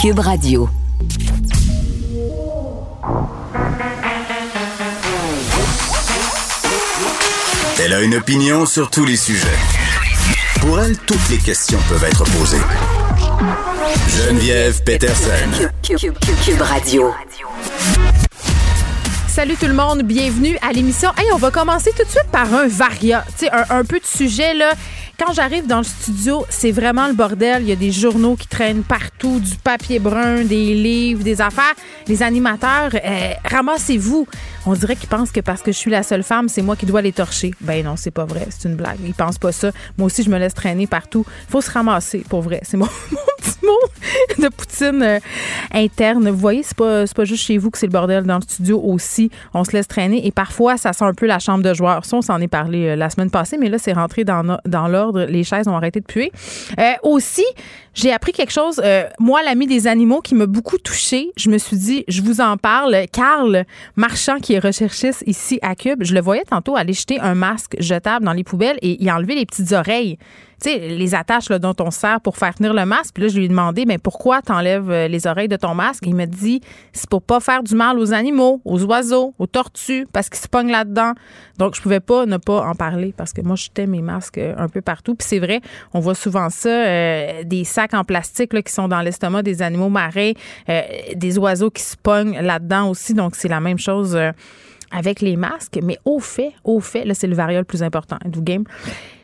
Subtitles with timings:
[0.00, 0.66] Cube Radio.
[7.78, 9.46] Elle a une opinion sur tous les sujets.
[10.60, 12.62] Pour elle, toutes les questions peuvent être posées.
[14.08, 15.68] Geneviève Peterson.
[15.82, 17.12] Cube, Radio.
[19.28, 21.10] Salut tout le monde, bienvenue à l'émission.
[21.18, 24.00] Hey, on va commencer tout de suite par un varia, tu sais, un, un peu
[24.00, 24.72] de sujet là
[25.20, 27.62] quand j'arrive dans le studio, c'est vraiment le bordel.
[27.62, 31.74] Il y a des journaux qui traînent partout, du papier brun, des livres, des affaires.
[32.08, 34.26] Les animateurs, euh, ramassez-vous.
[34.64, 36.86] On dirait qu'ils pensent que parce que je suis la seule femme, c'est moi qui
[36.86, 37.52] dois les torcher.
[37.60, 38.46] Ben non, c'est pas vrai.
[38.50, 38.98] C'est une blague.
[39.04, 39.72] Ils pensent pas ça.
[39.98, 41.26] Moi aussi, je me laisse traîner partout.
[41.48, 42.60] Il faut se ramasser, pour vrai.
[42.62, 45.18] C'est mon, petit mot de poutine euh,
[45.72, 46.30] interne.
[46.30, 48.24] Vous voyez, c'est pas, pas juste chez vous que c'est le bordel.
[48.24, 50.26] Dans le studio aussi, on se laisse traîner.
[50.26, 52.06] Et parfois, ça sent un peu la chambre de joueur.
[52.06, 54.88] Ça, on s'en est parlé euh, la semaine passée, mais là, c'est rentré dans, dans
[54.88, 56.32] l'ordre les chaises ont arrêté de puer.
[56.78, 57.44] Euh, aussi,
[57.94, 58.80] j'ai appris quelque chose.
[58.84, 62.40] Euh, moi, l'ami des animaux qui m'a beaucoup touchée, je me suis dit, je vous
[62.40, 63.06] en parle.
[63.12, 63.64] Carl
[63.96, 67.76] Marchand, qui est recherchiste ici à Cube, je le voyais tantôt aller jeter un masque
[67.80, 70.18] jetable dans les poubelles et a enlevé les petites oreilles
[70.66, 73.14] les attaches dont on sert pour faire tenir le masque.
[73.14, 76.04] Puis là, je lui ai demandé, mais pourquoi t'enlèves euh, les oreilles de ton masque?
[76.06, 76.60] il m'a dit,
[76.92, 80.48] c'est pour pas faire du mal aux animaux, aux oiseaux, aux tortues, parce qu'ils se
[80.48, 81.12] pognent là-dedans.
[81.58, 84.38] Donc, je pouvais pas ne pas en parler parce que moi, je jetais mes masques
[84.38, 85.14] euh, un peu partout.
[85.14, 85.60] Puis c'est vrai,
[85.94, 89.88] on voit souvent ça, euh, des sacs en plastique qui sont dans l'estomac des animaux
[89.88, 90.32] marins,
[91.14, 93.14] des oiseaux qui se pognent là-dedans aussi.
[93.14, 94.18] Donc, c'est la même chose
[94.90, 95.78] avec les masques.
[95.82, 98.18] Mais au fait, au fait, là, c'est le variole le plus important.
[98.24, 98.64] du game?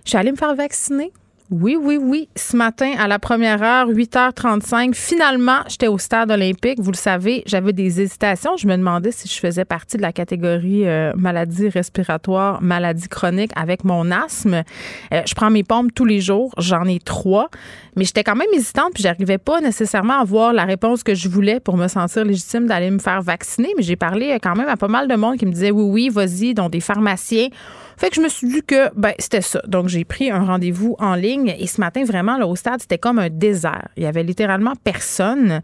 [0.04, 1.12] Je suis allée me faire vacciner.
[1.48, 2.28] Oui, oui, oui.
[2.34, 6.80] Ce matin, à la première heure, 8h35, finalement, j'étais au stade olympique.
[6.80, 8.56] Vous le savez, j'avais des hésitations.
[8.56, 13.52] Je me demandais si je faisais partie de la catégorie euh, maladie respiratoire, maladie chronique
[13.54, 14.64] avec mon asthme.
[15.12, 16.52] Euh, je prends mes pompes tous les jours.
[16.58, 17.48] J'en ai trois.
[17.94, 21.28] Mais j'étais quand même hésitante, puis j'arrivais pas nécessairement à avoir la réponse que je
[21.28, 23.72] voulais pour me sentir légitime d'aller me faire vacciner.
[23.76, 26.08] Mais j'ai parlé quand même à pas mal de monde qui me disait oui, oui,
[26.08, 27.50] vas-y, dont des pharmaciens.
[27.96, 29.62] Fait que je me suis dit que ben, c'était ça.
[29.66, 32.98] Donc, j'ai pris un rendez-vous en ligne et ce matin, vraiment, là, au stade, c'était
[32.98, 33.88] comme un désert.
[33.96, 35.60] Il y avait littéralement personne.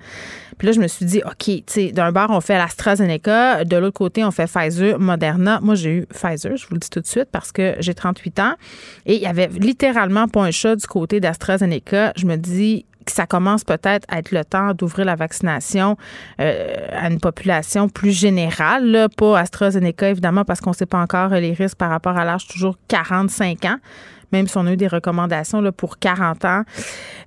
[0.58, 3.76] Puis là, je me suis dit, OK, tu sais, d'un bord, on fait l'AstraZeneca, de
[3.76, 5.60] l'autre côté, on fait Pfizer, Moderna.
[5.62, 8.38] Moi, j'ai eu Pfizer, je vous le dis tout de suite, parce que j'ai 38
[8.40, 8.54] ans.
[9.06, 12.12] Et il y avait littéralement pas un chat du côté d'AstraZeneca.
[12.16, 15.96] Je me dis, que ça commence peut-être à être le temps d'ouvrir la vaccination
[16.40, 21.00] euh, à une population plus générale, là, pas AstraZeneca évidemment parce qu'on ne sait pas
[21.00, 23.76] encore les risques par rapport à l'âge toujours 45 ans
[24.32, 26.62] même si on a eu des recommandations pour 40 ans.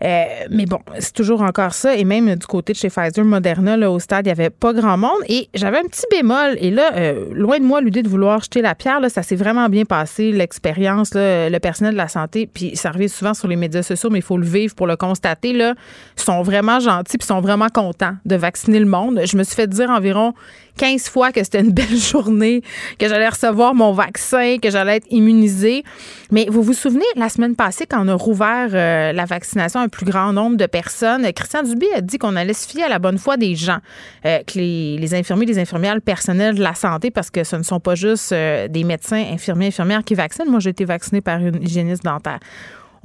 [0.03, 1.95] Euh, mais bon, c'est toujours encore ça.
[1.95, 4.73] Et même du côté de chez Pfizer, Moderna, là, au stade, il n'y avait pas
[4.73, 5.21] grand monde.
[5.27, 6.57] Et j'avais un petit bémol.
[6.59, 9.35] Et là, euh, loin de moi l'idée de vouloir jeter la pierre, là, ça s'est
[9.35, 12.49] vraiment bien passé, l'expérience, le personnel de la santé.
[12.51, 14.95] Puis ça arrive souvent sur les médias sociaux, mais il faut le vivre pour le
[14.95, 15.53] constater.
[15.53, 15.75] Là,
[16.15, 19.21] sont vraiment gentils puis sont vraiment contents de vacciner le monde.
[19.25, 20.33] Je me suis fait dire environ
[20.77, 22.61] 15 fois que c'était une belle journée,
[22.99, 25.83] que j'allais recevoir mon vaccin, que j'allais être immunisée.
[26.31, 29.83] Mais vous vous souvenez, la semaine passée, quand on a rouvert euh, la vaccination à
[29.83, 32.89] un plus grand nombre de personnes, Christian Dubé a dit qu'on allait se fier à
[32.89, 33.79] la bonne foi des gens,
[34.25, 37.63] euh, que les, infirmiers, les infirmières, le personnel de la santé, parce que ce ne
[37.63, 40.49] sont pas juste euh, des médecins, infirmiers, infirmières qui vaccinent.
[40.49, 42.39] Moi, j'ai été vaccinée par une hygiéniste dentaire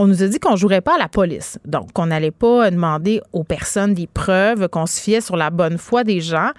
[0.01, 1.59] on nous a dit qu'on ne jouerait pas à la police.
[1.67, 5.77] Donc, qu'on n'allait pas demander aux personnes des preuves, qu'on se fiait sur la bonne
[5.77, 6.53] foi des gens.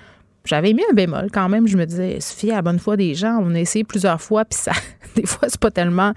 [0.46, 1.68] J'avais mis un bémol quand même.
[1.68, 3.40] Je me disais, fier à la bonne foi des gens.
[3.41, 4.72] On a essayé plusieurs fois, puis ça,
[5.16, 6.13] des fois, c'est pas tellement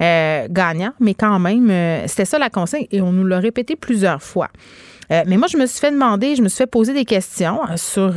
[0.00, 3.76] euh, gagnant, mais quand même, euh, c'était ça la consigne et on nous l'a répété
[3.76, 4.48] plusieurs fois.
[5.10, 7.60] Euh, mais moi, je me suis fait demander, je me suis fait poser des questions
[7.76, 8.14] sur,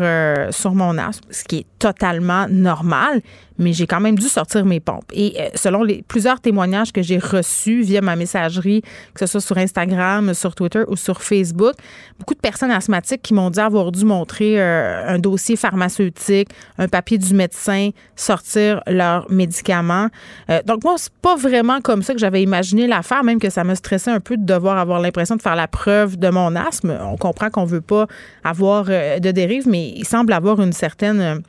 [0.51, 3.21] sur mon asthme, ce qui est totalement normal
[3.57, 5.05] mais j'ai quand même dû sortir mes pompes.
[5.13, 8.81] Et euh, selon les plusieurs témoignages que j'ai reçus via ma messagerie,
[9.13, 11.73] que ce soit sur Instagram, sur Twitter ou sur Facebook,
[12.19, 16.87] beaucoup de personnes asthmatiques qui m'ont dit avoir dû montrer euh, un dossier pharmaceutique, un
[16.87, 20.07] papier du médecin, sortir leurs médicaments.
[20.49, 23.63] Euh, donc moi, c'est pas vraiment comme ça que j'avais imaginé l'affaire, même que ça
[23.63, 26.97] me stressait un peu de devoir avoir l'impression de faire la preuve de mon asthme.
[27.01, 28.07] On comprend qu'on veut pas
[28.43, 31.41] avoir de dérive, mais il semble avoir une certaine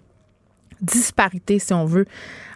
[0.80, 2.06] disparité, si on veut,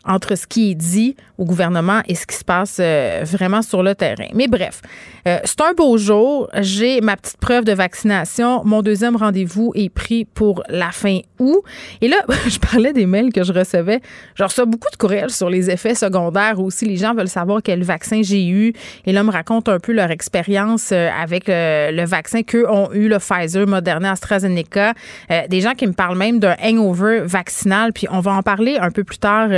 [0.05, 3.82] entre ce qui est dit au gouvernement et ce qui se passe euh, vraiment sur
[3.82, 4.26] le terrain.
[4.35, 4.82] Mais bref,
[5.26, 6.49] euh, c'est un beau jour.
[6.61, 8.62] J'ai ma petite preuve de vaccination.
[8.64, 11.62] Mon deuxième rendez-vous est pris pour la fin août.
[12.00, 12.17] Et là,
[12.47, 14.00] je parlais des mails que je recevais.
[14.35, 16.85] Je reçois beaucoup de courriels sur les effets secondaires aussi.
[16.85, 18.75] Les gens veulent savoir quel vaccin j'ai eu.
[19.06, 23.08] Et là, me racontent un peu leur expérience euh, avec le vaccin qu'eux ont eu,
[23.08, 24.94] le Pfizer, Moderna, AstraZeneca.
[25.49, 27.93] des gens qui me parlent même d'un hangover vaccinal.
[27.93, 29.49] Puis on va en parler un peu plus tard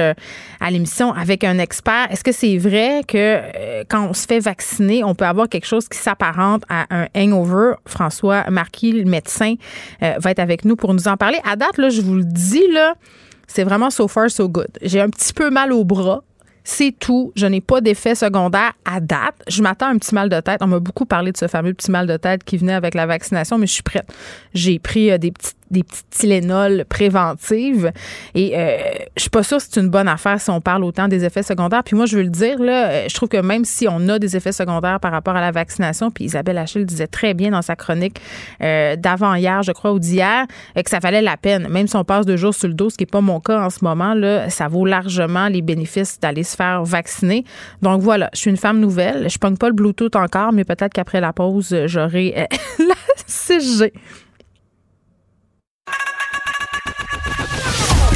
[0.61, 2.07] à l'émission avec un expert.
[2.11, 5.67] Est-ce que c'est vrai que euh, quand on se fait vacciner, on peut avoir quelque
[5.67, 7.75] chose qui s'apparente à un hangover?
[7.87, 9.55] François Marquis, le médecin,
[10.03, 11.39] euh, va être avec nous pour nous en parler.
[11.45, 12.95] À date, là, je vous le dis, là,
[13.47, 14.69] c'est vraiment so far, so good.
[14.81, 16.23] J'ai un petit peu mal au bras.
[16.65, 17.33] C'est tout.
[17.35, 19.35] Je n'ai pas d'effet secondaire à date.
[19.49, 20.59] Je m'attends à un petit mal de tête.
[20.63, 23.05] On m'a beaucoup parlé de ce fameux petit mal de tête qui venait avec la
[23.07, 24.07] vaccination, mais je suis prête.
[24.55, 27.91] J'ai pris euh, des petites des petites Tylenol préventives.
[28.35, 28.77] Et euh,
[29.17, 31.43] je suis pas sûre que c'est une bonne affaire si on parle autant des effets
[31.43, 31.83] secondaires.
[31.83, 34.19] Puis moi, je veux le dire, là, euh, je trouve que même si on a
[34.19, 37.63] des effets secondaires par rapport à la vaccination, puis Isabelle Achille disait très bien dans
[37.63, 38.21] sa chronique
[38.63, 40.47] euh, d'avant-hier, je crois, ou d'hier,
[40.77, 41.69] que ça valait la peine.
[41.69, 43.65] Même si on passe deux jours sur le dos, ce qui n'est pas mon cas
[43.65, 47.45] en ce moment, là, ça vaut largement les bénéfices d'aller se faire vacciner.
[47.81, 49.29] Donc voilà, je suis une femme nouvelle.
[49.31, 52.47] Je pogne pas le Bluetooth encore, mais peut-être qu'après la pause, j'aurai
[52.79, 52.95] la
[53.27, 53.93] 6G.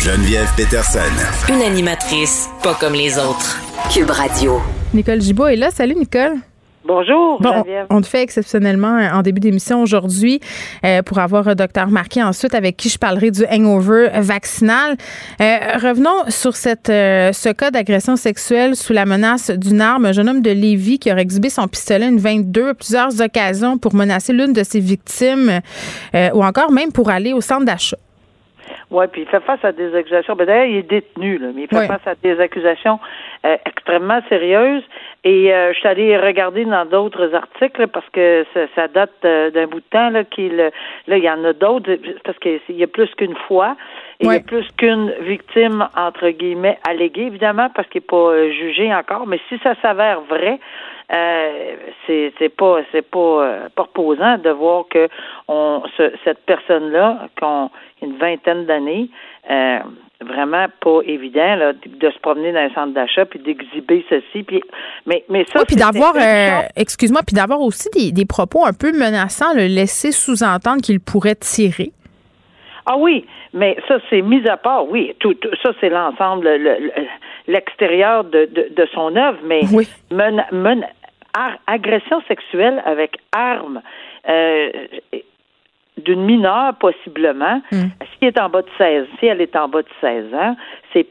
[0.06, 1.00] Geneviève Peterson.
[1.48, 3.58] Une animatrice pas comme les autres.
[3.92, 4.60] Cube Radio.
[4.94, 5.72] Nicole Gibault est là.
[5.72, 6.34] Salut, Nicole.
[6.86, 7.86] Bonjour, Bon, Geneviève.
[7.90, 10.38] on te fait exceptionnellement euh, en début d'émission aujourd'hui
[10.84, 14.96] euh, pour avoir un docteur Marquis ensuite avec qui je parlerai du hangover vaccinal.
[15.40, 20.04] Euh, revenons sur cette, euh, ce cas d'agression sexuelle sous la menace d'une arme.
[20.06, 23.76] Un jeune homme de Lévis qui aurait exhibé son pistolet une 22 à plusieurs occasions
[23.78, 25.60] pour menacer l'une de ses victimes
[26.14, 27.96] euh, ou encore même pour aller au centre d'achat.
[28.90, 30.36] Oui, puis il fait face à des accusations.
[30.36, 33.00] Ben, D'ailleurs, il est détenu, là, mais il fait face à des accusations
[33.44, 34.84] euh, extrêmement sérieuses.
[35.26, 39.10] Et euh, je suis allée regarder dans d'autres articles là, parce que ça, ça date
[39.24, 42.60] euh, d'un bout de temps là qu'il là il y en a d'autres parce qu'il
[42.68, 43.76] y a plus qu'une fois
[44.20, 48.16] et il y a plus qu'une victime entre guillemets alléguée évidemment parce qu'il n'est pas
[48.16, 49.26] euh, jugé encore.
[49.26, 50.60] Mais si ça s'avère vrai,
[51.12, 51.76] euh,
[52.06, 55.08] c'est c'est pas c'est pas euh, pas reposant de voir que
[55.48, 57.70] on ce- cette personne là qu'on
[58.02, 59.08] une vingtaine d'années
[59.50, 59.78] euh,
[60.20, 64.62] vraiment pas évident là, de, se promener dans un centre d'achat puis d'exhiber ceci puis
[65.06, 68.72] mais mais ça Oui, puis d'avoir, euh, excuse-moi, puis d'avoir aussi des, des propos un
[68.72, 71.92] peu menaçants, le laisser sous-entendre qu'il pourrait tirer.
[72.88, 75.12] Ah oui, mais ça, c'est mis à part, oui.
[75.18, 76.90] Tout, tout- ça, c'est l'ensemble, le- le-
[77.48, 79.88] l'extérieur de, de, de son œuvre, mais Oui.
[80.12, 80.86] mena- mena-
[81.36, 83.80] ar- agression sexuelle avec arme
[84.28, 84.70] euh,
[85.98, 87.76] d'une mineure, possiblement, Mm.
[88.02, 90.56] si elle est en bas de 16, si elle est en bas de 16 ans,
[90.92, 91.06] c'est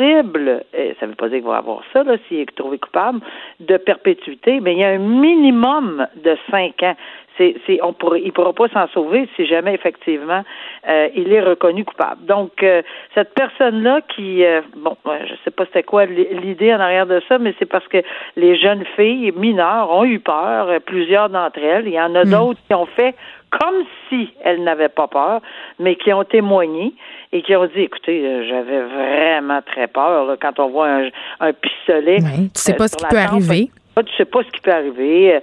[0.00, 0.60] euh,
[0.98, 3.20] ça ne veut pas dire qu'il va avoir ça, là, s'il est trouvé coupable,
[3.60, 6.96] de perpétuité, mais il y a un minimum de 5 ans.
[7.38, 10.44] C'est, on pourra, il ne pourra pas s'en sauver si jamais effectivement
[10.86, 12.24] euh, il est reconnu coupable.
[12.26, 12.82] Donc euh,
[13.14, 17.38] cette personne-là qui, euh, bon, je sais pas c'était quoi l'idée en arrière de ça,
[17.38, 18.02] mais c'est parce que
[18.36, 21.86] les jeunes filles mineures ont eu peur, plusieurs d'entre elles.
[21.86, 23.14] Il y en a d'autres qui ont fait
[23.50, 25.40] comme si elles n'avaient pas peur,
[25.78, 26.94] mais qui ont témoigné
[27.32, 31.08] et qui ont dit, écoutez, j'avais vraiment très peur là, quand on voit un,
[31.40, 32.22] un pistolet.
[32.22, 33.32] Ouais, tu sais euh, pas ce qui peut tempe.
[33.32, 33.70] arriver.
[33.94, 35.34] Ah, tu sais pas ce qui peut arriver.
[35.34, 35.40] Euh,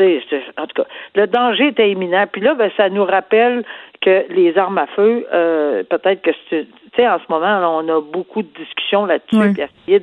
[0.00, 0.20] euh,
[0.56, 2.26] en tout cas, le danger était imminent.
[2.30, 3.62] Puis là, ben, ça nous rappelle
[4.00, 7.68] que les armes à feu, euh, peut-être que c'est- tu sais, en ce moment, là,
[7.70, 9.62] on a beaucoup de discussions là-dessus.
[9.86, 10.00] Il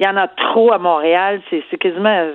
[0.00, 1.40] y en a trop à Montréal.
[1.50, 2.26] C'est quasiment,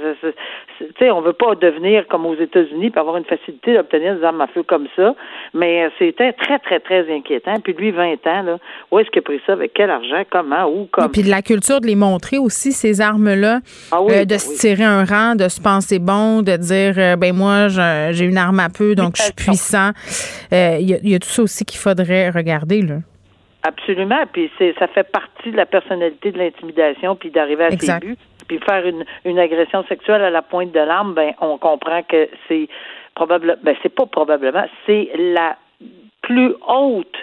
[0.77, 4.24] tu sais, on veut pas devenir comme aux États-Unis puis avoir une facilité d'obtenir des
[4.24, 5.15] armes à feu comme ça.
[5.53, 7.56] Mais euh, c'était très, très, très inquiétant.
[7.63, 8.57] Puis lui, 20 ans, là,
[8.92, 9.53] où est-ce qu'il a pris ça?
[9.53, 10.24] Avec quel argent?
[10.30, 10.65] Comment?
[10.65, 10.88] Où?
[10.92, 11.12] Comme?
[11.12, 13.59] Puis de la culture de les montrer aussi, ces armes-là,
[13.92, 17.15] Ah oui, euh, de se tirer un rang, de se penser bon, de dire, euh,
[17.15, 17.68] ben moi,
[18.12, 19.92] j'ai une arme à peu, donc je suis puissant.
[20.54, 22.81] Euh, Il y, y a tout ça aussi qu'il faudrait regarder.
[22.81, 22.95] Là.
[23.68, 24.24] Absolument.
[24.31, 28.02] Puis c'est ça fait partie de la personnalité de l'intimidation, puis d'arriver à Exact.
[28.04, 28.18] ses buts.
[28.48, 32.30] Puis faire une, une agression sexuelle à la pointe de l'arme, ben on comprend que
[32.48, 32.68] c'est
[33.16, 35.57] probablement, ben c'est pas probablement, c'est la
[36.22, 37.16] plus haute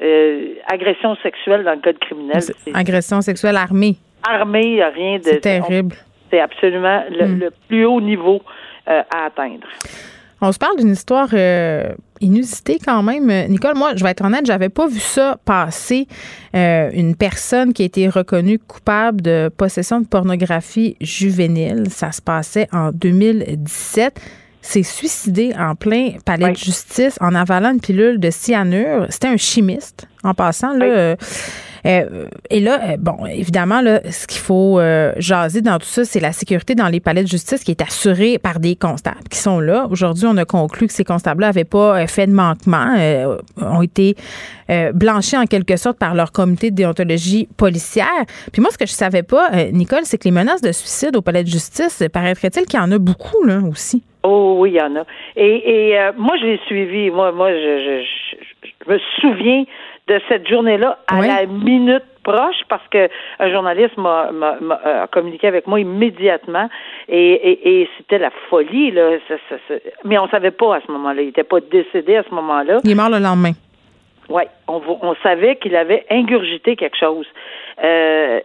[0.00, 2.40] euh, agression sexuelle dans le code criminel.
[2.42, 3.96] C'est- Agression sexuelle armée,
[4.28, 5.24] armé, y a rien de.
[5.24, 5.96] c'est terrible.
[6.30, 7.38] C'est absolument le, Mm.
[7.40, 8.40] le plus haut niveau
[8.88, 9.66] euh, à atteindre.
[10.40, 11.88] On se parle d'une histoire euh,
[12.20, 13.30] inusitée quand même.
[13.30, 16.06] Euh, Nicole, moi, je vais être honnête, j'avais pas vu ça passer.
[16.54, 21.84] Euh, une personne qui a été reconnue coupable de possession de pornographie juvénile.
[21.90, 24.20] Ça se passait en 2017.
[24.68, 26.52] S'est suicidé en plein palais Oui.
[26.52, 29.06] de justice en avalant une pilule de cyanure.
[29.08, 30.74] C'était un chimiste, en passant.
[30.74, 30.92] Là, Oui.
[30.94, 31.16] euh,
[31.86, 36.04] euh, et là, euh, bon, évidemment, là, ce qu'il faut euh, jaser dans tout ça,
[36.04, 39.38] c'est la sécurité dans les palais de justice qui est assurée par des constables qui
[39.38, 39.86] sont là.
[39.90, 44.16] Aujourd'hui, on a conclu que ces constables-là n'avaient pas fait de manquement, euh, ont été
[44.92, 48.06] blanchis en quelque sorte par leur comité de déontologie policière.
[48.52, 51.22] Puis moi, ce que je savais pas, Nicole, c'est que les menaces de suicide au
[51.22, 54.02] palais de justice, paraîtrait-il qu'il y en a beaucoup là aussi?
[54.30, 55.04] Oh oui, il y en a.
[55.36, 57.10] Et, et euh, moi, je l'ai suivi.
[57.10, 59.64] Moi, moi, je, je, je, je me souviens
[60.08, 61.28] de cette journée-là à Oui.
[61.28, 63.08] la minute proche parce que
[63.38, 66.68] un journaliste m'a, m'a, communiqué avec moi immédiatement
[67.08, 69.18] et, et, c'était la folie là.
[70.04, 71.22] mais on savait pas à ce moment-là.
[71.22, 72.80] Il était pas décédé à ce moment-là.
[72.84, 73.52] Il est mort le lendemain.
[74.28, 77.26] Oui, on, on savait qu'il avait ingurgité quelque chose.
[77.82, 78.40] Euh,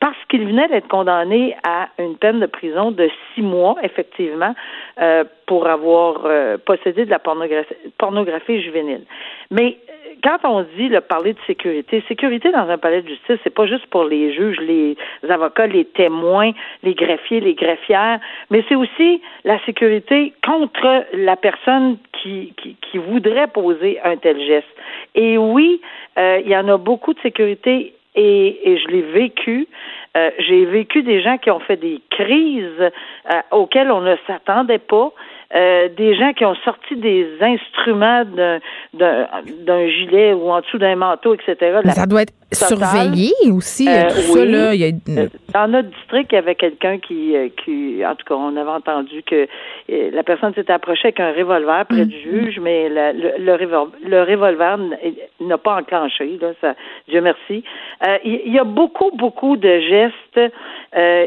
[0.00, 4.54] parce qu'il venait d'être condamné à une peine de prison de six mois, effectivement,
[5.00, 9.02] euh, pour avoir euh, possédé de la pornographie, juvénile.
[9.50, 13.38] Mais euh, quand on dit le parler de sécurité, sécurité dans un palais de justice,
[13.42, 14.96] c'est pas juste pour les juges, les
[15.28, 16.52] avocats, les témoins,
[16.84, 18.20] les greffiers, les greffières,
[18.50, 24.40] mais c'est aussi la sécurité contre la personne qui, qui, qui voudrait poser un tel
[24.40, 24.68] geste.
[25.16, 25.80] Et oui,
[26.16, 29.68] il y en a beaucoup de sécurité et, et je l'ai vécu.
[30.16, 34.78] Euh, j'ai vécu des gens qui ont fait des crises euh, auxquelles on ne s'attendait
[34.78, 35.12] pas.
[35.54, 38.24] Euh, des gens qui ont sorti des instruments
[38.94, 41.80] d'un gilet ou en dessous d'un manteau, etc.
[41.90, 44.74] ça doit être surveillé aussi, euh, tout ça, là.
[44.74, 45.26] Il y a...
[45.52, 49.22] Dans notre district, il y avait quelqu'un qui, qui, en tout cas, on avait entendu
[49.24, 49.46] que
[49.88, 52.44] la personne s'était approchée avec un revolver près du mm-hmm.
[52.44, 54.78] juge, mais le, le, revolver
[55.46, 56.74] n'a pas enclenché, là, ça,
[57.08, 57.64] Dieu merci.
[58.24, 60.54] il y a beaucoup, beaucoup de gestes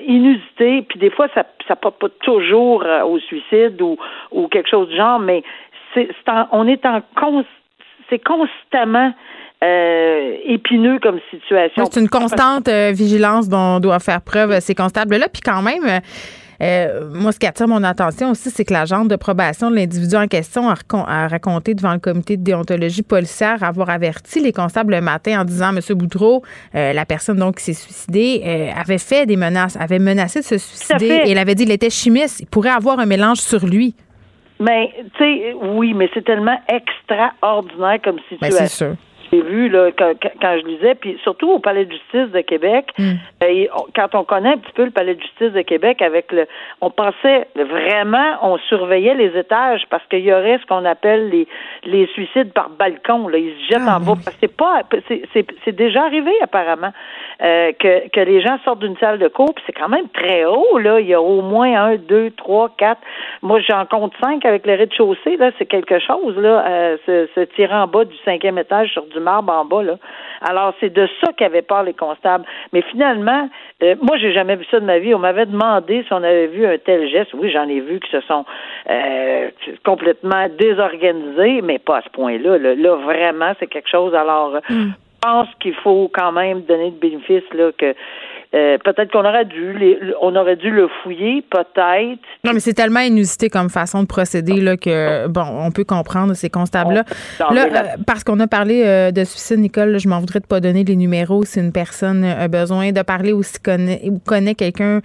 [0.08, 3.98] inusités, puis des fois, ça ça porte pas toujours au suicide ou
[4.32, 5.44] ou quelque chose du genre, mais
[5.94, 6.10] c'est,
[6.52, 7.02] on est en
[8.10, 9.14] c'est constamment
[9.64, 11.86] euh, épineux comme situation.
[11.90, 15.28] C'est une constante euh, vigilance dont on doit faire preuve ces constables-là.
[15.32, 16.02] Puis quand même,
[16.62, 20.16] euh, moi, ce qui attire mon attention aussi, c'est que l'agente de probation de l'individu
[20.18, 25.02] en question a, raconté devant le comité de déontologie policière avoir averti les constables le
[25.02, 26.44] matin en disant, Monsieur Boudreau,
[26.74, 31.22] la personne donc qui s'est suicidée, avait fait des menaces, avait menacé de se suicider
[31.26, 33.96] et elle avait dit qu'il était chimiste, il pourrait avoir un mélange sur lui.
[34.60, 38.58] Mais, tu sais, oui, mais c'est tellement extraordinaire comme ben, situation.
[38.60, 38.96] c'est sûr
[39.32, 43.14] j'ai vu là, quand, je lisais, puis surtout au Palais de justice de Québec, hmm.
[43.44, 43.66] euh,
[43.96, 46.48] quand on connaît un petit peu le Palais de justice de Québec, avec le,
[46.82, 51.48] on pensait vraiment, on surveillait les étages parce qu'il y aurait ce qu'on appelle les
[51.86, 53.28] les suicides par balcon.
[53.28, 54.22] Là, ils se jettent ah, en bas.
[54.40, 54.82] C'est pas,
[55.64, 56.92] c'est déjà arrivé apparemment
[57.42, 60.46] euh, que que les gens sortent d'une salle de cours, puis c'est quand même très
[60.46, 61.00] haut là.
[61.00, 63.02] Il y a au moins un, deux, trois, quatre.
[63.42, 65.38] Moi, j'en compte cinq avec le rez-de-chaussée.
[65.38, 69.06] Là, c'est quelque chose là, euh, se, se tirer en bas du cinquième étage sur
[69.06, 69.84] du marbre en bas.
[69.84, 69.98] Là.
[70.42, 72.46] Alors, c'est de ça qu'avaient peur les constables.
[72.74, 73.50] Mais finalement,
[73.84, 75.14] euh, moi, j'ai jamais vu ça de ma vie.
[75.14, 77.34] On m'avait demandé si on avait vu un tel geste.
[77.34, 78.46] Oui, j'en ai vu qui se sont
[78.90, 79.50] euh,
[79.84, 82.58] complètement désorganisés, mais pas à ce point-là.
[82.58, 84.14] Là, vraiment, c'est quelque chose.
[84.14, 84.92] Alors, mm.
[85.26, 87.94] Je pense qu'il faut quand même donner le bénéfice là, que
[88.54, 92.22] euh, peut-être qu'on aurait dû on aurait dû le fouiller, peut-être.
[92.44, 96.34] Non, mais c'est tellement inusité comme façon de procéder là que bon, on peut comprendre
[96.36, 97.04] ces constables-là.
[97.40, 100.62] Là, euh, parce qu'on a parlé euh, de suicide, Nicole, je m'en voudrais de pas
[100.62, 104.56] donner les numéros si une personne a besoin de parler ou si connaît ou connaît
[104.56, 105.02] quelqu'un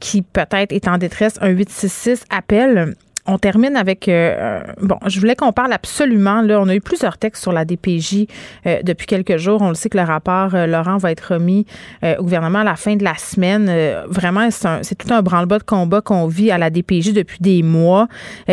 [0.00, 1.38] qui peut-être est en détresse.
[1.42, 2.94] Un 866 appelle.
[3.26, 7.16] On termine avec euh, bon, je voulais qu'on parle absolument là, on a eu plusieurs
[7.16, 8.26] textes sur la DPJ
[8.66, 11.64] euh, depuis quelques jours, on le sait que le rapport euh, Laurent va être remis
[12.02, 13.70] au gouvernement à la fin de la semaine.
[14.08, 18.08] vraiment c'est tout un branle-bas de combat qu'on vit à la DPJ depuis des mois.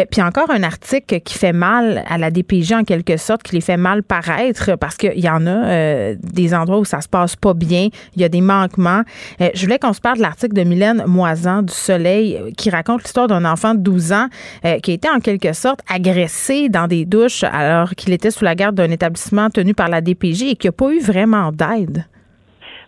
[0.09, 3.61] puis encore un article qui fait mal à la DPJ en quelque sorte, qui les
[3.61, 7.53] fait mal paraître parce qu'il y en a des endroits où ça se passe pas
[7.53, 9.01] bien, il y a des manquements.
[9.39, 13.27] je voulais qu'on se parle de l'article de Mylène Moisan du Soleil qui raconte l'histoire
[13.27, 14.27] d'un enfant de 12 ans
[14.65, 18.43] euh, qui a été en quelque sorte agressé dans des douches alors qu'il était sous
[18.43, 22.05] la garde d'un établissement tenu par la DPJ et qui n'a pas eu vraiment d'aide?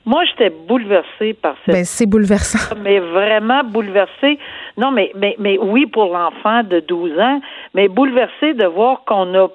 [0.05, 1.75] Moi, j'étais bouleversée par cette.
[1.75, 2.75] Ben, c'est bouleversant.
[2.83, 4.37] Mais vraiment bouleversée.
[4.77, 7.39] Non, mais, mais, mais oui, pour l'enfant de 12 ans,
[7.73, 9.47] mais bouleversée de voir qu'on a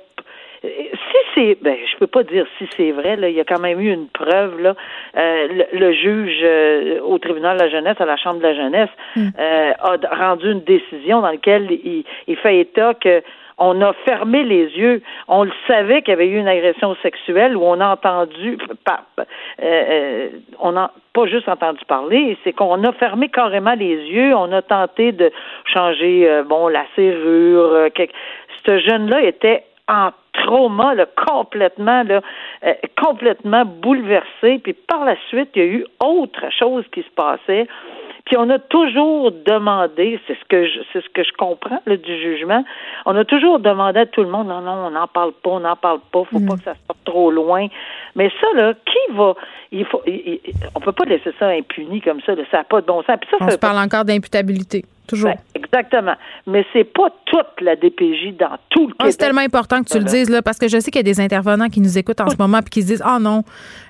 [0.68, 3.16] si c'est, ben, je peux pas dire si c'est vrai.
[3.16, 4.60] Là, il y a quand même eu une preuve.
[4.60, 4.74] Là,
[5.16, 8.90] euh, le, juge euh, au tribunal de la jeunesse, à la chambre de la jeunesse,
[9.16, 9.28] hmm.
[9.38, 13.22] euh, a rendu une décision dans laquelle il, il fait état que
[13.60, 15.02] on a fermé les yeux.
[15.26, 19.02] On le savait qu'il y avait eu une agression sexuelle où on a entendu, pas,
[20.60, 24.32] on n'a pas juste entendu parler, c'est qu'on a fermé carrément les yeux.
[24.36, 25.32] On a tenté de
[25.64, 27.88] changer, bon, la serrure.
[28.64, 32.20] Ce jeune-là était en trauma là, complètement là,
[32.64, 34.60] euh, complètement bouleversé.
[34.62, 37.66] Puis par la suite, il y a eu autre chose qui se passait.
[38.28, 41.96] Puis on a toujours demandé, c'est ce que je, c'est ce que je comprends là,
[41.96, 42.62] du jugement,
[43.06, 45.60] on a toujours demandé à tout le monde, non, non, on n'en parle pas, on
[45.60, 46.58] n'en parle pas, faut pas mm.
[46.58, 47.68] que ça sorte trop loin.
[48.16, 49.34] Mais ça, là, qui va.
[49.72, 50.02] Il faut,
[50.74, 52.34] on peut pas laisser ça impuni comme ça.
[52.50, 53.16] Ça n'a pas de bon sens.
[53.30, 54.84] ça, on se parle encore d'imputabilité.
[55.08, 55.30] Toujours.
[55.30, 56.14] Ben, exactement.
[56.46, 59.98] Mais c'est pas toute la DPJ dans tout le ah, C'est tellement important que tu
[59.98, 62.20] le dises, là, parce que je sais qu'il y a des intervenants qui nous écoutent
[62.20, 63.42] en ce moment et qui se disent Ah oh non,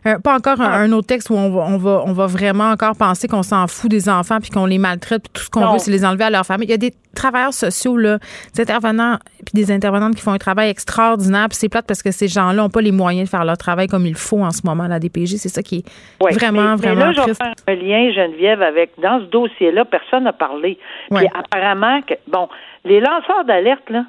[0.06, 2.96] euh, pas encore un, autre texte où on va, on va, on va vraiment encore
[2.96, 5.78] penser qu'on s'en fout des enfants puis qu'on les maltraite puis tout ce qu'on veut,
[5.78, 6.68] c'est les enlever à leur famille.
[6.68, 8.18] Il y a des travailleurs sociaux, là,
[8.54, 11.46] des intervenants puis des intervenantes qui font un travail extraordinaire.
[11.48, 13.88] Puis c'est plate parce que ces gens-là n'ont pas les moyens de faire leur travail
[13.88, 15.36] comme il faut en ce moment à la DPJ.
[15.36, 18.92] C'est ça qui est vraiment, vraiment mais là, Je vais faire un lien, Geneviève, avec
[19.00, 20.78] dans ce dossier-là, personne n'a parlé.
[21.14, 22.48] Puis apparemment, que, bon,
[22.84, 24.04] les lanceurs d'alerte, là,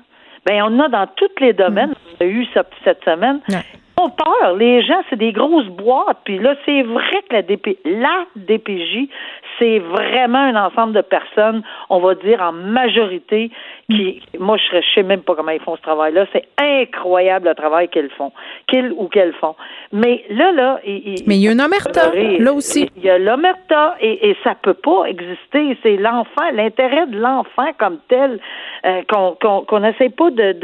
[0.45, 1.91] ben on en a dans tous les domaines.
[1.91, 1.95] Mm.
[2.19, 3.39] On a eu ça cette semaine.
[3.49, 3.57] Ils
[4.01, 4.55] ont peur.
[4.55, 6.19] Les gens, c'est des grosses boîtes.
[6.23, 9.09] Puis là, c'est vrai que la, DP, la DPJ,
[9.59, 13.51] c'est vraiment un ensemble de personnes, on va dire en majorité,
[13.89, 16.25] qui, moi, je ne sais même pas comment ils font ce travail-là.
[16.31, 18.31] C'est incroyable le travail qu'ils font,
[18.67, 19.55] qu'ils ou qu'elles font.
[19.91, 22.89] Mais là, là, mais il y a une omerta là aussi.
[22.95, 25.77] Il y a l'omerta et, et ça peut pas exister.
[25.83, 28.39] C'est l'enfant, l'intérêt de l'enfant comme tel,
[28.85, 30.55] euh, qu'on qu'on n'essaie pas de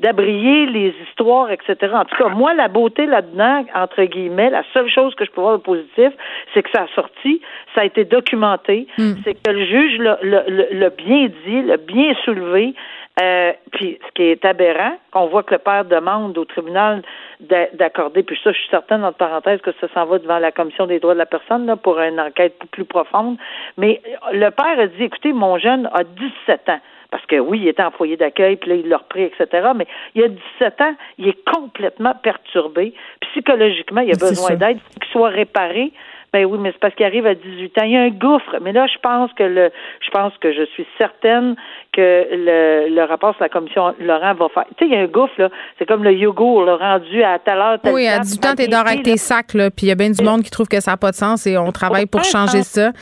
[0.00, 1.76] d'abrier les histoires, etc.
[1.94, 5.40] En tout cas, moi, la beauté là-dedans, entre guillemets, la seule chose que je peux
[5.40, 6.12] voir de positif,
[6.54, 7.40] c'est que ça a sorti,
[7.76, 9.12] ça a été documenté, hmm.
[9.22, 12.74] c'est que le juge l'a bien dit, l'a bien soulevé.
[13.18, 17.02] Euh, puis ce qui est aberrant, qu'on voit que le père demande au tribunal
[17.40, 20.86] d'accorder, puis ça, je suis certaine, entre parenthèses, que ça s'en va devant la commission
[20.86, 23.38] des droits de la personne là, pour une enquête plus profonde.
[23.78, 24.02] Mais
[24.32, 26.80] le père a dit, écoutez, mon jeune a 17 ans.
[27.10, 29.68] Parce que oui, il était en foyer d'accueil, puis là, il l'a repris, etc.
[29.74, 32.92] Mais il a 17 ans, il est complètement perturbé.
[33.20, 35.92] Psychologiquement, il a besoin d'aide, qu'il soit réparé.
[36.32, 37.84] Ben oui, mais c'est parce qu'il arrive à 18 ans.
[37.84, 38.56] Il y a un gouffre.
[38.62, 41.56] Mais là, je pense que le, je pense que je suis certaine
[41.92, 44.64] que le, le rapport sur la commission Laurent va faire.
[44.76, 45.48] Tu sais, il y a un gouffre, là.
[45.78, 47.78] C'est comme le yogourt, le rendu à tout à l'heure.
[47.84, 49.70] Oui, à 18 ans, t'es dehors avec tes sacs, là.
[49.70, 51.46] Puis il y a bien du monde qui trouve que ça n'a pas de sens
[51.46, 52.92] et on travaille pour changer ça.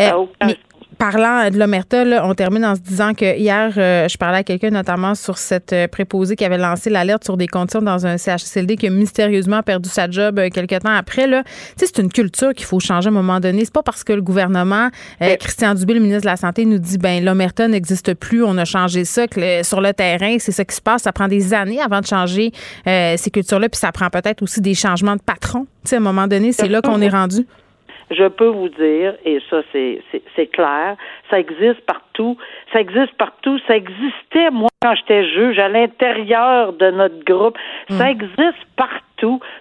[0.00, 0.26] Euh,
[1.10, 4.70] parlant de l'Omerta, on termine en se disant que hier, euh, je parlais à quelqu'un
[4.70, 8.76] notamment sur cette euh, préposée qui avait lancé l'alerte sur des conditions dans un CHSLD
[8.76, 11.26] qui a mystérieusement perdu sa job euh, quelques temps après.
[11.26, 11.42] Là.
[11.76, 13.66] C'est une culture qu'il faut changer à un moment donné.
[13.66, 14.88] C'est pas parce que le gouvernement,
[15.20, 18.64] Christian Dubé, le ministre de la Santé, nous dit ben l'Omerta n'existe plus, on a
[18.64, 21.02] changé ça, que sur le terrain, c'est ça qui se passe.
[21.02, 22.52] Ça prend des années avant de changer
[22.86, 25.66] ces cultures-là, puis ça prend peut-être aussi des changements de patron.
[25.90, 27.46] à un moment donné, c'est là qu'on est rendu
[28.14, 30.96] je peux vous dire, et ça c'est clair,
[31.30, 32.36] ça existe partout,
[32.72, 37.56] ça existe partout, ça existait moi quand j'étais juge à l'intérieur de notre groupe,
[37.88, 38.20] ça hmm.
[38.20, 39.04] existe partout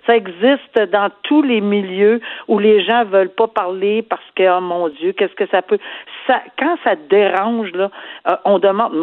[0.06, 4.62] ça existe dans tous les milieux où les gens veulent pas parler parce que, oh
[4.62, 5.80] mon Dieu, qu'est-ce que ça peut.
[6.28, 7.90] Ça, quand ça dérange, là,
[8.30, 8.94] euh, on demande.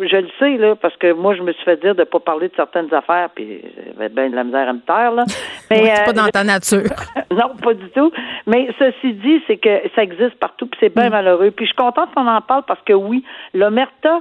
[0.00, 2.48] Je le sais, là, parce que moi, je me suis fait dire de pas parler
[2.48, 5.24] de certaines affaires, puis j'avais bien de la misère à me taire, là.
[5.70, 6.90] Mais, c'est pas dans ta nature.
[7.30, 8.12] non, pas du tout.
[8.46, 11.12] Mais ceci dit, c'est que ça existe partout, puis c'est bien mm.
[11.12, 11.50] malheureux.
[11.50, 14.20] Puis je suis contente qu'on en parle parce que oui, l'omerta,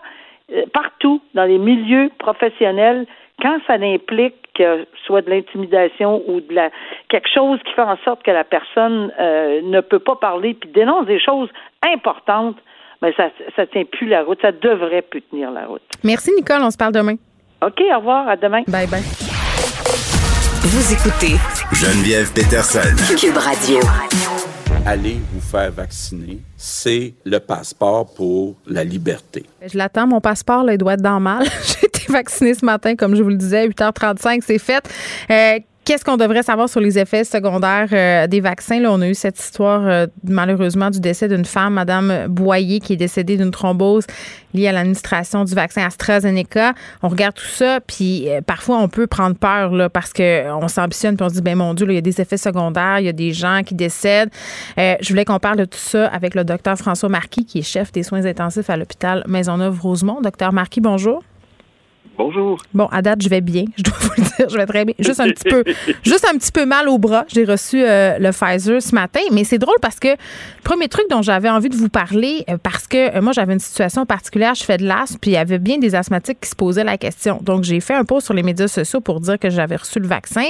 [0.52, 3.06] euh, partout, dans les milieux professionnels,
[3.42, 6.70] quand ça implique que soit de l'intimidation ou de la
[7.10, 10.70] quelque chose qui fait en sorte que la personne euh, ne peut pas parler puis
[10.70, 11.50] dénonce des choses
[11.84, 12.58] importantes,
[13.02, 15.82] mais ben, ça ça tient plus la route, ça devrait plus tenir la route.
[16.04, 17.16] Merci Nicole, on se parle demain.
[17.66, 18.62] OK, au revoir, à demain.
[18.68, 19.02] Bye bye.
[20.66, 21.36] Vous écoutez
[21.74, 22.96] Geneviève Peterson.
[23.18, 23.80] Cube Radio.
[24.86, 29.46] Allez vous faire vacciner, c'est le passeport pour la liberté.
[29.66, 31.48] Je l'attends, mon passeport, là, il doit être dans mal.
[32.10, 34.88] vacciné ce matin, comme je vous le disais, à 8h35, c'est fait.
[35.30, 38.80] Euh, qu'est-ce qu'on devrait savoir sur les effets secondaires euh, des vaccins?
[38.80, 42.94] Là, on a eu cette histoire, euh, malheureusement, du décès d'une femme, Madame Boyer, qui
[42.94, 44.06] est décédée d'une thrombose
[44.54, 46.74] liée à l'administration du vaccin AstraZeneca.
[47.02, 51.26] On regarde tout ça, puis parfois, on peut prendre peur là, parce qu'on s'ambitionne, puis
[51.26, 53.14] on se dit, ben mon Dieu, il y a des effets secondaires, il y a
[53.14, 54.30] des gens qui décèdent.
[54.78, 57.92] je voulais qu'on parle de tout ça avec le docteur François Marquis, qui est chef
[57.92, 60.22] des soins intensifs à l'hôpital Maisonneuve-Rosemont.
[60.22, 61.24] Docteur Marquis, bonjour.
[62.16, 62.60] Bonjour.
[62.76, 63.66] Bon, à date, je vais bien.
[63.76, 64.94] Je dois vous le dire, je vais très bien.
[65.00, 65.64] Juste un petit peu,
[66.04, 67.26] juste un petit peu mal au bras.
[67.28, 70.16] J'ai reçu euh, le Pfizer ce matin, mais c'est drôle parce que le
[70.64, 73.60] premier truc dont j'avais envie de vous parler, euh, parce que euh, moi j'avais une
[73.60, 76.56] situation particulière, je fais de l'asthme, puis il y avait bien des asthmatiques qui se
[76.56, 77.40] posaient la question.
[77.42, 80.08] Donc j'ai fait un post sur les médias sociaux pour dire que j'avais reçu le
[80.08, 80.46] vaccin,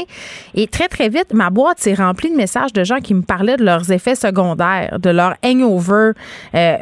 [0.55, 3.57] et très très vite ma boîte s'est remplie de messages de gens qui me parlaient
[3.57, 6.11] de leurs effets secondaires, de leur hangover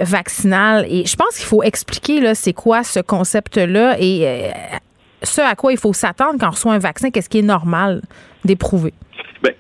[0.02, 4.50] vaccinal, et je pense qu'il faut expliquer là c'est quoi ce concept là et
[5.24, 8.02] ce à quoi il faut s'attendre quand on reçoit un vaccin, qu'est-ce qui est normal
[8.44, 8.94] d'éprouver?
[9.42, 9.54] Ben,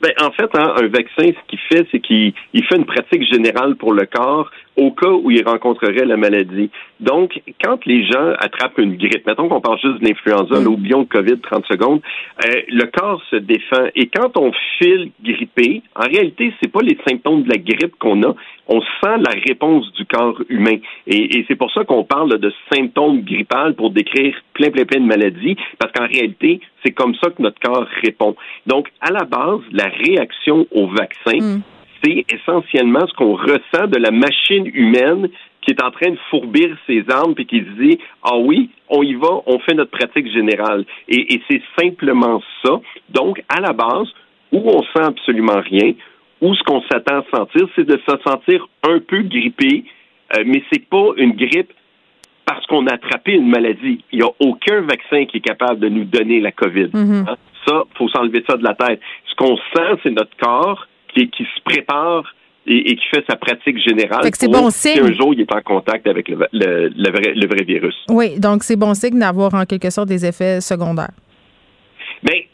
[0.00, 3.76] ben, en fait, hein, un vaccin, ce qu'il fait, c'est qu'il fait une pratique générale
[3.76, 6.70] pour le corps au cas où ils rencontreraient la maladie.
[7.00, 11.38] Donc, quand les gens attrapent une grippe, mettons qu'on parle juste de l'influenza, le COVID
[11.38, 12.00] 30 secondes,
[12.46, 13.88] euh, le corps se défend.
[13.94, 18.22] Et quand on file grippé, en réalité, c'est pas les symptômes de la grippe qu'on
[18.22, 18.34] a,
[18.68, 20.78] on sent la réponse du corps humain.
[21.06, 25.06] Et, c'est pour ça qu'on parle de symptômes grippales pour décrire plein, plein, plein de
[25.06, 28.34] maladies, parce qu'en réalité, c'est comme ça que notre corps répond.
[28.66, 31.62] Donc, à la base, la réaction au vaccin, mm
[32.02, 35.28] c'est essentiellement ce qu'on ressent de la machine humaine
[35.62, 39.14] qui est en train de fourbir ses armes puis qui dit ah oui on y
[39.14, 44.08] va on fait notre pratique générale et, c'est simplement ça donc à la base
[44.52, 45.92] où on sent absolument rien
[46.40, 49.84] où ce qu'on s'attend à sentir c'est de se sentir un peu grippé
[50.36, 51.72] euh, mais c'est pas une grippe
[52.46, 54.02] parce qu'on a attrapé une maladie.
[54.10, 56.86] Il n'y a aucun vaccin qui est capable de nous donner la COVID.
[56.86, 57.28] Mm-hmm.
[57.28, 57.36] Hein?
[57.64, 59.00] Ça, faut s'enlever ça de la tête.
[59.26, 62.24] Ce qu'on sent, c'est notre corps qui, se prépare
[62.66, 64.28] et, qui fait sa pratique générale.
[64.34, 65.02] c'est bon signe.
[65.02, 67.96] un jour, il est en contact avec le, le vrai virus.
[68.08, 71.12] Oui, donc c'est bon signe d'avoir en quelque sorte des effets secondaires.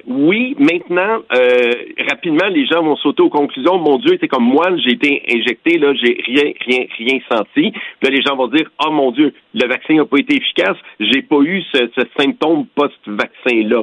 [0.07, 1.73] Oui, maintenant, euh,
[2.09, 3.79] rapidement, les gens vont sauter aux conclusions.
[3.79, 7.73] Mon Dieu, c'est comme moi, j'ai été injecté, là, j'ai rien, rien, rien senti.
[7.73, 10.77] Puis là, les gens vont dire, oh mon Dieu, le vaccin n'a pas été efficace,
[11.01, 13.83] j'ai pas eu ce, symptôme post-vaccin-là.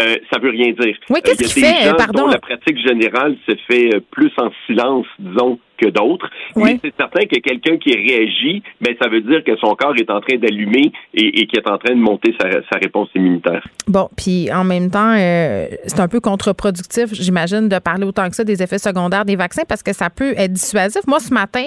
[0.00, 0.96] Euh, ça veut rien dire.
[1.08, 2.26] Oui, qu'est-ce qu'il fait, pardon?
[2.26, 6.28] la pratique générale se fait euh, plus en silence, disons, que d'autres.
[6.56, 10.10] Mais c'est certain que quelqu'un qui réagit, ben, ça veut dire que son corps est
[10.10, 13.66] en train d'allumer et, et qu'il est en train de monter sa, réponse immunitaire.
[13.86, 18.34] Bon, puis en même temps, euh, c'est un peu contre-productif, j'imagine, de parler autant que
[18.34, 21.02] ça des effets secondaires des vaccins parce que ça peut être dissuasif.
[21.06, 21.64] Moi, ce matin,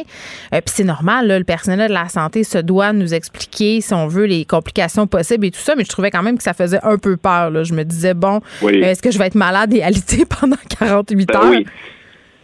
[0.54, 4.08] euh, puis c'est normal, le personnel de la santé se doit nous expliquer, si on
[4.08, 6.80] veut, les complications possibles et tout ça, mais je trouvais quand même que ça faisait
[6.84, 7.50] un peu peur.
[7.50, 7.64] Là.
[7.64, 11.36] Je me disais, bon, est-ce que je vais être malade et alité pendant 48 ben
[11.36, 11.50] heures?
[11.50, 11.66] Oui.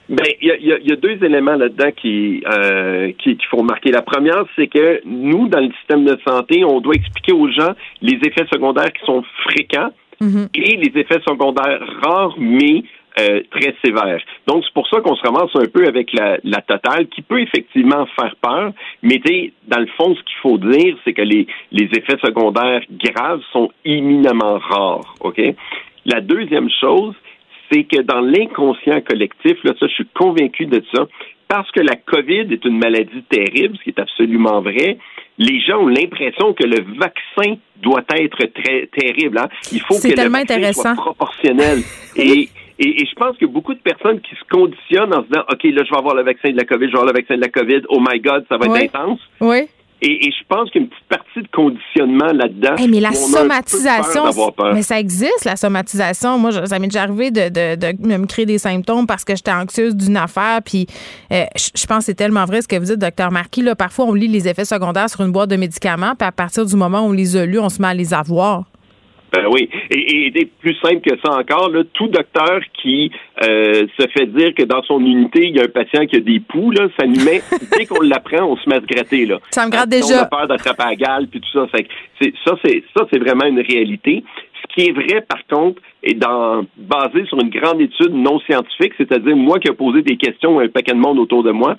[0.09, 3.91] Ben, il y a, deux éléments là-dedans qui, euh, qui, qui font remarquer.
[3.91, 7.71] La première, c'est que nous, dans le système de santé, on doit expliquer aux gens
[8.01, 10.49] les effets secondaires qui sont fréquents mhm.
[10.53, 12.83] et les effets secondaires rares, mais
[13.19, 14.21] euh, très sévères.
[14.47, 17.41] Donc, c'est pour ça qu'on se ramasse un peu avec la, la totale, qui peut
[17.41, 18.71] effectivement faire peur,
[19.03, 19.21] mais
[19.67, 23.69] dans le fond, ce qu'il faut dire, c'est que les, les effets secondaires graves sont
[23.85, 25.15] éminemment rares.
[25.21, 25.41] OK?
[26.05, 27.13] La deuxième chose,
[27.71, 31.07] c'est que dans l'inconscient collectif, là, ça, je suis convaincu de ça,
[31.47, 34.97] parce que la COVID est une maladie terrible, ce qui est absolument vrai,
[35.37, 39.37] les gens ont l'impression que le vaccin doit être très terrible.
[39.37, 39.49] Hein.
[39.71, 41.79] Il faut que le vaccin soit proportionnel.
[42.15, 42.47] et,
[42.79, 45.83] et, je pense que beaucoup de personnes qui se conditionnent en se disant, OK, là,
[45.83, 47.49] je vais avoir le vaccin de la COVID, je vais avoir le vaccin de la
[47.49, 49.19] COVID, oh my God, ça va être intense.
[49.39, 49.67] Oui.
[50.03, 52.75] Et, je pense qu'il y a une petite partie de conditionnement là-dedans.
[52.89, 54.23] mais la somatisation,
[54.73, 56.39] mais ça existe, la somatisation.
[56.39, 59.95] Moi, ça m'est déjà arrivé de, de, me créer des symptômes parce que j'étais anxieuse
[59.95, 60.61] d'une affaire.
[60.65, 60.87] Puis
[61.31, 63.61] euh, je, pense que c'est tellement vrai ce que vous dites, docteur Marquis.
[63.61, 66.65] Là, parfois, on lit les effets secondaires sur une boîte de médicaments, puis à partir
[66.65, 68.65] du moment où on les a lus, on se met à les avoir.
[69.31, 69.69] Ben oui.
[69.89, 73.11] Et, et, plus simple que ça encore, là, tout docteur qui
[73.43, 76.19] euh, se fait dire que dans son unité, il y a un patient qui a
[76.19, 77.41] des poux, là, ça nous met,
[77.77, 79.25] dès qu'on l'apprend, on se met à se gratter.
[79.25, 79.39] Là.
[79.51, 80.19] Ça me gratte déjà.
[80.19, 81.67] On a peur d'attraper à gale, puis tout ça.
[81.73, 84.23] C'est, ça, c'est, ça, c'est vraiment une réalité.
[84.61, 88.93] Ce qui est vrai, par contre, est dans, basé sur une grande étude non scientifique,
[88.97, 91.77] c'est-à-dire moi qui ai posé des questions à un paquet de monde autour de moi,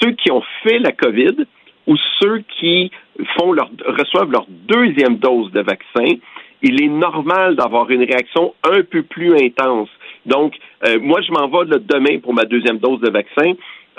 [0.00, 1.44] ceux qui ont fait la COVID
[1.86, 2.90] ou ceux qui
[3.36, 6.16] font leur, reçoivent leur deuxième dose de vaccin,
[6.62, 9.88] il est normal d'avoir une réaction un peu plus intense.
[10.26, 10.54] Donc,
[10.86, 13.52] euh, moi, je m'en vais demain pour ma deuxième dose de vaccin.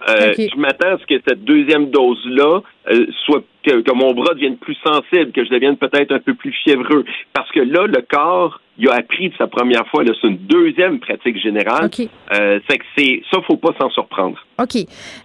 [0.08, 4.34] Euh, Je m'attends à ce que cette deuxième dose-là euh, soit que, que, mon bras
[4.34, 8.02] devienne plus sensible, que je devienne peut-être un peu plus fiévreux, parce que là, le
[8.10, 10.04] corps, il a appris de sa première fois.
[10.06, 11.90] C'est une deuxième pratique générale.
[12.34, 14.38] Euh, c'est que c'est ça, faut pas s'en surprendre.
[14.58, 14.76] OK.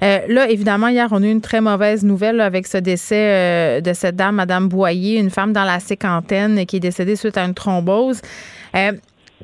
[0.02, 3.92] Euh, là, évidemment, hier, on a eu une très mauvaise nouvelle avec ce décès de
[3.92, 7.54] cette dame, Madame Boyer, une femme dans la cinquantaine qui est décédée suite à une
[7.54, 8.20] thrombose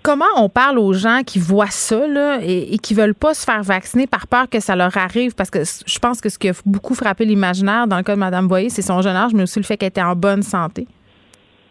[0.03, 3.63] comment on parle aux gens qui voient ça là, et, qui veulent pas se faire
[3.63, 5.35] vacciner par peur que ça leur arrive?
[5.35, 8.21] Parce que je pense que ce qui a beaucoup frappé l'imaginaire dans le cas de
[8.21, 10.87] Mme Boyer, c'est son jeune âge, mais aussi le fait qu'elle était en bonne santé.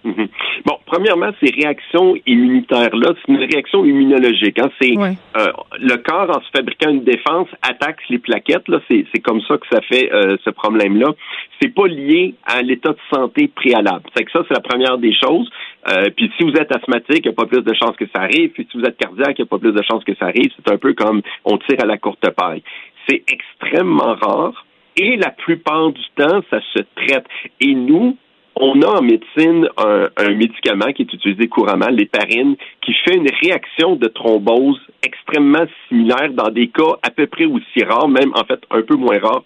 [0.03, 0.29] Mhm.
[0.65, 4.57] Bon, premièrement, ces réactions immunitaires-là, c'est une réaction immunologique.
[4.59, 4.69] Hein.
[4.81, 8.67] C'est euh, le corps, en se fabriquant une défense, attaque les plaquettes.
[8.69, 11.13] Là, c'est, comme ça que ça fait euh, ce problème-là.
[11.61, 14.03] C'est pas lié à l'état de santé préalable.
[14.15, 15.49] C'est que ça, c'est la première des choses.
[15.89, 18.21] Euh, puis si vous êtes asthmatique, il n'y a pas plus de chances que ça
[18.21, 18.51] arrive.
[18.51, 20.49] Puis si vous êtes cardiaque, il n'y a pas plus de chances que ça arrive.
[20.55, 22.63] C'est un peu comme on tire à la courte paille.
[23.07, 24.65] C'est extrêmement rare.
[24.95, 27.25] Et la plupart du temps, ça se traite.
[27.59, 28.17] Et nous,
[28.55, 33.95] on a en médecine un, médicament qui est utilisé couramment, l'héparine, qui fait une réaction
[33.95, 38.59] de thrombose extrêmement similaire dans des cas à peu près aussi rares, même en fait
[38.71, 39.43] un peu moins rares.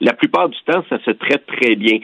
[0.00, 1.98] la plupart du temps, ça se traite très bien.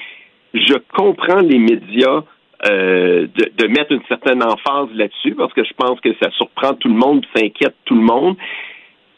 [0.52, 2.22] Je comprends les médias
[2.66, 6.74] euh, de, de, mettre une certaine emphase là-dessus parce que je pense que ça surprend
[6.74, 8.36] tout le monde, ça inquiète tout le monde.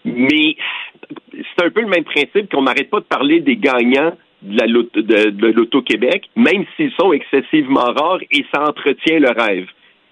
[0.05, 0.57] Mais
[1.33, 6.29] c'est un peu le même principe qu'on n'arrête pas de parler des gagnants de l'Auto-Québec,
[6.37, 9.67] même s'ils sont excessivement rares et ça entretient le rêve.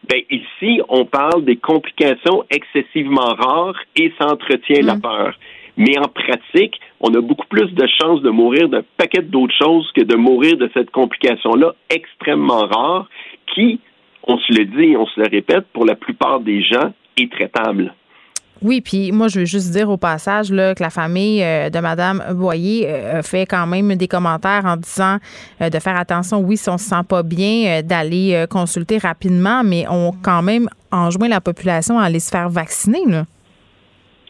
[0.08, 5.00] Ben, ici, on parle des complications excessivement rares et ça entretient la mm.
[5.00, 5.38] peur.
[5.76, 9.90] Mais en pratique, on a beaucoup plus de chances de mourir d'un paquet d'autres choses
[9.92, 13.08] que de mourir de cette complication-là extrêmement rare
[13.54, 13.80] qui,
[14.26, 17.30] on se le dit et on se le répète, pour la plupart des gens, est
[17.32, 17.94] traitable.
[18.64, 21.78] Oui, puis moi, je veux juste dire au passage là, que la famille euh, de
[21.78, 25.18] Mme Boyer euh, fait quand même des commentaires en disant
[25.60, 29.84] euh, de faire attention, oui, si on se sent pas bien, d'aller consulter rapidement, mais
[29.90, 33.02] on quand même enjoint la population à aller se faire vacciner.
[33.06, 33.24] Là.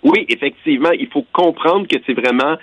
[0.03, 2.57] Oui, effectivement, il faut comprendre que c'est vraiment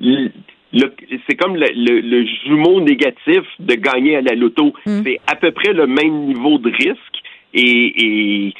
[0.00, 4.72] c'est comme le, jumeau négatif de gagner à la loto.
[4.86, 5.02] Mm.
[5.04, 8.54] C'est à peu près le même niveau de risque et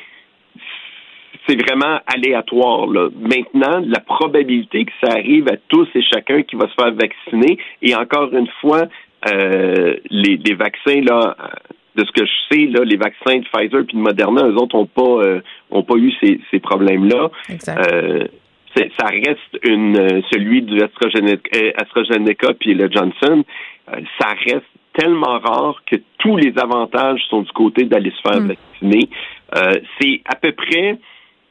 [1.49, 2.87] c'est vraiment aléatoire.
[2.87, 3.09] Là.
[3.19, 7.59] Maintenant, la probabilité que ça arrive à tous et chacun qui va se faire vacciner,
[7.83, 8.85] et encore une fois,
[9.33, 11.37] euh, les, vaccins, là,
[11.97, 14.77] de ce que je sais, là, les vaccins de Pfizer puis de Moderna, eux autres
[14.77, 17.31] n'ont pas, euh, ont pas eu ces, ces problèmes-là.
[17.69, 18.27] Euh,
[18.77, 23.43] ça reste une celui du AstraZeneca, puis le Johnson,
[24.21, 28.49] ça reste tellement rare que tous les avantages sont du côté d'aller se faire hmm.
[28.49, 29.09] vacciner.
[30.01, 30.97] c'est à peu près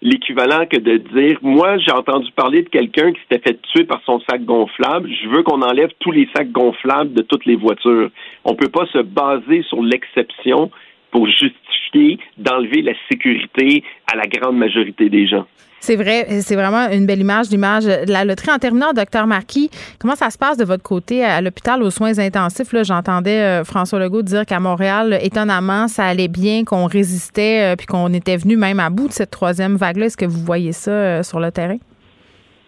[0.02, 4.02] l'équivalent que de dire moi j'ai entendu parler de quelqu'un qui s'était fait tuer par
[4.06, 8.10] son sac gonflable, je veux qu'on enlève tous les sacs gonflables de toutes les voitures.
[8.46, 10.72] On peut pas se baser sur l'exception
[11.12, 15.46] pour justifier d'enlever la sécurité à la grande majorité des gens.
[15.80, 18.52] C'est vrai, c'est vraiment une belle image, l'image de la loterie.
[18.52, 22.18] En terminant, docteur Marquis, comment ça se passe de votre côté à l'hôpital aux soins
[22.20, 22.74] intensifs?
[22.74, 27.76] Là, j'entendais euh, François Legault dire qu'à Montréal, étonnamment, ça allait bien, qu'on résistait, euh,
[27.76, 30.08] puis qu'on était venu même à bout de cette troisième vague-là.
[30.08, 31.78] Est-ce que vous voyez ça euh, sur le terrain?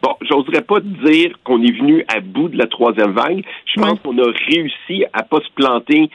[0.01, 3.43] Bon, j'oserais pas dire qu'on est venu à bout de la troisième vague.
[3.65, 6.09] Je pense qu'on a réussi à pas se planter.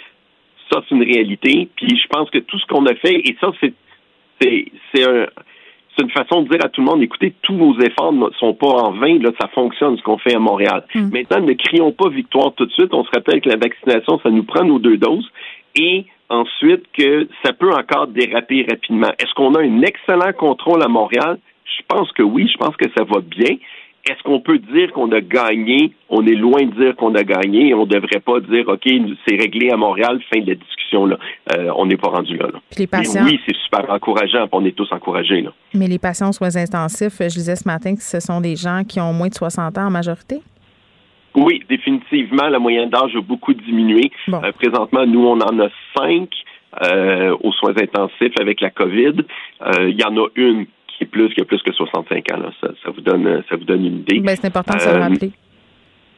[0.72, 1.68] Ça, c'est une réalité.
[1.76, 3.74] Puis je pense que tout ce qu'on a fait, et ça, c'est
[4.40, 5.26] c'est un
[5.96, 8.54] c'est une façon de dire à tout le monde, écoutez, tous vos efforts ne sont
[8.54, 10.84] pas en vain, là, ça fonctionne ce qu'on fait à Montréal.
[10.94, 11.10] Mm.
[11.12, 12.92] Maintenant, ne crions pas victoire tout de suite.
[12.92, 15.30] On se rappelle que la vaccination, ça nous prend nos deux doses.
[15.76, 19.10] Et ensuite, que ça peut encore déraper rapidement.
[19.18, 21.38] Est-ce qu'on a un excellent contrôle à Montréal?
[21.64, 23.56] Je pense que oui, je pense que ça va bien.
[24.06, 25.94] Est-ce qu'on peut dire qu'on a gagné?
[26.10, 27.72] On est loin de dire qu'on a gagné.
[27.72, 28.86] On ne devrait pas dire, OK,
[29.26, 31.06] c'est réglé à Montréal, fin de la discussion.
[31.06, 31.18] Là.
[31.56, 32.48] Euh, on n'est pas rendu là.
[32.78, 33.24] Les patients...
[33.24, 34.46] oui, c'est super encourageant.
[34.52, 35.40] On est tous encouragés.
[35.40, 35.54] Là.
[35.72, 38.82] Mais les patients aux soins intensifs, je disais ce matin que ce sont des gens
[38.86, 40.42] qui ont moins de 60 ans en majorité?
[41.34, 42.48] Oui, définitivement.
[42.48, 44.12] La moyenne d'âge a beaucoup diminué.
[44.28, 46.28] Euh, présentement, nous, on en a cinq
[46.84, 49.14] euh, aux soins intensifs avec la COVID.
[49.80, 50.66] Il y en a une
[51.04, 52.42] qui plus, qui a plus que 65 ans.
[52.60, 54.20] Ça, vous donne, ça vous donne une idée.
[54.20, 55.30] Ben, c'est important de se euh, rappeler.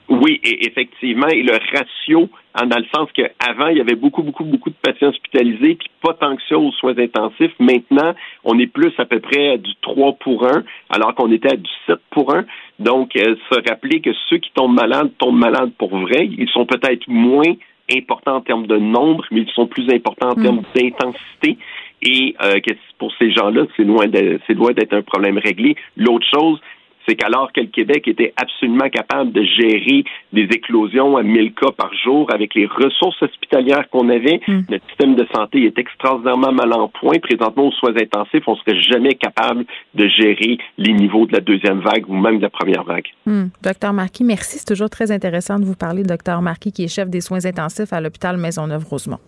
[0.09, 4.23] Oui, et effectivement, et le ratio, hein, dans le sens qu'avant, il y avait beaucoup,
[4.23, 7.53] beaucoup, beaucoup de patients hospitalisés, puis pas tant que ça aux soins intensifs.
[7.59, 11.53] Maintenant, on est plus à peu près à du 3 pour 1, alors qu'on était
[11.53, 12.45] à du 7 pour 1.
[12.79, 16.29] Donc, euh, se rappeler que ceux qui tombent malades tombent malades pour vrai.
[16.39, 17.55] Ils sont peut-être moins
[17.93, 20.43] importants en termes de nombre, mais ils sont plus importants en mm.
[20.43, 21.59] termes d'intensité
[22.07, 25.77] et euh, que pour ces gens-là, c'est loin d'être un problème réglé.
[25.97, 26.61] L'autre chose,
[27.09, 31.71] c'est qu'alors que le Québec était absolument capable de gérer des éclosions à 1000 cas
[31.71, 34.63] par jour avec les ressources hospitalières qu'on avait, hmm.
[34.69, 37.19] notre système de santé est extraordinairement mal en point.
[37.19, 39.65] Présentement, aux soins intensifs, on serait jamais capable
[39.95, 43.07] de gérer les niveaux de la deuxième vague ou même de la première vague.
[43.25, 43.47] Hmm.
[43.63, 44.59] Docteur Marquis, merci.
[44.59, 46.03] C'est toujours très intéressant de vous parler.
[46.03, 49.19] Docteur Marquis, qui est chef des soins intensifs à l'hôpital Maisonneuve-Rosemont.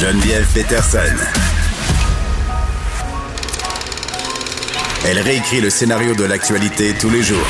[0.00, 1.14] Geneviève Peterson.
[5.06, 7.44] Elle réécrit le scénario de l'actualité tous les jours.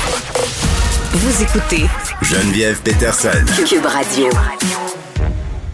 [1.12, 1.84] Vous écoutez
[2.22, 3.46] Geneviève Peterson.
[3.64, 4.26] Cube Radio.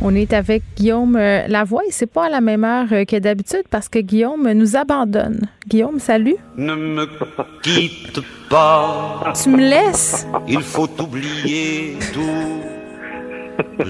[0.03, 3.17] On est avec Guillaume euh, Lavoie et c'est pas à la même heure euh, que
[3.17, 5.49] d'habitude parce que Guillaume nous abandonne.
[5.67, 6.37] Guillaume, salut.
[6.59, 7.09] Ne me
[7.63, 9.33] quitte pas.
[9.43, 10.27] Tu me laisses?
[10.47, 12.61] Il faut oublier tout.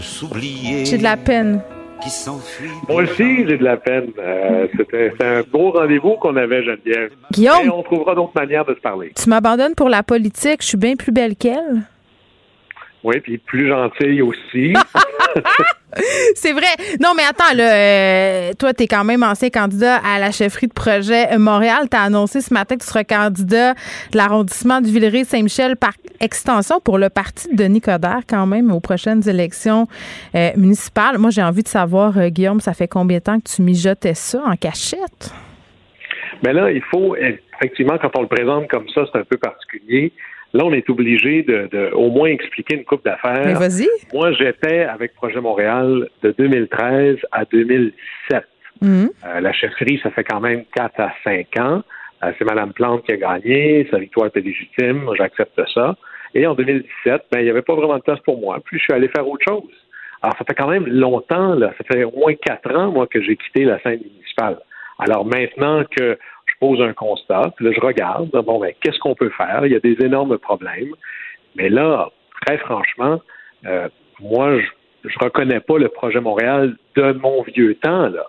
[0.01, 0.85] S'oublier.
[0.85, 1.61] J'ai de la peine
[2.01, 2.71] qui s'enfuit.
[2.89, 4.11] Moi aussi, j'ai de la peine.
[4.19, 7.11] Euh, C'était un beau rendez-vous qu'on avait, Geneviève.
[7.33, 7.57] Guillaume.
[7.65, 9.13] Mais on trouvera d'autres manières de se parler.
[9.21, 10.63] Tu m'abandonnes pour la politique.
[10.63, 11.83] Je suis bien plus belle qu'elle.
[13.05, 14.75] Oui, puis plus gentille aussi.
[16.35, 16.67] C'est vrai.
[17.01, 20.67] Non, mais attends, là, euh, toi, tu es quand même ancien candidat à la chefferie
[20.67, 21.89] de projet Montréal.
[21.91, 26.81] Tu as annoncé ce matin que tu seras candidat de l'arrondissement de Villeray-Saint-Michel par extension
[26.81, 29.87] pour le parti de Denis Coderre, quand même, aux prochaines élections
[30.35, 31.19] euh, municipales.
[31.19, 34.15] Moi, j'ai envie de savoir, euh, Guillaume, ça fait combien de temps que tu mijotais
[34.15, 35.33] ça en cachette?
[36.45, 40.13] Mais là, il faut, effectivement, quand on le présente comme ça, c'est un peu particulier.
[40.53, 43.43] Là, on est obligé de, de, au moins expliquer une coupe d'affaires.
[43.45, 43.89] Mais vas-y.
[44.15, 48.45] Moi, j'étais avec Projet Montréal de 2013 à 2017.
[48.81, 49.11] Mhm.
[49.25, 51.83] Euh, la chefferie, ça fait quand même 4 à 5 ans.
[52.25, 53.87] Euh, c'est Mme Plante qui a gagné.
[53.91, 55.11] Sa victoire était légitime.
[55.17, 55.97] J'accepte ça.
[56.35, 58.59] Et en 2017, ben, il n'y avait pas vraiment de place pour moi.
[58.65, 59.73] Puis, je suis allé faire autre chose.
[60.23, 61.73] Alors, ça fait quand même longtemps, là.
[61.79, 64.59] Ça fait au moins 4 ans, moi, que j'ai quitté la scène municipale.
[64.99, 69.15] Alors, maintenant que je pose un constat, puis là, je regarde, bon, ben, qu'est-ce qu'on
[69.15, 69.67] peut faire?
[69.67, 70.95] Il y a des énormes problèmes.
[71.55, 72.11] Mais là,
[72.47, 73.21] très franchement,
[73.67, 73.89] euh,
[74.21, 78.27] moi, je, je reconnais pas le projet Montréal de mon vieux temps, là.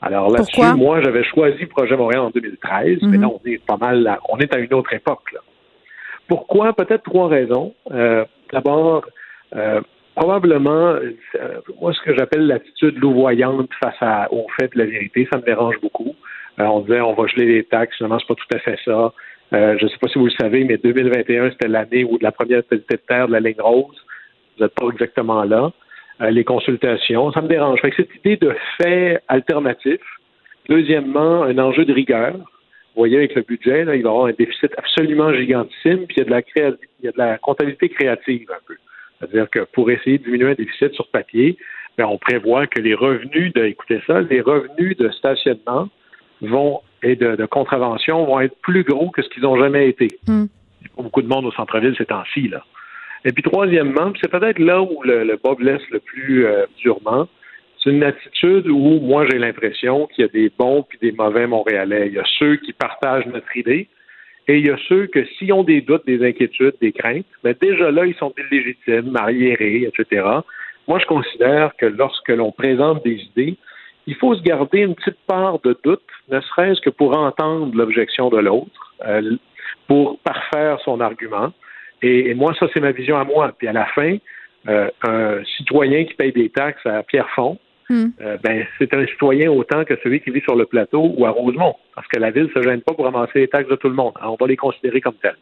[0.00, 3.22] Alors là-dessus, moi, j'avais choisi Projet Montréal en 2013, mais Mhm.
[3.22, 5.40] là, on est pas mal, à- on est à une autre époque, là.
[6.28, 6.72] Pourquoi?
[6.72, 7.74] Peut-être trois raisons.
[7.90, 9.04] Euh, D'abord,
[9.56, 9.80] euh,
[10.14, 11.10] probablement, euh,
[11.82, 15.42] moi, ce que j'appelle l'attitude louvoyante face à, au fait de la vérité, ça me
[15.44, 16.14] dérange beaucoup.
[16.58, 19.12] Euh, on disait, on va geler les taxes, finalement, c'est pas tout à fait ça.
[19.52, 22.24] Euh, je ne sais pas si vous le savez, mais 2021, c'était l'année où de
[22.24, 23.96] la première petite de terre de la ligne rose.
[24.56, 25.70] Vous n'êtes pas exactement là.
[26.20, 27.80] Euh, les consultations, ça me dérange.
[27.80, 30.00] Fait que cette idée de fait alternatif.
[30.68, 32.34] Deuxièmement, un enjeu de rigueur.
[32.34, 36.16] Vous voyez, avec le budget, là, il va y avoir un déficit absolument gigantissime, puis
[36.16, 38.74] il y a de la, créa- il y a de la comptabilité créative un peu.
[39.18, 41.56] C'est-à-dire que pour essayer de diminuer un déficit sur papier,
[41.96, 45.88] ben, on prévoit que les revenus de, écoutez ça, les revenus de stationnement
[46.40, 50.08] vont et de, de contravention vont être plus gros que ce qu'ils ont jamais été.
[50.26, 50.46] Mm.
[50.80, 52.64] Il y a pas beaucoup de monde au centre-ville ces temps-ci, là.
[53.24, 57.28] Et puis troisièmement, c'est peut-être là où le, le bas blesse le plus euh, durement,
[57.82, 61.46] c'est une attitude où moi j'ai l'impression qu'il y a des bons puis des mauvais
[61.46, 62.08] Montréalais.
[62.08, 63.88] Il y a ceux qui partagent notre idée
[64.48, 67.54] et il y a ceux que s'ils ont des doutes, des inquiétudes, des craintes, mais
[67.54, 70.26] déjà là, ils sont illégitimes, arriérés, etc.
[70.88, 73.56] Moi, je considère que lorsque l'on présente des idées,
[74.06, 76.00] il faut se garder une petite part de doute,
[76.30, 79.36] ne serait-ce que pour entendre l'objection de l'autre, euh,
[79.86, 81.52] pour parfaire son argument.
[82.02, 83.52] Et, et moi, ça, c'est ma vision à moi.
[83.56, 84.16] Puis à la fin,
[84.68, 87.58] euh, un citoyen qui paye des taxes à Pierrefonds,
[87.90, 88.08] Hmm.
[88.20, 91.30] euh, ben, c'est un citoyen autant que celui qui vit sur le plateau ou à
[91.30, 91.74] Rosemont.
[91.94, 93.94] Parce que la ville ne se gêne pas pour ramasser les taxes de tout le
[93.94, 94.12] monde.
[94.20, 95.36] Alors, on va les considérer comme tels.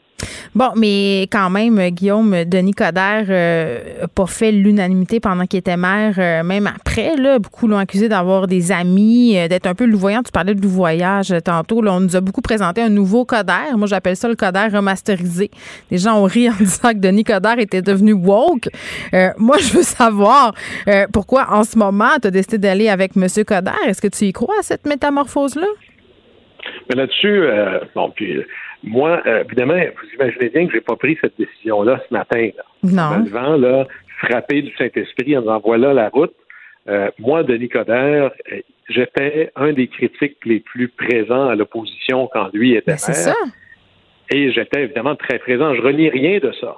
[0.54, 5.76] Bon, mais quand même, Guillaume, Denis Coderre euh, a pas fait l'unanimité pendant qu'il était
[5.76, 7.14] maire, euh, même après.
[7.16, 10.22] Là, beaucoup l'ont accusé d'avoir des amis, euh, d'être un peu louvoyant.
[10.22, 11.82] Tu parlais de louvoyage euh, tantôt.
[11.82, 13.76] Là, on nous a beaucoup présenté un nouveau Coderre.
[13.76, 15.50] Moi, j'appelle ça le Coderre remasterisé.
[15.90, 18.70] Les gens ont ri en disant que Denis Coderre était devenu woke.
[19.12, 20.54] Euh, moi, je veux savoir
[20.88, 23.26] euh, pourquoi, en ce moment, tu as décidé d'aller avec M.
[23.46, 23.74] Coderre.
[23.88, 25.66] Est-ce que tu y crois à cette métamorphose-là?
[26.88, 28.46] Mais là-dessus, euh, bon, puis euh,
[28.82, 32.50] moi, euh, évidemment, vous imaginez bien que j'ai pas pris cette décision-là ce matin.
[32.56, 32.62] Là.
[32.84, 33.18] En Non.
[33.20, 33.86] me levant, là,
[34.20, 36.34] frappé du Saint-Esprit en disant voilà la route.
[36.88, 38.30] Euh, moi, Denis Coderre,
[38.88, 43.34] j'étais un des critiques les plus présents à l'opposition quand lui était Ben, c'est maire.
[43.34, 43.50] ça.
[44.30, 45.74] Et j'étais évidemment très présent.
[45.74, 46.76] Je renie rien de ça.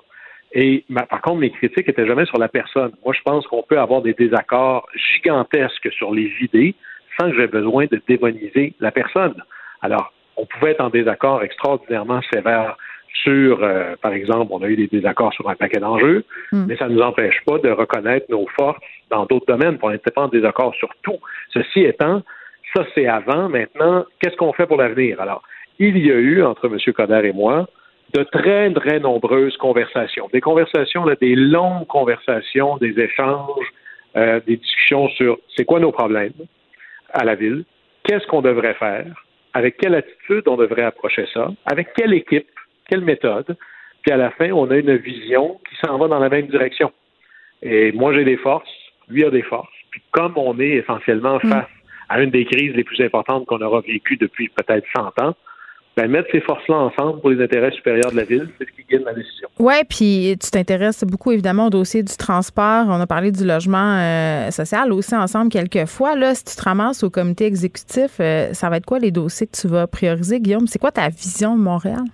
[0.53, 2.93] Et ma- par contre, mes critiques étaient jamais sur la personne.
[3.05, 6.75] Moi, je pense qu'on peut avoir des désaccords gigantesques sur les idées
[7.19, 9.35] sans que j'ai besoin de démoniser la personne.
[9.83, 12.77] Alors, on pouvait être en désaccord extraordinairement sévère
[13.25, 16.67] sur, euh, par exemple, on a eu des désaccords sur un paquet d'enjeux, Mm.
[16.69, 18.79] mais ça ne nous empêche pas de reconnaître nos forces
[19.11, 19.77] dans d'autres domaines.
[19.83, 21.19] On n'était pas en désaccord sur tout.
[21.53, 22.23] Ceci étant,
[22.75, 23.49] ça c'est avant.
[23.49, 25.21] Maintenant, qu'est-ce qu'on fait pour l'avenir?
[25.21, 25.43] Alors,
[25.81, 26.79] il y a eu, entre M.
[26.95, 27.67] Coder et moi,
[28.15, 30.29] de très, très nombreuses conversations.
[30.33, 33.67] Des conversations, là, des longues conversations, des échanges,
[34.17, 36.33] euh, des discussions sur c'est quoi nos problèmes
[37.13, 37.65] à la ville,
[38.05, 39.07] qu'est-ce qu'on devrait faire,
[39.53, 42.49] avec quelle attitude on devrait approcher ça, avec quelle équipe,
[42.89, 43.57] quelle méthode.
[44.03, 46.93] Puis à la fin, on a une vision qui s'en va dans la même direction.
[47.63, 48.71] Et moi, j'ai des forces,
[49.09, 49.69] lui a des forces.
[49.91, 51.67] Puis comme on est essentiellement face
[52.09, 55.35] à une des crises les plus importantes qu'on aura vécues depuis peut-être 100 ans,
[55.99, 58.85] ben, mettre ces forces-là ensemble pour les intérêts supérieurs de la ville, c'est ce qui
[58.89, 59.49] guide ma décision.
[59.59, 62.85] Oui, puis tu t'intéresses beaucoup évidemment au dossier du transport.
[62.89, 66.15] On a parlé du logement euh, social aussi ensemble quelques fois.
[66.15, 69.49] Là, si tu te ramasses au comité exécutif, euh, ça va être quoi les dossiers
[69.49, 70.69] que tu vas prioriser, Guillaume?
[70.69, 72.05] C'est quoi ta vision de Montréal?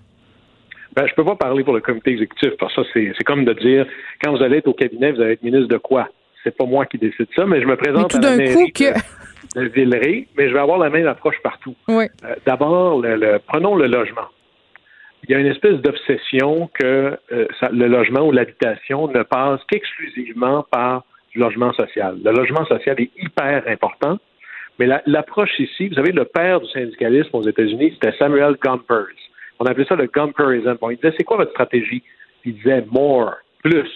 [0.97, 3.53] Ben, je peux pas parler pour le comité exécutif, parce que ça, c'est, comme de
[3.53, 3.85] dire,
[4.23, 6.09] quand vous allez être au cabinet, vous allez être ministre de quoi?
[6.43, 8.55] C'est pas moi qui décide ça, mais je me présente Mais tout à la mairie
[8.55, 8.95] coup que-
[9.55, 11.75] de, Villeray, mais je vais avoir la même approche partout.
[11.89, 12.07] Oui.
[12.25, 14.29] Euh, d'abord, le, le- prenons le logement.
[15.27, 19.61] Il y a une espèce d'obsession que euh, ça- le logement ou l'habitation ne passe
[19.71, 22.19] qu'exclusivement par du logement social.
[22.25, 24.19] Le logement social est hyper important,
[24.79, 29.07] mais l'approche ici, vous savez, le père du syndicalisme aux États-Unis, c'était Samuel Gompers.
[29.61, 30.77] On appelait ça le Gumperism.
[30.91, 32.03] il disait, c'est quoi votre stratégie?
[32.45, 33.89] Il disait more, plus.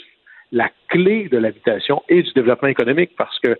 [0.52, 3.54] La clé de l'habitation et du développement économique parce que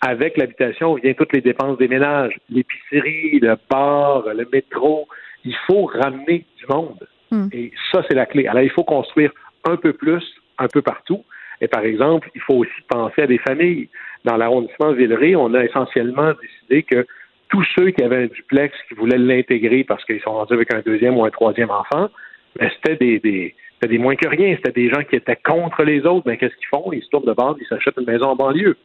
[0.00, 5.08] avec l'habitation vient toutes les dépenses des ménages, l'épicerie, le bar, le métro.
[5.44, 7.06] Il faut ramener du monde.
[7.30, 7.48] Hmm.
[7.52, 8.46] Et ça, c'est la clé.
[8.46, 9.32] Alors, il faut construire
[9.64, 10.22] un peu plus,
[10.58, 11.24] un peu partout.
[11.60, 13.88] Et par exemple, il faut aussi penser à des familles.
[14.24, 17.06] Dans l'arrondissement Villeray, on a essentiellement décidé que
[17.48, 20.80] tous ceux qui avaient un duplex, qui voulaient l'intégrer parce qu'ils sont rendus avec un
[20.80, 22.10] deuxième ou un troisième enfant,
[22.58, 24.56] ben, c'était des, des, des moins que rien.
[24.56, 26.24] C'était des gens qui étaient contre les autres.
[26.26, 26.92] Mais ben, qu'est-ce qu'ils font?
[26.92, 28.76] Ils se tournent de base, ils s'achètent une maison en banlieue.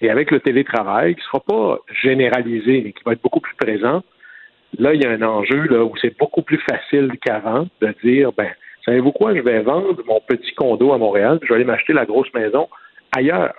[0.00, 3.54] Et avec le télétravail, qui ne sera pas généralisé, mais qui va être beaucoup plus
[3.56, 4.02] présent,
[4.78, 8.48] là, il y a un enjeu où c'est beaucoup plus facile qu'avant de dire, ben,
[8.84, 12.06] savez-vous quoi, je vais vendre mon petit condo à Montréal, je vais aller m'acheter la
[12.06, 12.68] grosse maison
[13.16, 13.54] ailleurs.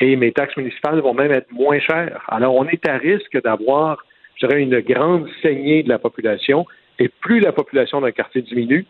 [0.00, 2.24] Et mes taxes municipales vont même être moins chères.
[2.28, 4.04] Alors, on est à risque d'avoir,
[4.36, 6.66] je dirais, une grande saignée de la population.
[6.98, 8.86] Et plus la population d'un quartier diminue,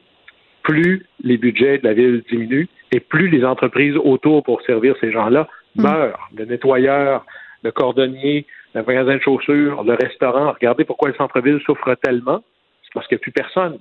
[0.63, 5.13] plus les budgets de la ville diminuent et plus les entreprises autour pour servir ces
[5.13, 5.83] gens-là hmm.
[5.83, 6.29] meurent.
[6.37, 7.25] Le nettoyeur,
[7.63, 10.53] le cordonnier, le magasin de chaussures, le restaurant.
[10.53, 12.43] Regardez pourquoi le centre-ville souffre tellement.
[12.85, 13.79] C'est parce qu'il n'y a plus personne.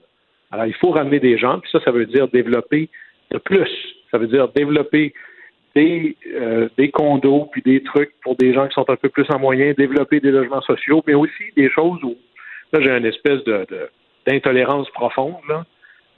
[0.52, 2.90] Alors, il faut ramener des gens, puis ça, ça veut dire développer
[3.32, 3.70] de plus.
[4.12, 5.14] Ça veut dire développer
[5.76, 9.26] des, euh, des condos, puis des trucs pour des gens qui sont un peu plus
[9.30, 12.16] en moyen, développer des logements sociaux, mais aussi des choses où,
[12.72, 13.66] là, j'ai une espèce de,
[14.26, 15.36] d'intolérance profonde.
[15.50, 15.66] Là.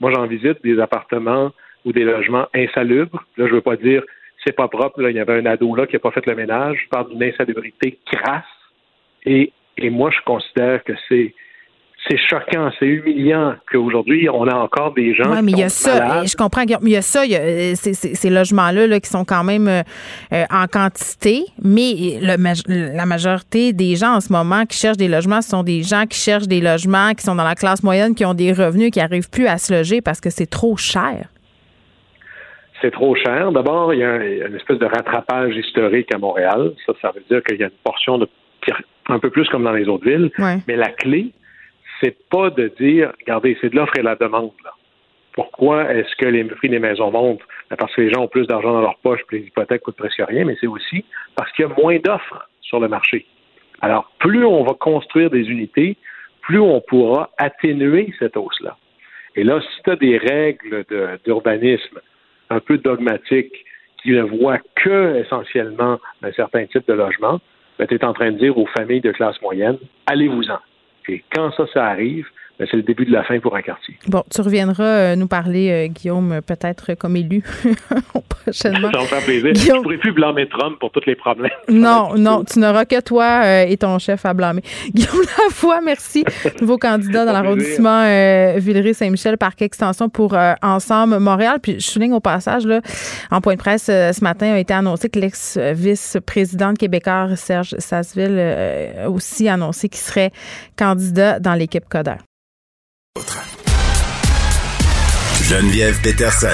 [0.00, 1.50] Moi, j'en visite des appartements
[1.84, 3.24] ou des logements insalubres.
[3.36, 4.02] Là, je veux pas dire
[4.48, 5.02] c'est pas propre.
[5.02, 6.78] Là, il y avait un ado là qui n'a pas fait le ménage.
[6.84, 8.44] Je parle d'une insalubrité crasse.
[9.26, 11.34] Et, et moi, je considère que c'est
[12.08, 15.30] c'est choquant, c'est humiliant qu'aujourd'hui, on a encore des gens.
[15.30, 16.24] Oui, mais il y a ça.
[16.24, 16.62] Je comprends.
[16.62, 17.26] Il y a ça.
[17.26, 19.82] Il y a ces, logements-là là, qui sont quand même euh,
[20.32, 25.42] euh, en quantité, mais la majorité des gens en ce moment qui cherchent des logements,
[25.42, 28.24] ce sont des gens qui cherchent des logements, qui sont dans la classe moyenne, qui
[28.24, 31.28] ont des revenus, qui n'arrivent plus à se loger parce que c'est trop cher.
[32.80, 33.50] C'est trop cher.
[33.52, 36.72] D'abord, il y a une espèce de rattrapage historique à Montréal.
[36.86, 38.28] Ça, ça veut dire qu'il y a une portion de
[39.08, 40.30] un peu plus comme dans les autres villes.
[40.66, 41.32] Mais la clé,
[42.00, 44.52] c'est pas de dire, regardez, c'est de l'offre et la demande.
[44.64, 44.72] Là.
[45.32, 47.42] Pourquoi est-ce que les prix des maisons montent?
[47.70, 49.96] Ben, parce que les gens ont plus d'argent dans leur poche, puis les hypothèques coûtent
[49.96, 51.04] presque rien, mais c'est aussi
[51.36, 53.26] parce qu'il y a moins d'offres sur le marché.
[53.80, 55.96] Alors, plus on va construire des unités,
[56.42, 58.76] plus on pourra atténuer cette hausse-là.
[59.36, 60.84] Et là, si tu as des règles
[61.24, 62.00] d'urbanisme
[62.50, 63.64] un peu dogmatiques
[64.02, 67.40] qui ne voient que essentiellement un certain type de logement,
[67.78, 70.58] ben, tu es en train de dire aux familles de classe moyenne, allez-vous-en.
[71.08, 72.26] Et quand ça, ça arrive,
[72.66, 73.96] c'est le début de la fin pour un quartier.
[74.08, 77.44] Bon, tu reviendras euh, nous parler, euh, Guillaume, peut-être comme élu
[78.28, 78.90] prochainement.
[78.92, 79.54] Ça me fait plaisir.
[79.54, 81.50] Je ne pourrais plus blâmer Trump pour tous les problèmes.
[81.68, 84.62] Non, non, tu n'auras que toi euh, et ton chef à blâmer.
[84.94, 86.24] Guillaume Lavoie, merci.
[86.60, 88.02] Nouveau candidat dans l'arrondissement
[88.56, 91.58] Villeray-Saint-Michel, parc extension pour Ensemble Montréal.
[91.62, 92.80] Puis je souligne au passage, là,
[93.30, 99.08] en point de presse ce matin, a été annoncé que l'ex-vice-président québécois Serge Sasseville a
[99.08, 100.32] aussi annoncé qu'il serait
[100.76, 102.16] candidat dans l'équipe Coder.
[105.42, 106.46] Geneviève Peterson,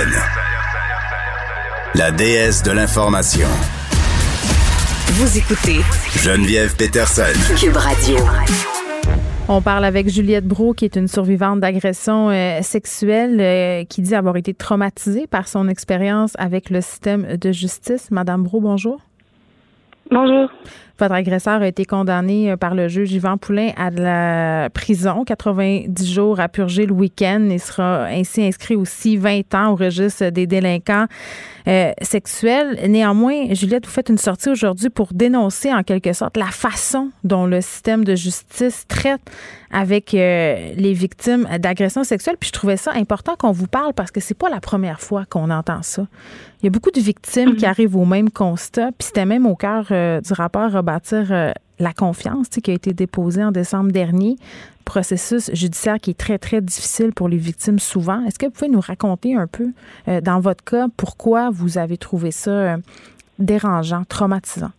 [1.95, 3.49] la déesse de l'information.
[5.09, 5.81] Vous écoutez
[6.23, 7.23] Geneviève Peterson,
[7.59, 8.17] Cube Radio.
[9.49, 14.15] On parle avec Juliette Brault, qui est une survivante d'agression euh, sexuelle, euh, qui dit
[14.15, 18.11] avoir été traumatisée par son expérience avec le système de justice.
[18.11, 19.01] Madame Brault, bonjour.
[20.11, 20.51] Bonjour.
[20.99, 25.25] Votre agresseur a été condamné euh, par le juge Yvan Poulain à de la prison,
[25.25, 30.31] 90 jours à purger le week-end et sera ainsi inscrit aussi 20 ans au registre
[30.31, 31.07] des délinquants
[31.67, 32.79] euh, sexuels.
[32.89, 37.47] Néanmoins, Juliette, vous faites une sortie aujourd'hui pour dénoncer en quelque sorte la façon dont
[37.47, 39.23] le système de justice traite
[39.71, 42.37] avec euh, les victimes d'agressions sexuelles.
[42.39, 45.25] Puis je trouvais ça important qu'on vous parle parce que c'est pas la première fois
[45.25, 46.07] qu'on entend ça.
[46.63, 47.71] Il y a beaucoup de victimes qui mhm.
[47.71, 48.91] arrivent au même constat.
[48.99, 53.43] Puis c'était même au cœur du rapport rebâtir euh, la confiance qui a été déposée
[53.43, 54.37] en décembre dernier.
[54.85, 58.25] Processus judiciaire qui est très, très difficile pour les victimes souvent.
[58.27, 59.69] Est-ce que vous pouvez nous raconter un peu,
[60.09, 62.77] euh, dans votre cas, pourquoi vous avez trouvé ça euh,
[63.39, 64.71] dérangeant, traumatisant?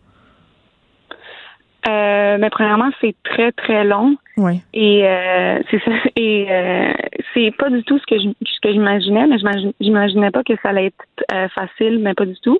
[2.38, 4.16] mais premièrement, c'est très très long.
[4.36, 4.60] Oui.
[4.74, 5.04] Et
[5.70, 5.92] c'est ça.
[6.16, 6.46] Et
[7.32, 9.38] c'est pas du tout ce que je, ce que j'imaginais, mais
[9.80, 12.58] j'imaginais pas que ça allait être facile, mais pas du tout.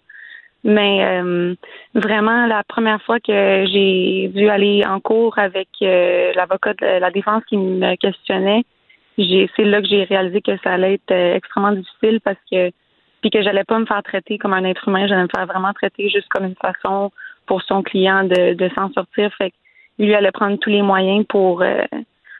[0.64, 1.54] Mais euh,
[1.94, 7.10] vraiment, la première fois que j'ai dû aller en cours avec euh, l'avocat de la
[7.10, 8.64] défense qui me questionnait,
[9.16, 12.70] j'ai c'est là que j'ai réalisé que ça allait être euh, extrêmement difficile parce que
[13.20, 15.72] puis que j'allais pas me faire traiter comme un être humain, j'allais me faire vraiment
[15.72, 17.12] traiter juste comme une façon
[17.46, 19.32] pour son client de, de s'en sortir.
[19.38, 19.52] Fait
[19.98, 21.82] lui allait prendre tous les moyens pour euh,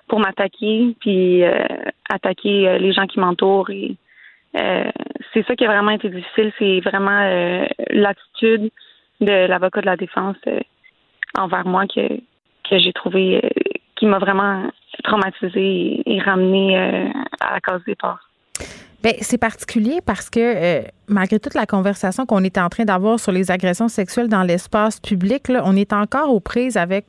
[0.08, 1.64] pour m'attaquer, puis euh,
[2.10, 3.70] attaquer les gens qui m'entourent.
[3.70, 3.96] Et
[5.32, 7.20] c'est ça qui a vraiment été difficile, c'est vraiment
[7.90, 8.70] l'attitude
[9.20, 10.36] de l'avocat de la défense
[11.36, 13.42] envers moi que j'ai trouvé
[13.96, 14.70] qui m'a vraiment
[15.04, 16.76] traumatisé et, ramené
[17.40, 18.26] à la case départ.
[19.02, 23.20] Bien, c'est particulier parce que euh, malgré toute la conversation qu'on est en train d'avoir
[23.20, 27.06] sur les agressions sexuelles dans l'espace public, on est encore aux prises avec,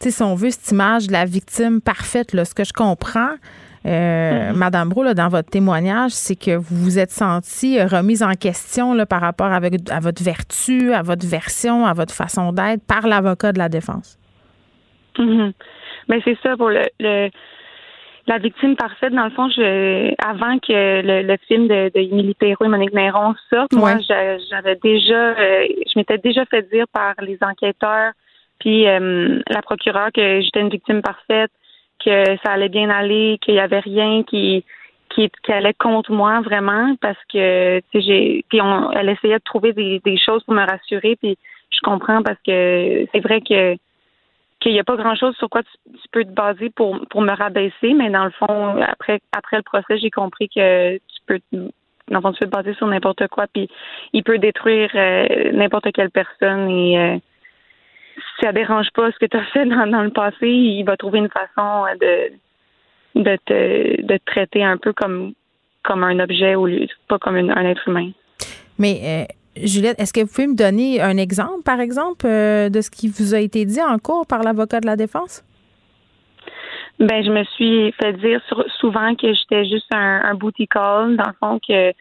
[0.00, 2.30] si on veut, cette image de la victime parfaite.
[2.32, 3.34] Ce que je comprends,
[3.86, 4.54] euh, mm-hmm.
[4.54, 9.06] Madame Bro, dans votre témoignage, c'est que vous vous êtes sentie remise en question là,
[9.06, 13.52] par rapport avec, à votre vertu, à votre version, à votre façon d'être par l'avocat
[13.52, 14.18] de la défense.
[15.18, 15.50] Mm
[16.24, 17.30] c'est ça pour le
[18.26, 22.64] la victime parfaite, dans le fond, je, avant que le, film de, de Émilie Perrault
[22.64, 27.38] et Monique Néron sorte, moi, j'avais déjà, euh, je m'étais déjà fait dire par les
[27.42, 28.12] enquêteurs
[28.60, 31.50] puis euh, la procureure que j'étais une victime parfaite,
[32.04, 34.64] que ça allait bien aller, qu'il y avait rien qui,
[35.10, 38.60] qui, allait contre moi vraiment, parce que j'ai, puis
[38.94, 41.38] elle essayait de trouver des, des choses pour me rassurer, puis
[41.70, 43.76] je comprends parce que c'est vrai que
[44.64, 47.92] qu'il n'y a pas grand-chose sur quoi tu, peux te baser pour, pour me rabaisser,
[47.92, 51.68] mais dans le fond, après, après le procès, j'ai compris que tu peux, dans
[52.16, 53.68] le fond, tu peux te baser sur n'importe quoi, puis
[54.14, 57.18] il peut détruire euh, n'importe quelle personne et euh,
[58.40, 61.18] ça dérange pas ce que tu as fait dans, dans, le passé, il va trouver
[61.18, 62.32] une façon de
[63.14, 65.34] de te, de te traiter un peu comme
[65.82, 68.10] comme un objet au lieu pas comme un être humain.
[68.78, 72.80] Mais euh, Juliette, est-ce que vous pouvez me donner un exemple, par exemple, euh, de
[72.80, 75.44] ce qui vous a été dit en cours par l'avocat de la défense?
[76.98, 78.40] Ben, je me suis fait dire
[78.80, 81.92] souvent que j'étais juste un, un booty call, dans le fond, que,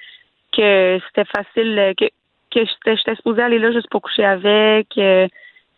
[0.55, 2.05] que c'était facile, que,
[2.51, 5.27] que j'étais supposée aller là juste pour coucher avec, que,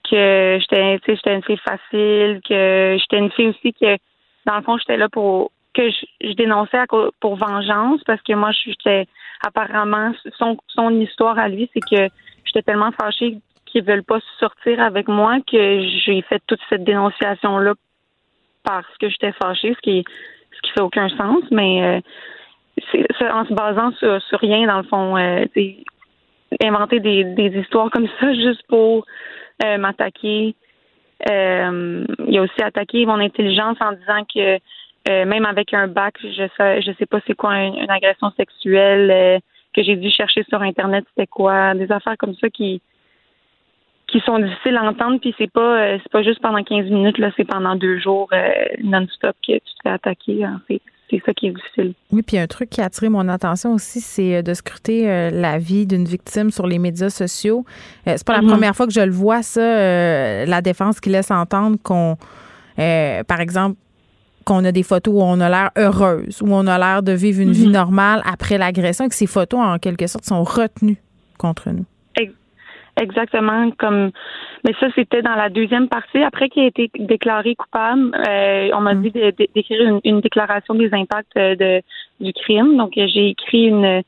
[0.09, 3.97] que j'étais j'étais une fille facile, que j'étais une fille aussi que,
[4.45, 6.83] dans le fond, j'étais là pour que je, dénonçais
[7.19, 9.07] pour vengeance parce que moi, j'étais
[9.45, 12.09] apparemment, son, son histoire à lui, c'est que
[12.45, 17.73] j'étais tellement fâchée qu'ils veulent pas sortir avec moi que j'ai fait toute cette dénonciation-là
[18.63, 20.03] parce que j'étais fâchée, ce qui
[20.55, 21.99] ce qui fait aucun sens, mais euh,
[22.91, 25.45] c'est en se basant sur, rien, dans le fond, euh,
[26.63, 29.05] inventer des, des histoires comme ça juste pour
[29.63, 30.55] euh, m'attaquer.
[31.29, 34.59] Euh, il a aussi attaqué mon intelligence en disant que
[35.07, 39.11] euh, même avec un bac, je sais, je sais pas c'est quoi une, agression sexuelle
[39.11, 39.39] euh,
[39.73, 42.81] que j'ai dû chercher sur internet, c'était quoi, des affaires comme ça qui
[44.07, 47.17] qui sont difficiles à entendre, puis c'est pas euh, c'est pas juste pendant 15 minutes
[47.17, 48.29] là, c'est pendant deux jours
[48.83, 50.43] non-stop que tu te fais attaquer.
[50.43, 50.61] Hein.
[50.67, 50.81] c'est
[51.25, 51.93] ça qui est difficile.
[52.11, 55.85] Oui, puis un truc qui a attiré mon attention aussi, c'est de scruter la vie
[55.85, 57.65] d'une victime sur les médias sociaux.
[58.05, 58.49] c'est pas la mm-hmm.
[58.49, 59.61] première fois que je le vois, ça,
[60.45, 62.17] la défense qui laisse entendre qu'on,
[62.75, 63.77] par exemple,
[64.45, 67.41] qu'on a des photos où on a l'air heureuse, où on a l'air de vivre
[67.41, 67.73] une vie mhm.
[67.73, 71.01] normale après l'agression et que ces photos, en quelque sorte, sont retenues
[71.37, 71.85] contre nous.
[72.99, 74.11] Exactement, comme
[74.63, 76.23] mais ça c'était dans la deuxième partie.
[76.23, 79.01] Après qu'il a été déclaré coupable, euh, on m'a mhm.
[79.03, 79.11] dit
[79.53, 81.81] d'écrire une, déclaration des impacts euh, de,
[82.21, 82.77] du crime.
[82.77, 84.01] Donc j'ai écrit une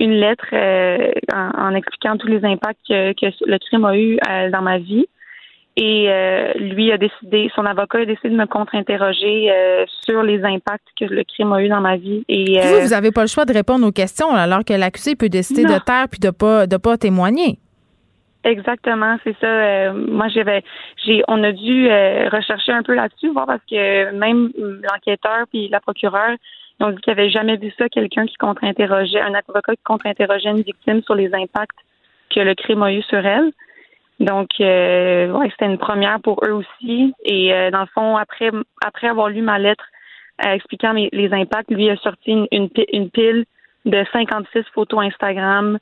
[0.00, 4.16] une lettre euh, en, expliquant tous les impacts que, que le crime a eu
[4.52, 5.06] dans ma vie.
[5.80, 10.42] Et euh, lui a décidé, son avocat a décidé de me contre-interroger euh, sur les
[10.42, 12.24] impacts que le crime a eu dans ma vie.
[12.28, 15.14] Et vous, euh, vous n'avez pas le choix de répondre aux questions, alors que l'accusé
[15.14, 17.60] peut décider de taire puis de pas de pas témoigner.
[18.48, 19.92] Exactement, c'est ça.
[19.92, 20.62] moi, j'avais,
[21.04, 21.86] j'ai, on a dû
[22.32, 26.36] rechercher un peu là-dessus, voir parce que même l'enquêteur puis la procureure
[26.80, 30.62] ont dit qu'ils n'avaient jamais vu ça, quelqu'un qui contre-interrogeait, un avocat qui contre-interrogeait une
[30.62, 31.78] victime sur les impacts
[32.30, 33.52] que le crime a eu sur elle.
[34.20, 37.14] Donc, euh, ouais, c'était une première pour eux aussi.
[37.24, 38.50] Et euh, dans le fond, après,
[38.84, 39.84] après avoir lu ma lettre
[40.44, 43.44] euh, expliquant les, impacts, lui a sorti une, une, pile
[43.84, 45.78] de 56 photos Instagram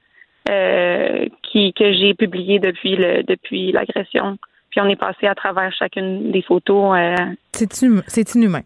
[0.49, 4.39] euh, qui que j'ai publiées depuis le depuis l'agression.
[4.71, 6.97] Puis on est passé à travers chacune des photos.
[7.53, 8.63] c'est inhumain,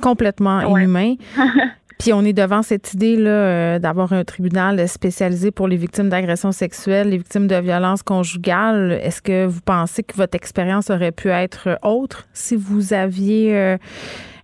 [0.00, 1.14] complètement inhumain.
[2.00, 6.08] Puis on est devant cette idée là euh, d'avoir un tribunal spécialisé pour les victimes
[6.08, 8.98] d'agressions sexuelles, les victimes de violences conjugales.
[9.02, 13.76] Est-ce que vous pensez que votre expérience aurait pu être autre si vous aviez euh,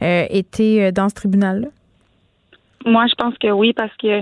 [0.03, 1.69] euh, été dans ce tribunal-là?
[2.85, 4.21] Moi, je pense que oui, parce que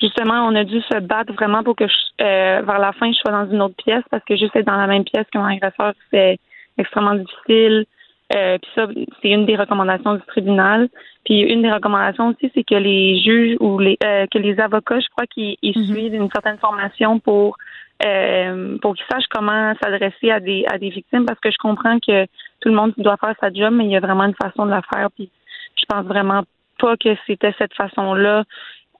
[0.00, 1.84] justement, on a dû se battre vraiment pour que
[2.18, 4.86] vers la fin, je sois dans une autre pièce, parce que juste être dans la
[4.86, 6.38] même pièce que mon agresseur, c'est
[6.78, 7.86] extrêmement difficile.
[8.34, 8.86] Euh, puis ça,
[9.22, 10.88] c'est une des recommandations du tribunal.
[11.24, 15.00] Puis une des recommandations aussi, c'est que les juges ou les euh, que les avocats,
[15.00, 17.56] je crois qu'ils ils suivent une certaine formation pour
[18.04, 21.98] euh, pour qu'ils sachent comment s'adresser à des à des victimes parce que je comprends
[22.00, 22.24] que
[22.60, 24.70] tout le monde doit faire sa job, mais il y a vraiment une façon de
[24.70, 25.08] la faire.
[25.12, 25.30] Puis
[25.76, 26.42] je pense vraiment
[26.80, 28.44] pas que c'était cette façon-là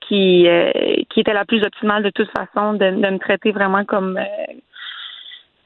[0.08, 0.70] qui euh,
[1.10, 4.52] qui était la plus optimale de toute façon de, de me traiter vraiment comme euh,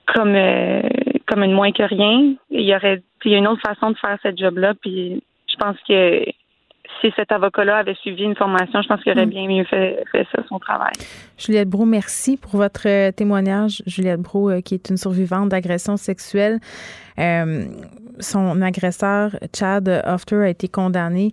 [0.06, 0.82] comme euh,
[1.26, 2.34] comme une moins que rien.
[2.50, 4.74] Il y aurait il y a une autre façon de faire cette job-là.
[4.80, 6.24] Puis je pense que
[7.00, 9.30] si cet avocat-là avait suivi une formation, je pense qu'il aurait Mm.
[9.30, 10.92] bien mieux fait, fait ça, son travail.
[11.38, 13.82] Juliette Brault, merci pour votre euh, témoignage.
[13.86, 16.58] Juliette euh, qui est une survivante d'agression sexuelle.
[17.18, 17.64] Euh,
[18.18, 21.32] son agresseur, Chad Hofter, a été condamné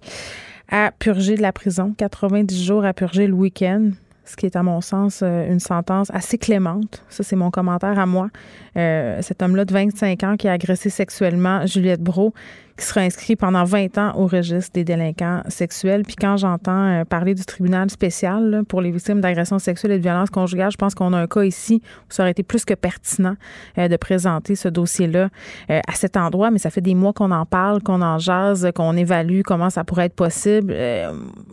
[0.70, 3.92] à purger de la prison, 90 jours à purger le week-end,
[4.26, 7.04] ce qui est à mon sens euh, une sentence assez clémente.
[7.10, 8.30] Ça, c'est mon commentaire à moi.
[8.76, 12.34] Euh, cet homme-là de 25 ans qui a agressé sexuellement Juliette Brault,
[12.78, 16.04] qui sera inscrit pendant 20 ans au registre des délinquants sexuels.
[16.04, 19.98] Puis quand j'entends euh, parler du tribunal spécial là, pour les victimes d'agressions sexuelles et
[19.98, 22.66] de violences conjugales, je pense qu'on a un cas ici où ça aurait été plus
[22.66, 23.36] que pertinent
[23.78, 25.30] euh, de présenter ce dossier-là
[25.72, 26.52] euh, à cet endroit.
[26.52, 29.84] Mais ça fait des mois qu'on en parle, qu'on en jase, qu'on évalue comment ça
[29.84, 30.76] pourrait être possible.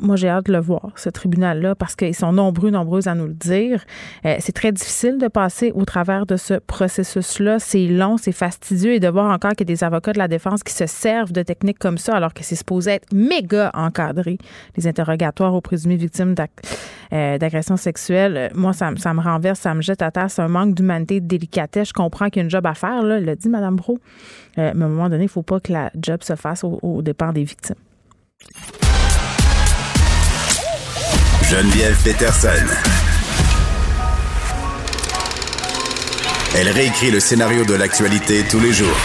[0.00, 3.26] Moi, j'ai hâte de le voir, ce tribunal-là, parce qu'ils sont nombreux, nombreuses à nous
[3.26, 3.84] le dire.
[4.22, 7.58] C'est très difficile de passer au travers de ce processus-là.
[7.58, 10.28] C'est long, c'est fastidieux et de voir encore qu'il y a des avocats de la
[10.28, 14.38] défense qui se servent de techniques comme ça alors que c'est supposé être méga encadré,
[14.76, 16.34] les interrogatoires aux présumées victimes
[17.12, 18.36] euh, d'agressions sexuelles.
[18.36, 20.30] Euh, Moi, ça, me- ça me renverse, ça me jette à terre.
[20.30, 21.88] C'est un manque d'humanité, de délicatesse.
[21.88, 23.98] Je comprends qu'il y a une job à faire, là, l'a dit Mme Bro.
[24.58, 26.64] Euh, mais à un moment donné, il ne faut pas que la job se fasse
[26.64, 27.76] au, au dépens des victimes.
[31.50, 32.48] Geneviève Peterson.
[36.56, 38.96] Elle réécrit le scénario de l'actualité tous les jours.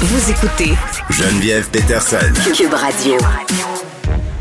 [0.00, 0.74] Vous écoutez
[1.10, 2.16] Geneviève Peterson.
[2.54, 3.14] Cube Radio.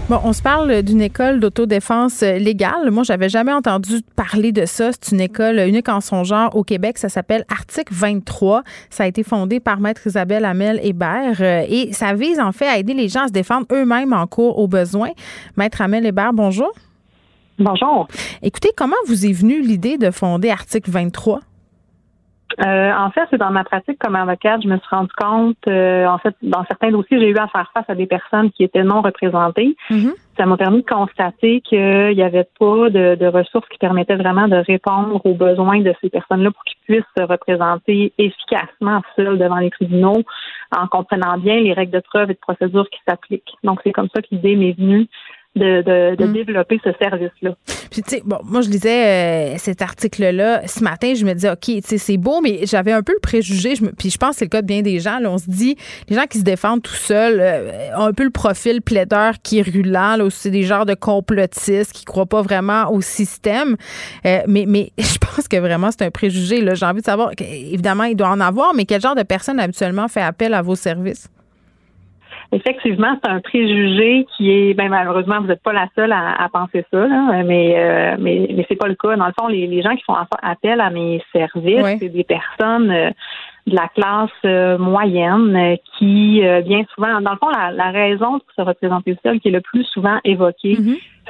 [0.09, 2.91] Bon, on se parle d'une école d'autodéfense légale.
[2.91, 4.91] Moi, j'avais jamais entendu parler de ça.
[4.91, 6.97] C'est une école unique en son genre au Québec.
[6.97, 8.63] Ça s'appelle Article 23.
[8.89, 12.67] Ça a été fondé par Maître Isabelle Hamel Hébert euh, et ça vise en fait
[12.67, 15.09] à aider les gens à se défendre eux-mêmes en cours au besoin.
[15.57, 16.71] Maître Hamel Hébert, bonjour.
[17.59, 18.07] Bonjour.
[18.41, 21.41] Écoutez, comment vous est venue l'idée de fonder Article 23?
[22.59, 26.05] Euh, en fait, c'est dans ma pratique comme avocate, je me suis rendu compte, euh,
[26.05, 28.83] en fait, dans certains dossiers, j'ai eu à faire face à des personnes qui étaient
[28.83, 29.75] non représentées.
[30.37, 34.47] Ça m'a permis de constater qu'il n'y avait pas de, de ressources qui permettaient vraiment
[34.47, 39.57] de répondre aux besoins de ces personnes-là pour qu'ils puissent se représenter efficacement seuls devant
[39.57, 40.23] les tribunaux
[40.75, 43.53] en comprenant bien les règles de preuve et de procédure qui s'appliquent.
[43.63, 45.07] Donc, c'est comme ça que l'idée m'est venue
[45.55, 47.55] de, de, de développer ce service-là.
[47.91, 51.13] Puis, tu sais, bon, moi, je lisais euh, cet article-là ce matin.
[51.13, 53.75] Je me disais, OK, tu sais, c'est beau, mais j'avais un peu le préjugé.
[53.75, 55.19] Je me- puis, je pense que c'est le cas de bien des gens.
[55.19, 55.75] Là, on se dit,
[56.07, 59.59] les gens qui se défendent tout seuls euh, ont un peu le profil plaideur qui
[59.59, 60.15] est rulant.
[60.15, 63.75] Là, c'est des genres de complotistes qui croient pas vraiment au système.
[64.25, 66.61] Euh, mais, mais je pense que vraiment, c'est un préjugé.
[66.61, 66.75] Là.
[66.75, 70.07] J'ai envie de savoir, évidemment, il doit en avoir, mais quel genre de personne habituellement
[70.07, 71.27] fait appel à vos services?
[72.53, 76.49] Effectivement, c'est un préjugé qui est, ben malheureusement, vous n'êtes pas la seule à, à
[76.49, 79.15] penser ça, là, mais euh, mais mais c'est pas le cas.
[79.15, 82.91] Dans le fond, les, les gens qui font appel à mes services, c'est des personnes
[82.91, 83.09] euh,
[83.67, 87.91] de la classe euh, moyenne euh, qui, euh, bien souvent, dans le fond, la, la
[87.91, 90.77] raison pour se représenter seul qui est le plus souvent évoquée,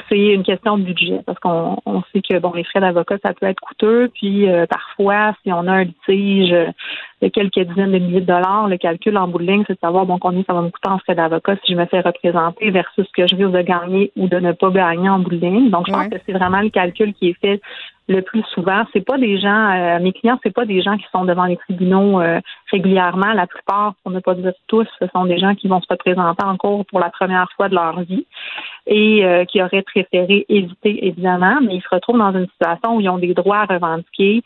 [0.10, 3.34] c'est une question de budget, parce qu'on on sait que bon, les frais d'avocat, ça
[3.34, 6.68] peut être coûteux, puis euh, parfois, si on a un litige euh,
[7.22, 9.80] de quelques dizaines de milliers de dollars, le calcul en bout de ligne, c'est de
[9.80, 12.72] savoir bon combien ça va me coûter en frais d'avocat si je me fais représenter
[12.72, 15.38] versus ce que je risque de gagner ou de ne pas gagner en bout de
[15.38, 15.70] ligne.
[15.70, 17.62] Donc, je pense que c'est vraiment le calcul qui est fait
[18.12, 18.84] le plus souvent.
[18.94, 21.58] C'est pas des gens, euh, mes clients, c'est pas des gens qui sont devant les
[21.58, 22.40] tribunaux euh,
[22.72, 23.34] régulièrement.
[23.34, 26.44] La plupart, pour ne pas dire tous, ce sont des gens qui vont se représenter
[26.44, 28.26] en cours pour la première fois de leur vie
[28.88, 33.02] et euh, qui auraient préféré éviter, évidemment, mais ils se retrouvent dans une situation où
[33.02, 34.44] ils ont des droits à revendiquer.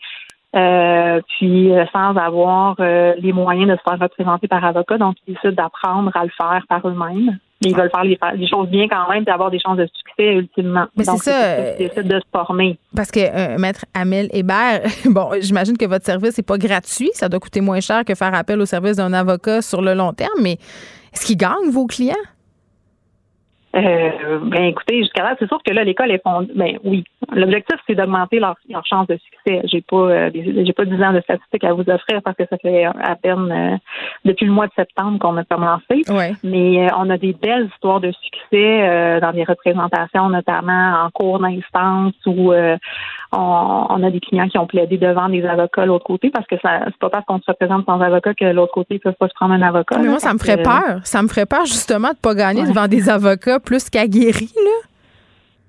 [0.54, 5.16] euh, puis euh, sans avoir euh, les moyens de se faire représenter par avocat, donc
[5.26, 7.38] ils décident d'apprendre à le faire par eux-mêmes.
[7.62, 9.86] Mais ils veulent faire les, les choses bien quand même et avoir des chances de
[9.86, 10.86] succès ultimement.
[10.94, 12.78] Mais c'est ça, qu'ils décident de se former.
[12.94, 17.10] Parce que euh, Maître Amel Hébert, bon, j'imagine que votre service n'est pas gratuit.
[17.14, 20.12] Ça doit coûter moins cher que faire appel au service d'un avocat sur le long
[20.12, 20.58] terme, mais
[21.14, 22.14] est-ce qu'ils gagnent vos clients?
[23.76, 26.50] Euh, ben écoutez, jusqu'à là, c'est sûr que là, l'école est fondée.
[26.54, 27.04] Ben oui.
[27.32, 29.60] L'objectif, c'est d'augmenter leur, leur chance de succès.
[29.64, 32.56] J'ai pas euh, j'ai pas 10 ans de statistiques à vous offrir parce que ça
[32.56, 33.76] fait à peine euh,
[34.24, 36.04] depuis le mois de septembre qu'on a commencé.
[36.08, 36.32] Ouais.
[36.42, 41.10] Mais euh, on a des belles histoires de succès euh, dans des représentations, notamment en
[41.10, 42.76] cours d'instance euh,
[43.36, 46.46] on, on a des clients qui ont plaidé devant des avocats de l'autre côté parce
[46.46, 49.14] que ça c'est pas parce qu'on se représente sans avocat que l'autre côté ils peuvent
[49.18, 49.96] pas se prendre un avocat.
[49.98, 50.10] Mais là.
[50.10, 51.00] moi, ça me ferait que, peur.
[51.04, 52.68] Ça me ferait peur, justement, de pas gagner Ouais.
[52.68, 54.70] devant des avocats plus qu'aguerris, là.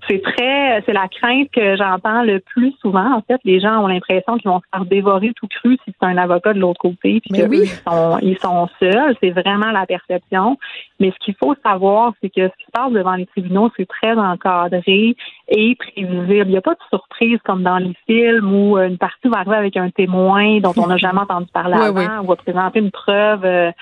[0.08, 3.14] C'est très, c'est la crainte que j'entends le plus souvent.
[3.16, 6.06] En fait, les gens ont l'impression qu'ils vont se faire dévorer tout cru si c'est
[6.06, 7.66] un avocat de l'autre côté, puis que oui.
[7.86, 9.16] sont, ils sont seuls.
[9.20, 10.56] C'est vraiment la perception.
[11.00, 13.86] Mais ce qu'il faut savoir, c'est que ce qui se passe devant les tribunaux, c'est
[13.86, 15.16] très encadré
[15.48, 16.44] et prévisible.
[16.46, 19.38] Il n'y a pas de surprise comme dans les films où euh, une partie va
[19.38, 22.24] arriver avec un témoin dont on n'a jamais entendu parler Oui, avant, oui.
[22.24, 23.44] ou va présenter une preuve.
[23.44, 23.72] euh,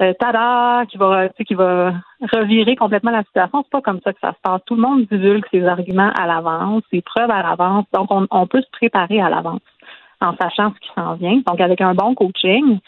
[0.00, 1.92] euh, tada, qui va, tu sais, qui va
[2.32, 3.62] revirer complètement la situation.
[3.62, 4.60] C'est pas comme ça que ça se passe.
[4.66, 7.84] Tout le monde divulgue ses arguments à l'avance, ses preuves à l'avance.
[7.92, 9.60] Donc, on, on peut se préparer à l'avance
[10.20, 11.40] en sachant ce qui s'en vient.
[11.46, 12.78] Donc, avec un bon coaching,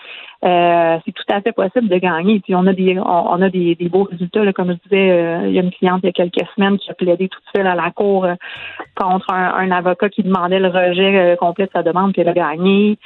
[0.44, 2.40] euh, c'est tout à fait possible de gagner.
[2.40, 4.44] Puis, on a des, on, a des, des beaux résultats.
[4.44, 6.78] Là, comme je disais, euh, il y a une cliente il y a quelques semaines
[6.78, 8.34] qui a plaidé toute seule à la cour euh,
[8.96, 12.28] contre un, un avocat qui demandait le rejet euh, complet de sa demande, puis elle
[12.28, 12.98] a gagné.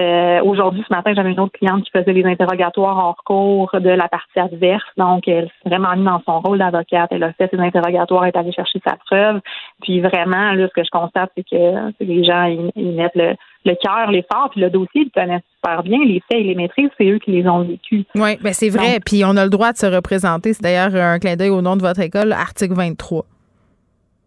[0.00, 3.90] Euh, Aujourd'hui, ce matin, j'avais une autre cliente qui faisait les interrogatoires hors cours de
[3.90, 4.84] la partie adverse.
[4.96, 7.08] Donc, elle s'est vraiment mise dans son rôle d'avocate.
[7.10, 9.40] Elle a fait ses interrogatoires, elle est allée chercher sa preuve.
[9.82, 12.94] Puis vraiment, là, ce que je constate, c'est que c'est que les gens, ils, ils
[12.94, 13.34] mettent le,
[13.64, 15.98] le cœur, l'effort, puis le dossier, ils connaissent super bien.
[16.04, 18.04] Les faits et les maîtrises, c'est eux qui les ont vécus.
[18.14, 18.98] Oui, ben c'est vrai.
[19.04, 20.52] Puis on a le droit de se représenter.
[20.52, 23.24] C'est d'ailleurs un clin d'œil au nom de votre école, article 23.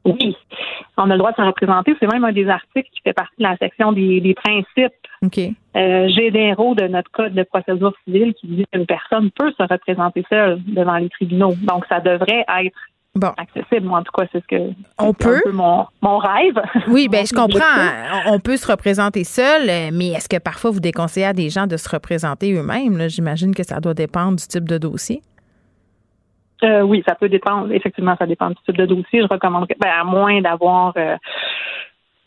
[0.06, 0.38] Oui,
[0.98, 1.96] on a le droit de se représenter.
[2.00, 4.94] C'est même un des articles qui fait partie de la section des, des principes
[5.76, 10.24] euh, généraux de notre code de procédure civile qui dit qu'une personne peut se représenter
[10.30, 11.56] seule devant les tribunaux.
[11.64, 12.78] Donc, ça devrait être
[13.16, 13.32] Bon.
[13.38, 13.88] accessible.
[13.88, 15.42] Moi, en tout cas, c'est ce que On c'est un peut?
[15.46, 16.60] peu mon, mon rêve.
[16.88, 18.32] Oui, Mon je comprends.
[18.34, 21.78] On peut se représenter seul, mais est-ce que parfois vous déconseillez à des gens de
[21.78, 23.08] se représenter eux-mêmes?
[23.10, 25.22] J'imagine que ça doit dépendre du type de dossier.
[26.64, 27.72] Euh, oui, ça peut dépendre.
[27.72, 29.22] Effectivement, ça dépend du type de dossier.
[29.22, 31.16] Je recommanderais, ben, à moins d'avoir, euh,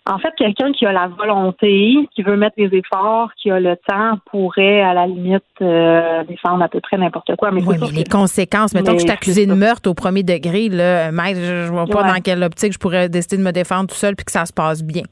[0.09, 3.77] en fait, quelqu'un qui a la volonté, qui veut mettre les efforts, qui a le
[3.89, 7.51] temps, pourrait, à la limite, euh, défendre à peu près n'importe quoi.
[7.51, 10.69] Mais Oui, mais les que- conséquences, mettons que je suis de meurtre au premier degré,
[10.69, 12.09] là, maître, je je vois pas Ouais.
[12.15, 14.53] dans quelle optique je pourrais décider de me défendre tout seul puis que ça se
[14.53, 15.03] passe bien.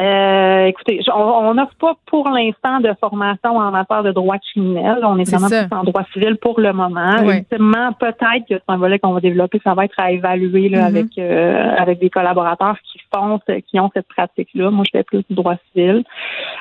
[0.00, 4.98] Euh, écoutez, on n'offre pas pour l'instant de formation en matière de droit criminel.
[5.02, 5.64] On est C'est vraiment ça.
[5.66, 7.18] plus en droit civil pour le moment.
[7.22, 9.60] Ultimement, peut-être que c'est un volet qu'on va développer.
[9.62, 10.96] Ça va être à évaluer là, Mhm.
[10.96, 13.38] avec euh, avec des collaborateurs qui font,
[13.68, 14.70] qui ont cette pratique-là.
[14.70, 16.04] Moi, je fais plus du droit civil.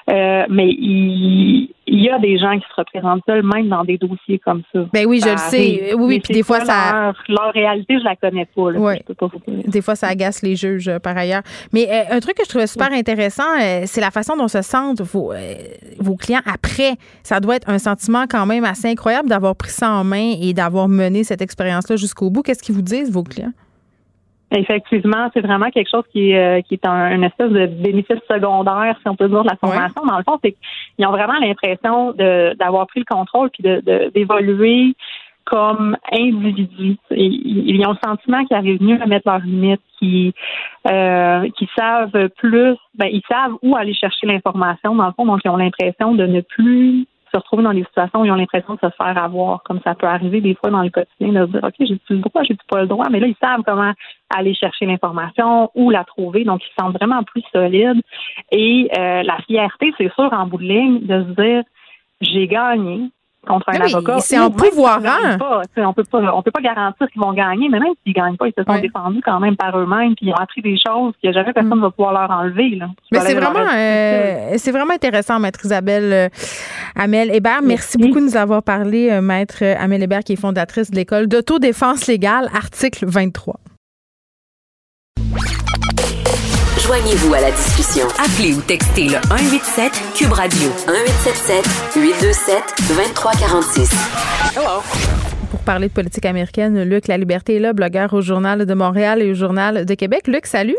[0.09, 3.97] Euh, mais il, il y a des gens qui se représentent seuls, même dans des
[3.97, 4.79] dossiers comme ça.
[4.93, 5.57] Ben oui, je Ça le sais.
[5.57, 5.95] arrive.
[5.99, 8.71] Oui, oui, puis des fois, quoi ça- Leur, leur réalité, je la connais pas.
[8.71, 8.97] Là, Ouais.
[8.99, 9.63] Je peux pas vous dire.
[9.67, 11.43] Des fois, ça agace les juges, euh, par ailleurs.
[11.71, 14.61] Mais euh, un truc que je trouvais super intéressant, euh, c'est la façon dont se
[14.61, 15.55] sentent vos, euh,
[15.99, 16.93] vos clients après.
[17.23, 20.53] Ça doit être un sentiment quand même assez incroyable d'avoir pris ça en main et
[20.53, 22.41] d'avoir mené cette expérience-là jusqu'au bout.
[22.41, 23.53] Qu'est-ce qu'ils vous disent, vos clients?
[24.53, 28.19] Effectivement, c'est vraiment quelque chose qui est, euh, qui est un, une espèce de bénéfice
[28.29, 30.05] secondaire, si on peut dire, de la formation.
[30.05, 33.63] Dans le fond, c'est qu'ils ont vraiment l'impression d'avoir pris le contrôle puis
[34.13, 34.93] d'évoluer
[35.45, 36.97] comme individus.
[37.11, 40.33] Ils, ont le sentiment qu'ils arrivent mieux à mettre leurs limites, qu'ils
[40.87, 45.49] euh, savent plus, ben, ils savent où aller chercher l'information, dans le fond, donc ils
[45.49, 48.79] ont l'impression de ne plus se retrouver dans des situations où ils ont l'impression de
[48.79, 51.63] se faire avoir, comme ça peut arriver des fois dans le quotidien, de se dire,
[51.63, 53.93] OK, j'ai le droit, j'ai pas le droit, mais là, ils savent comment
[54.29, 58.01] aller chercher l'information, où la trouver, donc ils se sentent vraiment plus solides.
[58.51, 61.63] Et euh, la fierté, c'est sûr, en bout de ligne, de se dire,
[62.21, 63.09] j'ai gagné
[63.47, 64.19] contre un Oui, avocat.
[64.19, 64.99] c'est Ou en même s'ils pouvoirant.
[65.01, 67.79] gagnent pas, tu sais, on peut pas, on peut pas garantir qu'ils vont gagner, mais
[67.79, 68.81] même s'ils gagnent pas, ils se sont Ouais.
[68.81, 71.81] défendus quand même par eux-mêmes, puis ils ont appris des choses que jamais personne ne
[71.81, 72.75] va pouvoir leur enlever.
[72.75, 76.29] Là, Mais c'est vraiment, euh, c'est vraiment intéressant, Maître Isabelle euh,
[76.95, 77.61] Amel Hébert.
[77.63, 77.97] Merci, Merci.
[77.97, 82.07] beaucoup de nous avoir parlé, euh, Maître Amel Hébert, qui est fondatrice de l'école d'autodéfense
[82.07, 83.55] légale, article 23.
[86.85, 88.07] Joignez-vous à la discussion.
[88.17, 92.57] Appelez ou textez le 187 Cube Radio 1877 827
[92.89, 93.91] 2346.
[95.51, 99.21] Pour parler de politique américaine, Luc La Liberté est là, blogueur au Journal de Montréal
[99.21, 100.27] et au Journal de Québec.
[100.27, 100.77] Luc, salut.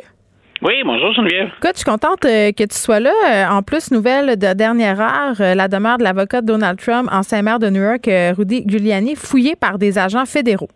[0.61, 1.49] Oui, bonjour Geneviève.
[1.59, 3.13] Écoute, je suis contente euh, que tu sois là.
[3.31, 7.43] Euh, En plus, nouvelle de dernière heure, euh, la demeure de l'avocat Donald Trump, ancien
[7.43, 10.69] maire de New York, Rudy Giuliani, fouillée par des agents fédéraux.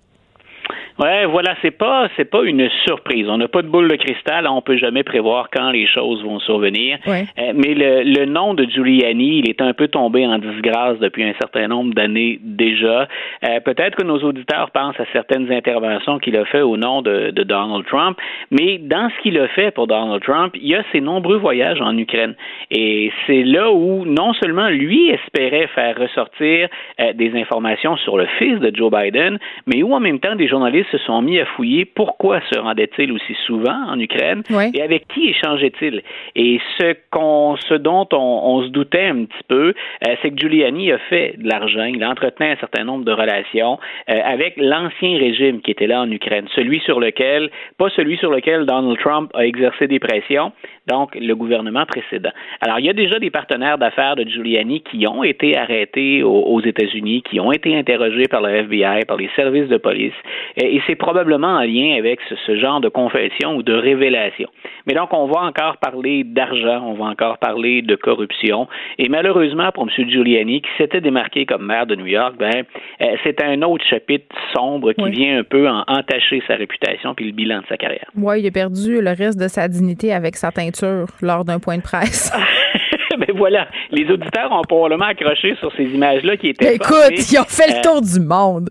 [0.99, 3.29] Ouais, voilà, c'est pas c'est pas une surprise.
[3.29, 6.39] On n'a pas de boule de cristal, on peut jamais prévoir quand les choses vont
[6.41, 6.99] survenir.
[7.07, 7.27] Ouais.
[7.39, 11.23] Euh, mais le, le nom de Giuliani, il est un peu tombé en disgrâce depuis
[11.25, 13.09] un certain nombre d'années déjà.
[13.45, 17.31] Euh, Peut-être que nos auditeurs pensent à certaines interventions qu'il a fait au nom de,
[17.31, 18.17] de Donald Trump,
[18.51, 21.81] mais dans ce qu'il a fait pour Donald Trump, il y a ses nombreux voyages
[21.83, 22.35] en Ukraine.
[22.71, 26.69] Et c'est là où non seulement lui espérait faire ressortir
[27.01, 30.49] euh, des informations sur le fils de Joe Biden, mais où en même temps des
[30.49, 34.43] journalistes se sont mis à fouiller pourquoi se rendait-il aussi souvent en Ukraine
[34.75, 36.03] et avec qui échangeait-il.
[36.35, 39.75] Et ce qu'on, ce dont on, on se doutait un petit peu,
[40.07, 43.79] euh, c'est que Giuliani a fait de l'argent, il entretenait un certain nombre de relations
[44.09, 48.31] euh, avec l'ancien régime qui était là en Ukraine, celui sur lequel, pas celui sur
[48.31, 50.53] lequel Donald Trump a exercé des pressions,
[50.87, 52.31] donc le gouvernement précédent.
[52.61, 56.43] Alors, il y a déjà des partenaires d'affaires de Giuliani qui ont été arrêtés aux,
[56.43, 60.13] aux États-Unis, qui ont été interrogés par le FBI, par les services de police,
[60.57, 64.49] et, et c'est probablement en lien avec ce, ce genre de confession ou de révélation.
[64.87, 68.69] Mais donc, on va encore parler d'argent, on va encore parler de corruption,
[68.99, 70.09] et malheureusement pour M.
[70.09, 72.63] Giuliani, qui s'était démarqué comme maire de New York, ben,
[73.01, 75.11] euh, c'est un autre chapitre sombre qui Oui.
[75.11, 78.07] vient un peu en entacher sa réputation puis le bilan de sa carrière.
[78.17, 80.76] Oui, il a perdu le reste de sa dignité avec sa teinture
[81.23, 82.33] lors d'un point de presse.
[83.19, 87.17] ben voilà, les auditeurs ont probablement accroché sur ces images-là qui étaient Écoute, formées.
[87.17, 88.71] ils ont fait Euh, le tour du monde.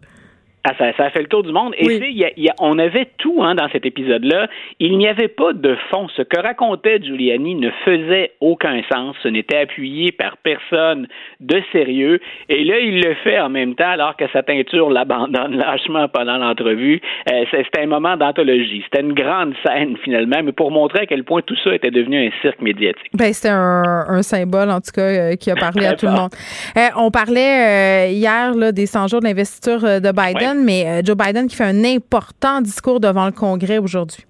[0.67, 1.73] Ah, ça, ça a fait le tour du monde.
[1.77, 1.99] Et Oui.
[1.99, 4.47] tu sais, il y a- y a- on avait tout hein, dans cet épisode-là.
[4.79, 6.07] Il n'y avait pas de fond.
[6.15, 9.15] Ce que racontait Giuliani ne faisait aucun sens.
[9.21, 11.07] Ce n'était appuyé par personne
[11.39, 12.19] de sérieux.
[12.49, 16.37] Et là, il le fait en même temps alors que sa teinture l'abandonne lâchement pendant
[16.37, 16.99] l'entrevue.
[17.31, 18.81] Euh, C'était un moment d'anthologie.
[18.85, 22.27] C'était une grande scène finalement, mais pour montrer à quel point tout ça était devenu
[22.27, 23.11] un cirque médiatique.
[23.13, 26.11] Ben, c'était un, un symbole, en tout cas, euh, qui a parlé à tout le
[26.13, 26.31] monde.
[26.77, 30.11] Euh, on parlait euh, hier là, des 100 jours de l'investiture euh, de
[30.63, 34.25] Mais euh, Joe Biden qui fait un important discours devant le Congrès aujourd'hui.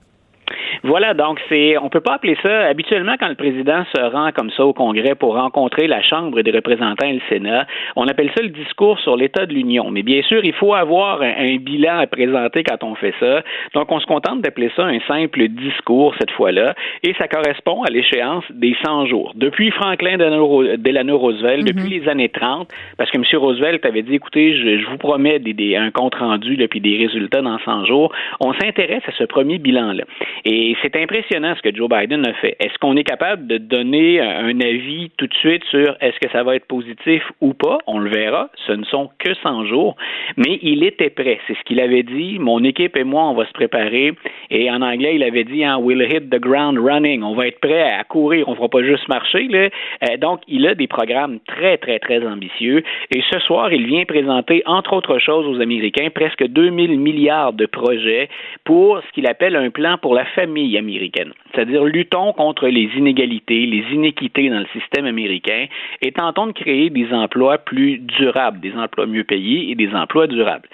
[0.88, 4.52] Voilà, donc c'est, on peut pas appeler ça habituellement quand le président se rend comme
[4.52, 7.66] ça au Congrès pour rencontrer la Chambre des représentants et le Sénat,
[7.96, 9.90] on appelle ça le discours sur l'état de l'Union.
[9.90, 13.42] Mais bien sûr, il faut avoir un, un bilan à présenter quand on fait ça.
[13.74, 17.90] Donc, on se contente d'appeler ça un simple discours cette fois-là, et ça correspond à
[17.90, 19.32] l'échéance des 100 jours.
[19.36, 23.24] Depuis Franklin Delano Roosevelt, depuis les années 30, parce que M.
[23.42, 26.80] Roosevelt avait dit, écoutez, je, je vous promets des, des- un compte rendu là, puis
[26.80, 28.14] des résultats dans 100 jours.
[28.40, 30.04] On s'intéresse à ce premier bilan-là.
[30.46, 32.56] Et c'est impressionnant ce que Joe Biden a fait.
[32.60, 36.44] Est-ce qu'on est capable de donner un avis tout de suite sur est-ce que ça
[36.44, 37.78] va être positif ou pas?
[37.88, 38.50] On le verra.
[38.68, 39.96] Ce ne sont que 100 jours.
[40.38, 41.40] Mais il était prêt.
[41.48, 42.40] C'est ce qu'il avait dit.
[42.40, 44.14] Mon équipe et moi, on va se préparer.
[44.50, 47.24] Et en anglais, il avait dit, hein, we'll hit the ground running.
[47.24, 48.48] On va être prêt à courir.
[48.48, 49.48] On ne fera pas juste marcher.
[49.54, 52.84] Euh, donc, il a des programmes très, très, très ambitieux.
[53.16, 57.66] Et ce soir, il vient présenter, entre autres choses, aux Américains, presque 2000 milliards de
[57.66, 58.30] projets
[58.64, 61.32] pour ce qu'il appelle un plan pour la famille américaine.
[61.54, 65.66] C'est-à-dire, luttons contre les inégalités, les inéquités dans le système américain
[66.02, 70.28] et tentons de créer des emplois plus durables, des emplois mieux payés et des emplois
[70.28, 70.68] durables.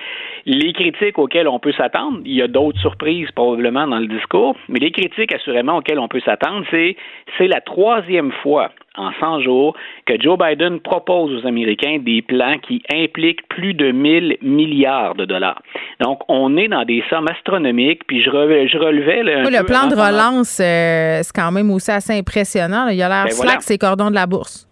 [0.45, 4.55] Les critiques auxquelles on peut s'attendre, il y a d'autres surprises probablement dans le discours,
[4.69, 6.95] mais les critiques assurément auxquelles on peut s'attendre, c'est
[7.37, 9.75] c'est la troisième fois en 100 jours
[10.05, 15.25] que Joe Biden propose aux Américains des plans qui impliquent plus de 1000 milliards de
[15.25, 15.61] dollars.
[16.01, 19.23] Donc, on est dans des sommes astronomiques, puis je, re- je relevais...
[19.23, 22.85] là, un Oui, le plan de relance, euh, c'est quand même aussi assez impressionnant.
[22.85, 22.93] là.
[22.93, 23.59] Il a l'air Ben slack, voilà.
[23.61, 24.67] ses cordons de la bourse.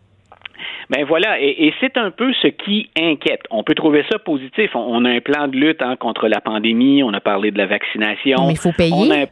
[0.90, 3.44] Ben voilà, et, et c'est un peu ce qui inquiète.
[3.52, 4.72] On peut trouver ça positif.
[4.76, 7.58] On, on a un plan de lutte hein, contre la pandémie, on a parlé de
[7.60, 8.48] la vaccination.
[8.48, 8.92] Mais il faut payer.
[8.96, 9.26] On a un-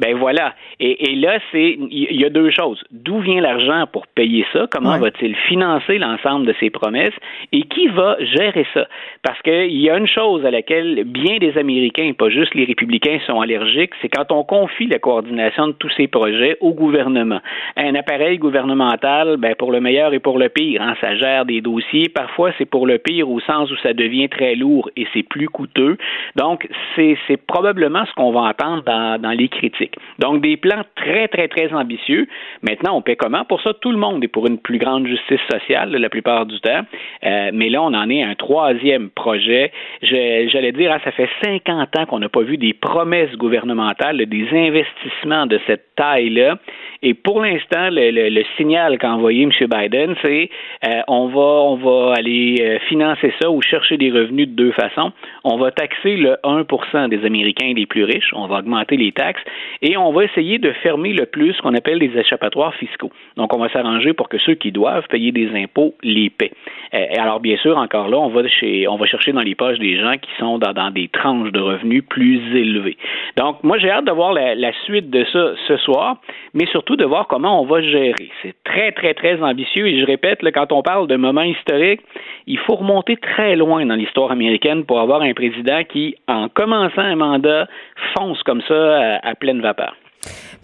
[0.00, 0.54] Ben voilà.
[0.80, 2.82] Et, et là, c'est il y a deux choses.
[2.90, 4.66] D'où vient l'argent pour payer ça?
[4.72, 4.98] Comment Ouais.
[4.98, 7.14] va-t-il financer l'ensemble de ces promesses?
[7.52, 8.86] Et qui va gérer ça?
[9.22, 13.18] Parce qu'il y a une chose à laquelle bien des Américains, pas juste les républicains,
[13.26, 17.40] sont allergiques, c'est quand on confie la coordination de tous ces projets au gouvernement.
[17.76, 21.60] Un appareil gouvernemental, ben pour le meilleur et pour le pire, hein, ça gère des
[21.60, 22.08] dossiers.
[22.08, 25.48] Parfois, c'est pour le pire au sens où ça devient très lourd et c'est plus
[25.48, 25.98] coûteux.
[26.36, 29.89] Donc, c'est c'est probablement ce qu'on va entendre dans, dans les critiques.
[30.18, 32.26] Donc, des plans très, très, très ambitieux.
[32.62, 33.44] Maintenant, on paie comment?
[33.44, 36.58] Pour ça, tout le monde est pour une plus grande justice sociale la plupart du
[36.60, 36.82] temps.
[37.24, 39.72] Euh, mais là, on en est à un troisième projet.
[40.02, 44.24] Je- J'allais dire, hein, ça fait 50 ans qu'on n'a pas vu des promesses gouvernementales,
[44.26, 46.58] des investissements de cette taille-là.
[47.02, 49.50] Et pour l'instant, le signal qu'a envoyé M.
[49.68, 50.50] Biden, c'est
[50.86, 54.72] euh, on va on va aller euh, financer ça ou chercher des revenus de deux
[54.72, 55.12] façons.
[55.44, 59.42] On va taxer le 1% des Américains les plus riches, on va augmenter les taxes
[59.82, 63.10] et on va essayer de fermer le plus ce qu'on appelle les échappatoires fiscaux.
[63.36, 66.52] Donc, on va s'arranger pour que ceux qui doivent payer des impôts les paient.
[66.92, 70.16] Euh, et alors, bien sûr, encore là, on va, chercher dans les poches des gens
[70.20, 72.96] qui sont dans, des tranches de revenus plus élevées.
[73.36, 76.18] Donc, moi, j'ai hâte de voir la, suite de ça ce soir,
[76.54, 78.30] mais surtout de voir comment on va gérer.
[78.42, 82.00] C'est très, très, très ambitieux et je répète, quand on parle de moments historiques,
[82.46, 87.02] il faut remonter très loin dans l'histoire américaine pour avoir un président qui, en commençant
[87.02, 87.68] un mandat,
[88.16, 89.99] fonce comme ça à, à pleine vapeur.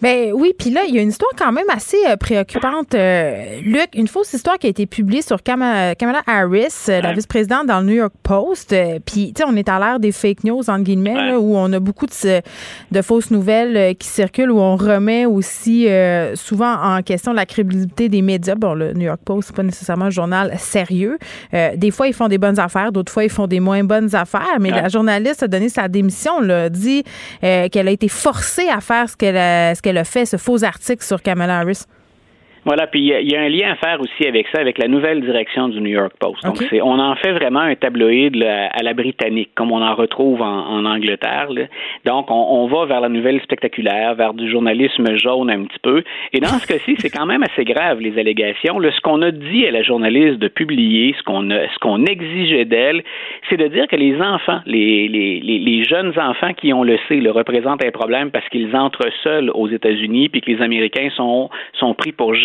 [0.01, 2.93] Ben oui, puis là, il y a une histoire quand même assez euh, préoccupante.
[2.93, 5.95] Euh, Luc, une fausse histoire qui a été publiée sur Kamala,
[6.27, 8.75] Harris, euh, la vice-présidente dans le New York Post.
[9.05, 11.79] puis, tu sais, on est à l'ère des fake news, entre guillemets, où on a
[11.79, 12.41] beaucoup de,
[12.91, 15.87] de fausses nouvelles qui circulent, où on remet aussi
[16.35, 18.55] souvent en question la crédibilité des médias.
[18.55, 21.17] Bon, le New York Post, c'est pas nécessairement un journal sérieux.
[21.75, 24.57] des fois, ils font des bonnes affaires, d'autres fois, ils font des moins bonnes affaires.
[24.59, 27.03] Mais la journaliste a donné sa démission, là, dit
[27.41, 29.46] qu'elle a été forcée à faire ce qu'elle a
[29.81, 31.83] qu'elle a fait, ce faux article sur Kamala Harris?
[32.67, 35.21] Voilà, puis il y, a un lien à faire aussi avec ça, avec la nouvelle
[35.21, 36.43] direction du New York Post.
[36.43, 40.41] Donc, c'est, on en fait vraiment un tabloïd à la britannique, comme on en retrouve
[40.41, 41.47] en, Angleterre.
[42.03, 46.03] Donc, on, va vers la nouvelle spectaculaire, vers du journalisme jaune un petit peu.
[46.33, 48.81] Et dans ce cas-ci, c'est quand même assez grave, les allégations.
[48.81, 53.01] ce qu'on a dit à la journaliste de publier, ce qu'on, ce qu'on exigeait d'elle,
[53.49, 57.15] c'est de dire que les enfants, les, les, les, jeunes enfants qui, on le sait,
[57.15, 61.49] le représentent un problème parce qu'ils entrent seuls aux États-Unis, puis que les Américains sont,
[61.79, 62.35] sont pris pour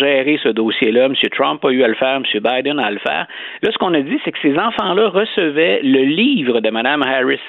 [0.43, 1.05] ce dossier-là.
[1.05, 1.13] M.
[1.31, 2.23] Trump a eu à le faire, M.
[2.33, 3.27] Biden a à le faire.
[3.61, 7.39] Là, ce qu'on a dit, c'est que ces enfants-là recevaient le livre de Mme Harris.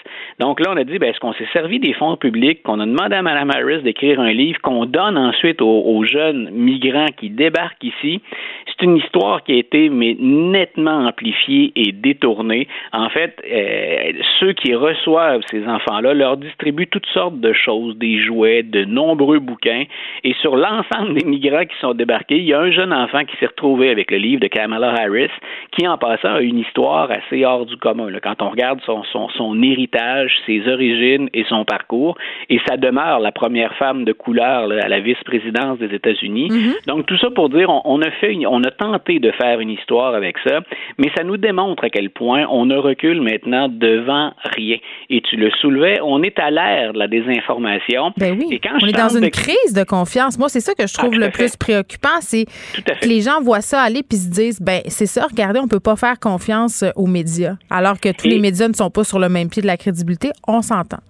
[0.40, 2.86] Donc là, on a dit, ben, est-ce qu'on s'est servi des fonds publics, qu'on a
[2.86, 7.84] demandé à Mme Harris d'écrire un livre qu'on donne ensuite aux, jeunes migrants qui débarquent
[7.84, 8.20] ici?
[8.66, 12.66] C'est une histoire qui a été mais nettement amplifiée et détournée.
[12.92, 18.20] En fait, euh, ceux qui reçoivent ces enfants-là leur distribuent toutes sortes de choses, des
[18.20, 19.84] jouets, de nombreux bouquins.
[20.24, 23.36] Et sur l'ensemble des migrants qui sont débarqués, il y a un jeune enfant qui
[23.38, 25.30] s'est retrouvé avec le livre de Kamala Harris,
[25.72, 28.08] qui en passant a une histoire assez hors du commun.
[28.22, 32.16] Quand on regarde son, son, son, héritage, ses origines et son parcours,
[32.50, 36.48] et ça demeure la première femme de couleur à la vice-présidence des États-Unis.
[36.50, 36.86] Mm-hmm.
[36.86, 40.14] Donc tout ça pour dire, on, a fait, on a tenté de faire une histoire
[40.14, 40.60] avec ça,
[40.98, 44.76] mais ça nous démontre à quel point on ne recule maintenant devant rien.
[45.08, 48.12] Et tu le soulevais, on est à l'ère de la désinformation.
[48.18, 48.48] Ben oui.
[48.50, 50.38] Et quand on est dans une crise de confiance.
[50.38, 52.46] Moi, c'est ça que je trouve ah, le plus préoccupant, c'est
[52.82, 55.80] que les gens voient ça aller puis se disent, ben c'est ça, regardez, on peut
[55.80, 59.28] pas faire confiance aux médias, alors que tous les médias ne sont pas sur le
[59.28, 60.30] même pied de la crédibilité.
[60.46, 61.00] On s'entend.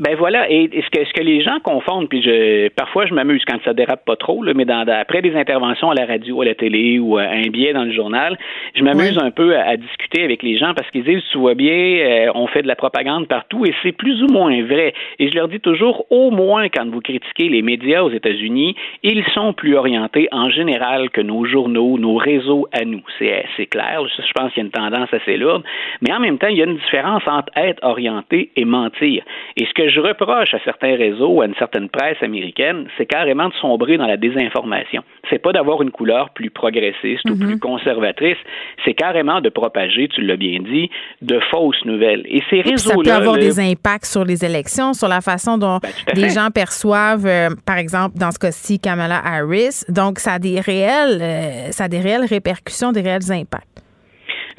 [0.00, 3.44] Ben voilà, et ce que, ce que les gens confondent, puis je, parfois je m'amuse
[3.46, 6.46] quand ça dérape pas trop, là, mais dans, après des interventions à la radio, à
[6.46, 8.38] la télé ou euh, un billet dans le journal,
[8.74, 11.74] je m'amuse un peu à, discuter avec les gens parce qu'ils disent, tu vois bien,
[11.74, 14.94] euh, on fait de la propagande partout et c'est plus ou moins vrai.
[15.18, 19.24] Et je leur dis toujours, au moins quand vous critiquez les médias aux États-Unis, ils
[19.34, 23.02] sont plus orientés en général que nos journaux, nos réseaux à nous.
[23.18, 25.62] C'est, c'est clair, je pense qu'il y a une tendance assez lourde,
[26.00, 29.24] mais en même temps, il y a une différence entre être orienté et mentir.
[29.58, 33.06] Et ce que je reproche à certains réseaux ou à une certaine presse américaine, c'est
[33.06, 35.02] carrément de sombrer dans la désinformation.
[35.28, 37.60] C'est pas d'avoir une couleur plus progressiste ou plus mhm.
[37.60, 38.38] conservatrice,
[38.84, 40.90] c'est carrément de propager, tu l'as bien dit,
[41.22, 42.22] de fausses nouvelles.
[42.26, 43.04] Et ces réseaux-là.
[43.04, 46.48] Ça peut avoir des impacts sur les élections, sur la façon dont ben, les gens
[46.52, 49.84] perçoivent, euh, par exemple, dans ce cas-ci, Kamala Harris.
[49.88, 53.66] Donc, ça a des réelles, euh, ça a des réelles répercussions, des réels impacts.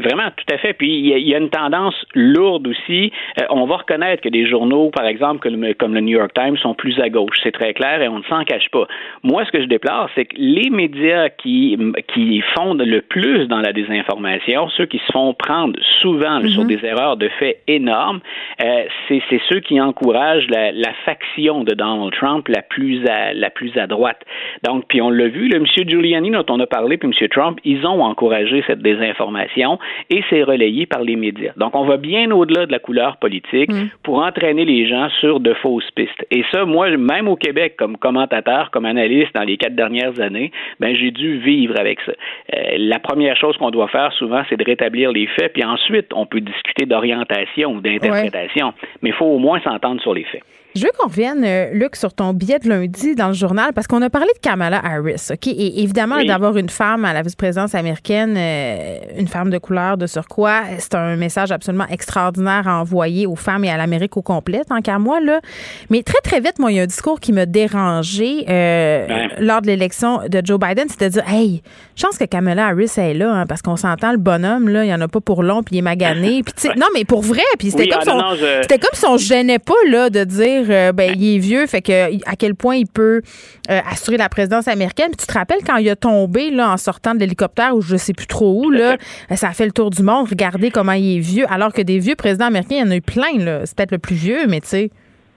[0.02, 0.74] Vraiment, tout à fait.
[0.74, 3.12] Puis il y, a une tendance lourde aussi.
[3.40, 5.40] Euh, on va reconnaître que des journaux, par exemple,
[5.78, 7.38] comme, le New York Times, sont plus à gauche.
[7.44, 8.88] C'est très clair et on ne s'en cache pas.
[9.24, 11.78] Moi, ce que je déplore, c'est que les médias qui,
[12.14, 16.68] qui fondent le plus dans la désinformation, ceux qui se font prendre souvent sur mhm.
[16.68, 18.22] des erreurs de fait énormes,
[18.64, 20.72] euh, c'est ceux qui encouragent la,
[21.06, 24.22] faction de Donald Trump la plus à, la plus à droite.
[24.64, 25.66] Donc, puis on l'a vu, le M.
[25.66, 27.28] Giuliani dont on a parlé, puis M.
[27.30, 29.80] Trump, ils ont encouragé cette désinformation
[30.10, 31.54] et c'est relayé par les médias.
[31.58, 33.90] Donc, on va bien au-delà de la couleur politique mm.
[34.04, 36.26] pour entraîner les gens sur de fausses pistes.
[36.32, 40.52] Et ça, moi, même au Québec, comme commentateur, comme analyste dans les quatre dernières années,
[40.80, 42.12] ben, j'ai dû vivre avec ça.
[42.12, 46.08] Euh, la première chose qu'on doit faire souvent, c'est de rétablir les faits, puis ensuite,
[46.14, 50.44] on peut discuter d'orientation ou d'interprétation, mais il faut au moins s'entendre sur les faits.
[50.74, 53.88] Je veux qu'on revienne, euh, Luc, sur ton billet de lundi dans le journal, parce
[53.88, 55.48] qu'on a parlé de Kamala Harris, OK?
[55.48, 56.28] Et évidemment, Oui.
[56.28, 60.96] d'avoir une femme à la vice-présidence américaine, euh, une femme de couleur, de surcroît, c'est
[60.96, 64.98] un message absolument extraordinaire à envoyer aux femmes et à l'Amérique au complet, tant qu'à
[64.98, 65.42] moi, là.
[65.90, 69.28] Mais très, très vite, moi, il y a un discours qui m'a dérangé euh, Ouais.
[69.40, 71.62] lors de l'élection de Joe Biden, c'est de dire, hey,
[71.98, 74.90] je pense que Kamala Harris est là, hein, parce qu'on s'entend, le bonhomme, là, il
[74.90, 76.44] y en a pas pour long, puis il est magané.
[76.44, 78.36] Puis, tu sais, non, mais pour vrai, puis c'était Oui, comme ah, son- non, non,
[78.36, 81.68] je- c'était comme si on gênait pas là de dire euh, ben il est vieux
[81.68, 83.22] fait que à quel point il peut
[83.70, 85.10] euh, assurer la présidence américaine.
[85.10, 87.96] Puis tu te rappelles quand il a tombé là en sortant de l'hélicoptère ou je
[87.96, 88.98] sais plus trop où là
[89.36, 90.28] ça a fait le tour du monde.
[90.30, 91.46] Regardez comment il est vieux.
[91.50, 93.30] Alors que des vieux présidents américains il y en a eu plein
[93.66, 94.92] c'est peut-être le plus vieux mais tu sais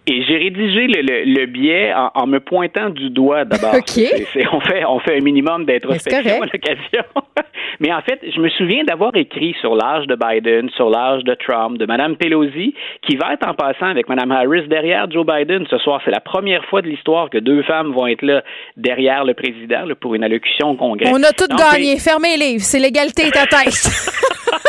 [0.07, 3.75] Et j'ai rédigé le, le, le billet en, en me pointant du doigt d'abord.
[3.75, 3.87] OK.
[3.89, 7.05] C'est- c'est- on, fait, on fait un minimum d'introspection à l'occasion.
[7.81, 11.35] Mais en fait, je me souviens d'avoir écrit sur l'âge de Biden, sur l'âge de
[11.35, 15.65] Trump, de Mme Pelosi, qui va être en passant avec Mme Harris derrière Joe Biden
[15.71, 16.01] ce soir.
[16.05, 18.45] C'est la première fois de l'histoire que deux femmes vont être là
[18.77, 21.11] derrière le président là, pour une allocution au Congrès.
[21.13, 23.73] on a tout Donc, gagné fermez les livres c'est l'égalité ta tête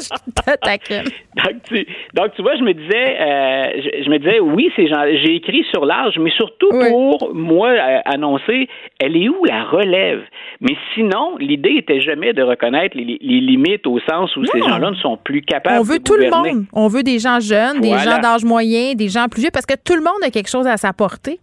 [0.00, 1.04] je te taquine.
[1.36, 4.88] Donc tu, donc, tu vois, je me disais, euh, je, je me disais, oui, ces
[4.88, 6.88] gens, j'ai écrit sur l'âge, mais surtout Oui.
[6.90, 8.68] pour moi euh, annoncer,
[8.98, 10.22] elle est où la relève?
[10.60, 14.96] Mais sinon, l'idée était jamais de reconnaître les, limites au sens où ces gens-là ne
[14.96, 15.78] sont plus capables.
[15.78, 18.94] on veut de tout le monde on veut des gens jeunes des gens d'âge moyen
[18.94, 21.40] des gens plus vieux parce que tout le monde a quelque chose à s'apporter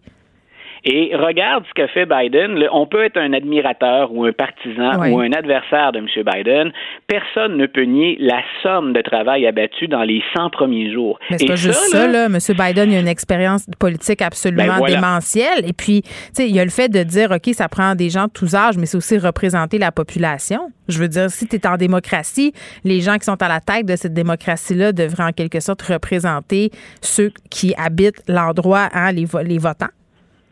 [0.88, 2.62] Et regarde ce que fait Biden.
[2.72, 5.10] On peut être un admirateur ou un partisan Oui.
[5.10, 6.06] ou un adversaire de M.
[6.24, 6.70] Biden.
[7.08, 11.18] Personne ne peut nier la somme de travail abattu dans les 100 premiers jours.
[11.28, 12.26] Mais c'est pas juste ça, là.
[12.26, 12.38] M.
[12.56, 14.94] Biden, il a une expérience politique absolument Ben voilà.
[14.94, 15.68] démentielle.
[15.68, 18.08] Et puis, tu sais, il y a le fait de dire, OK, ça prend des
[18.08, 20.70] gens de tous âges, mais c'est aussi représenter la population.
[20.86, 22.52] Je veux dire, si tu es en démocratie,
[22.84, 26.70] les gens qui sont à la tête de cette démocratie-là devraient en quelque sorte représenter
[27.00, 29.24] ceux qui habitent l'endroit, hein, les
[29.58, 29.88] votants.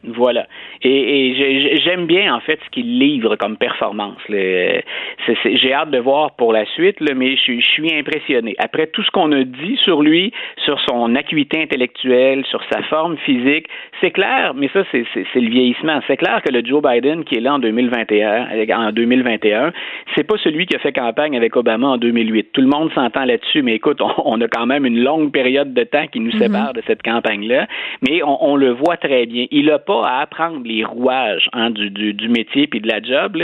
[0.07, 0.47] Voilà.
[0.83, 0.91] Et,
[1.31, 4.17] et j'ai- j'aime bien, en fait, ce qu'il livre comme performance.
[4.29, 8.55] J'ai hâte de voir pour la suite, là, mais je, suis- je suis impressionné.
[8.59, 10.33] Après tout ce qu'on a dit sur lui,
[10.65, 13.67] sur son acuité intellectuelle, sur sa forme physique,
[14.01, 16.01] c'est clair, mais ça, c'est le vieillissement.
[16.07, 19.73] C'est clair que le Joe Biden qui est là en 2021, avec- en 2021,
[20.15, 22.53] c'est pas celui qui a fait campagne avec Obama en 2008.
[22.53, 25.73] Tout le monde s'entend là-dessus, mais écoute, on, on a quand même une longue période
[25.73, 27.67] de temps qui nous sépare de cette campagne-là,
[28.07, 29.47] mais on, on le voit très bien.
[29.51, 33.01] Il n'a pas à apprendre les rouages hein, du, du, du métier puis de la
[33.03, 33.37] job.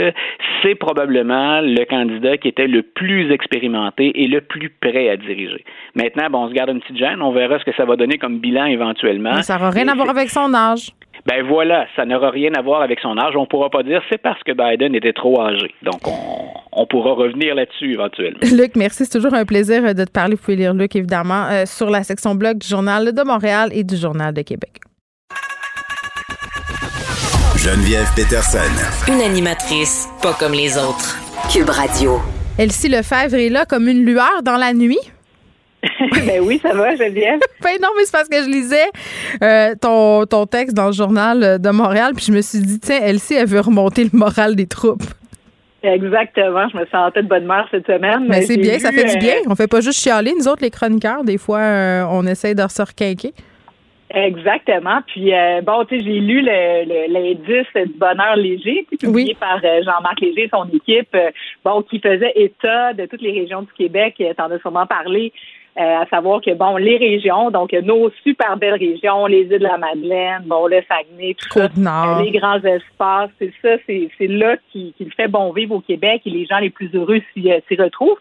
[0.61, 5.63] C'est probablement le candidat qui était le plus expérimenté et le plus prêt à diriger.
[5.95, 8.17] Maintenant, bon, on se garde une petite gêne, on verra ce que ça va donner
[8.17, 9.33] comme bilan éventuellement.
[9.35, 10.91] Mais ça n'aura rien à voir avec son âge.
[11.25, 13.35] ben voilà, ça n'aura rien à voir avec son âge.
[13.35, 15.73] On pourra pas dire c'est parce que Biden était trop âgé.
[15.83, 18.39] Donc on, on pourra revenir là-dessus éventuellement.
[18.55, 19.05] Luc, merci.
[19.05, 20.35] C'est toujours un plaisir euh, de te parler.
[20.35, 23.83] Vous pouvez lire Luc, évidemment, euh, sur la section blog du Journal de Montréal et
[23.83, 24.71] du Journal de Québec.
[27.63, 28.57] Geneviève Peterson.
[29.07, 31.15] Une animatrice pas comme les autres.
[31.53, 32.19] Cube Radio.
[32.57, 34.97] Elsie Lefebvre est là comme une lueur dans la nuit.
[36.25, 37.39] ben oui, ça va, Geneviève.
[37.61, 38.89] Ben non, mais c'est parce que je lisais
[39.43, 42.79] euh, ton, ton texte dans le journal euh, de Montréal, puis je me suis dit,
[42.79, 45.03] tiens, Elsie, elle veut remonter le moral des troupes.
[45.83, 48.25] Exactement, je me sentais de bonne humeur cette semaine.
[48.27, 49.35] Mais c'est bien, ça fait du euh, bien.
[49.47, 51.23] On fait pas juste chialer, nous autres, les chroniqueurs.
[51.23, 53.35] Des fois, euh, on essaie de se requinquer.
[54.13, 54.99] Exactement.
[55.07, 59.31] Puis euh, bon, tu sais, j'ai lu le- le- l'indice du bonheur léger, puis publié
[59.31, 59.37] Oui.
[59.39, 61.31] par euh, Jean-Marc Léger et son équipe, euh,
[61.63, 64.15] bon, qui faisait état de toutes les régions du Québec.
[64.21, 65.31] Euh, T'en as sûrement parlé.
[65.77, 69.63] euh, à savoir que bon, les régions, donc nos super belles régions, les îles de
[69.63, 71.69] la Madeleine, bon, le Saguenay, tout ça,
[72.21, 75.79] les grands espaces, c'est ça, c'est c'est là qui, qui le fait bon vivre au
[75.79, 78.19] Québec et les gens les plus heureux s'y s'y retrouvent.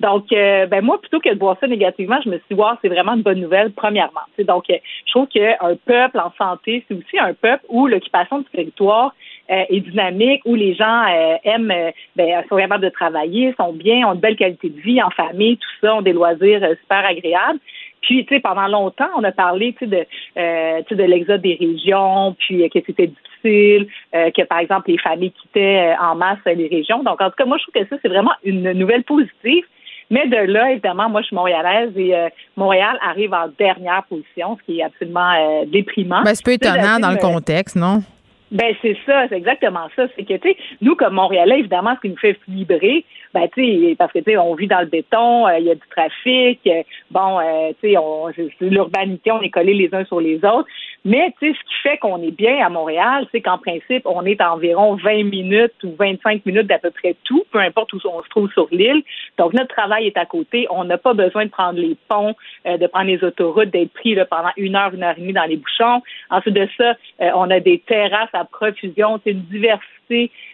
[0.00, 2.72] Donc, euh, ben moi, plutôt que de voir ça négativement, je me suis dit, wow,
[2.82, 4.20] c'est vraiment une bonne nouvelle, premièrement.
[4.34, 4.76] Tu sais, donc, euh,
[5.06, 9.14] je trouve qu'un peuple en santé, c'est aussi un peuple où l'occupation du territoire
[9.50, 11.74] euh, est dynamique, où les gens euh, aiment,
[12.16, 15.56] ben, sont capables de travailler, sont bien, ont une belle qualité de vie en famille,
[15.56, 17.58] tout ça, ont des loisirs super agréables.
[18.02, 21.56] Puis, tu sais, pendant longtemps, on a parlé, tu sais, de, euh, de l'exode des
[21.60, 26.68] régions, puis que c'était difficile, euh, que par exemple les familles quittaient en masse les
[26.68, 27.02] régions.
[27.02, 29.64] Donc, en tout cas, moi, je trouve que ça, c'est vraiment une nouvelle positive.
[30.12, 34.58] Mais de là, évidemment, moi, je suis montréalaise et euh, Montréal arrive en dernière position,
[34.60, 36.22] ce qui est absolument euh, déprimant.
[36.22, 38.02] Ben, c'est peu étonnant dans le euh, contexte, non?
[38.50, 40.04] ben c'est ça, c'est exactement ça.
[40.14, 43.62] C'est que tu sais, nous comme Montréalais, évidemment, ce qui nous fait vibrer, ben tu
[43.64, 46.68] sais, parce que tu sais, on vit dans le béton, il y a du trafic,
[47.10, 47.38] bon,
[47.80, 48.28] tu sais, on,
[48.60, 50.68] l'urbanité, on est collés les uns sur les autres.
[51.04, 54.24] Mais tu sais, ce qui fait qu'on est bien à Montréal, c'est qu'en principe, on
[54.24, 57.98] est à environ 20 minutes ou 25 minutes d'à peu près tout, peu importe où
[58.04, 59.02] on se trouve sur l'île.
[59.36, 60.66] Donc notre travail est à côté.
[60.70, 64.26] On n'a pas besoin de prendre les ponts, de prendre les autoroutes, d'être pris là,
[64.26, 66.02] pendant une heure, une heure et demie dans les bouchons.
[66.30, 66.94] Ensuite de ça,
[67.34, 69.88] on a des terrasses à profusion, c'est une diversité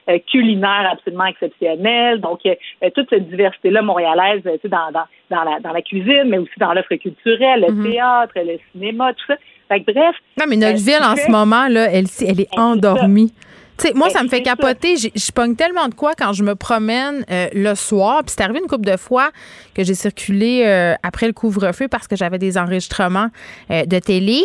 [0.09, 2.21] euh, culinaire absolument exceptionnelle.
[2.21, 6.39] Donc, euh, euh, toute cette diversité-là montréalaise dans, dans, dans, la, dans la cuisine, mais
[6.39, 7.91] aussi dans l'offre culturelle, le mhm.
[7.91, 9.37] théâtre, le cinéma, tout ça.
[9.69, 10.17] Fait que, bref.
[10.39, 13.35] Non, mais notre ville, en ce moment, là, elle, elle est endormie.
[13.77, 14.97] sais, moi, ben, ça me fait capoter.
[14.97, 18.23] Je pogne tellement de quoi quand je me promène le soir.
[18.25, 19.31] Puis c'est arrivé une couple de fois
[19.75, 20.65] que j'ai circulé
[21.03, 23.29] après le couvre-feu parce que j'avais des enregistrements
[23.69, 24.45] de télé.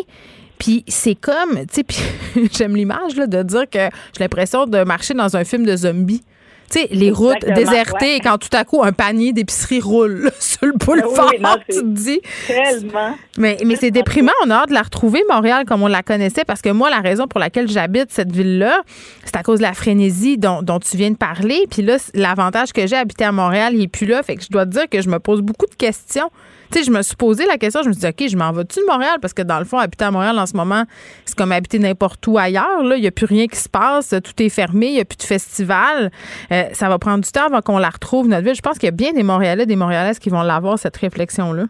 [0.64, 5.36] Puis c'est comme, tu sais, j'aime l'image de dire que j'ai l'impression de marcher dans
[5.36, 6.24] un film de zombies.
[6.72, 10.66] Tu sais, les routes désertées et quand tout à coup un panier d'épicerie roule sur
[10.66, 12.22] le boulevard, tu te dis.
[12.48, 13.14] Tellement.
[13.38, 14.32] Mais, mais c'est déprimant.
[14.46, 17.02] On a hâte de la retrouver, Montréal, comme on la connaissait, parce que moi, la
[17.02, 18.84] raison pour laquelle j'habite cette ville-là,
[19.26, 21.66] c'est à cause de la frénésie dont, dont tu viens de parler.
[21.70, 24.24] Puis là, l'avantage que j'ai habité à Montréal, il n'est plus là.
[24.24, 26.32] Fait que je dois te dire que je me pose beaucoup de questions
[26.80, 28.80] sais, je me suis posé la question, je me suis dit, OK, je m'en vais-tu
[28.80, 29.18] de Montréal?
[29.22, 30.84] Parce que dans le fond, habiter à Montréal en ce moment,
[31.26, 32.82] c'est comme habiter n'importe où ailleurs.
[32.82, 35.18] Il n'y a plus rien qui se passe, tout est fermé, il n'y a plus
[35.18, 36.12] de festival.
[36.52, 38.56] Euh, ça va prendre du temps avant qu'on la retrouve, notre ville.
[38.56, 41.64] Je pense qu'il y a bien des Montréalais, des Montréalaises qui vont l'avoir, cette réflexion-là.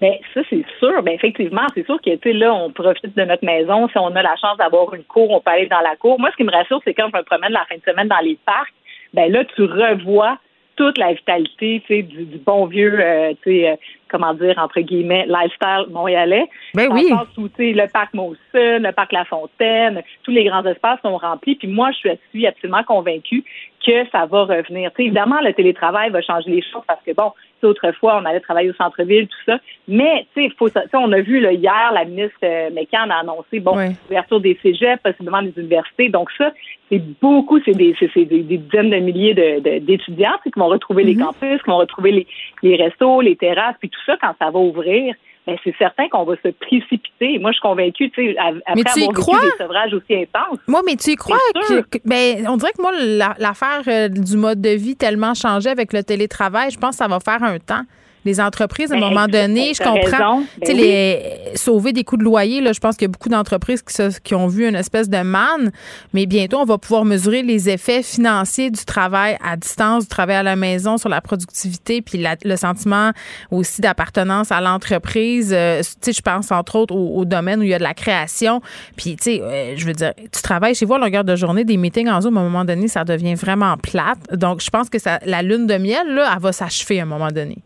[0.00, 1.02] Bien, ça, c'est sûr.
[1.02, 3.88] Bien, effectivement, c'est sûr que, tu sais, là, on profite de notre maison.
[3.88, 6.20] Si on a la chance d'avoir une cour, on peut aller dans la cour.
[6.20, 8.20] Moi, ce qui me rassure, c'est quand je me promène la fin de semaine dans
[8.22, 8.74] les parcs,
[9.14, 10.38] ben là, tu revois
[10.76, 13.76] toute la vitalité, tu sais, du, du bon vieux, euh, tu sais, euh,
[14.10, 16.48] comment dire, entre guillemets, lifestyle montréalais.
[16.74, 17.12] Ben oui.
[17.36, 21.56] Où, le parc Mawson, le parc La Fontaine, tous les grands espaces sont remplis.
[21.56, 23.44] Puis moi, je suis absolument convaincue
[23.86, 24.90] que ça va revenir.
[24.98, 27.32] évidemment, le télétravail va changer les choses parce que, bon,
[27.62, 29.58] autrefois, on allait travailler au centre-ville, tout ça.
[29.88, 33.76] Mais, tu sais, on a vu là, hier, la ministre euh, a annoncé, bon,
[34.08, 36.08] l'ouverture des cégeps, possiblement des universités.
[36.08, 36.52] Donc ça,
[36.90, 41.24] c'est beaucoup, c'est des, dizaines de milliers de, d'étudiants qui vont retrouver les mm-hmm.
[41.24, 42.26] campus, qui vont retrouver les,
[42.62, 45.14] les restos, les terrasses, puis tout ça, quand ça va ouvrir,
[45.46, 47.38] ben c'est certain qu'on va se précipiter.
[47.38, 49.40] Moi, je suis convaincue, tu sais, après mais tu avoir crois?
[49.40, 50.58] des sevrages aussi intenses.
[50.66, 52.92] Moi, mais tu y crois que, ben, on dirait que moi,
[53.38, 57.08] l'affaire euh, du mode de vie tellement changé avec le télétravail, je pense que ça
[57.08, 57.84] va faire un temps
[58.26, 62.04] les entreprises, à un ben, moment donné, je comprends, tu sais, ben les sauver des
[62.04, 64.68] coûts de loyer, là, je pense qu'il y a beaucoup d'entreprises qui, qui, ont vu
[64.68, 65.70] une espèce de manne,
[66.12, 70.36] mais bientôt, on va pouvoir mesurer les effets financiers du travail à distance, du travail
[70.36, 73.12] à la maison sur la productivité, puis le sentiment
[73.50, 75.52] aussi d'appartenance à l'entreprise.
[75.52, 77.94] Euh, tu sais, je pense entre autres au, domaine où il y a de la
[77.94, 78.60] création.
[78.96, 81.64] Puis, tu sais, euh, je veux dire, tu travailles chez vous à longueur de journée,
[81.64, 84.18] des meetings en Zoom, à un moment donné, ça devient vraiment plate.
[84.32, 87.06] Donc, je pense que ça, la lune de miel, là, elle va s'achever à un
[87.06, 87.58] moment donné.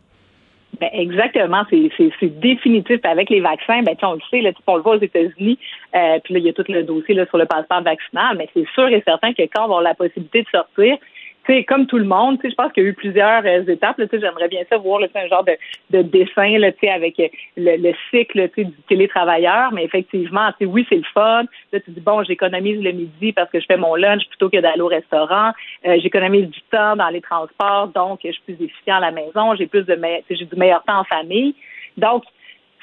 [0.81, 3.01] Ben exactement, c'est définitif.
[3.05, 5.59] Avec les vaccins, ben on le sait, là, on le voit aux États-Unis,
[5.95, 8.49] euh, puis là, il y a tout le dossier là, sur le passeport vaccinal, mais
[8.55, 10.97] c'est sûr et certain que quand on avoir la possibilité de sortir,
[11.47, 14.01] c'est comme tout le monde, je pense qu'il y a eu plusieurs euh, étapes.
[14.13, 15.57] J'aimerais bien ça voir un genre de,
[15.91, 21.05] de dessin là, avec euh, le, le cycle du télétravailleur, mais effectivement, oui, c'est le
[21.15, 21.45] fun.
[21.73, 24.59] Là, tu dis bon, j'économise le midi parce que je fais mon lunch plutôt que
[24.59, 25.53] d'aller au restaurant.
[25.87, 29.55] Euh, j'économise du temps dans les transports, donc je suis plus efficient à la maison,
[29.57, 29.99] j'ai plus de
[30.31, 31.55] j'ai du meilleur temps en famille.
[31.97, 32.25] Donc,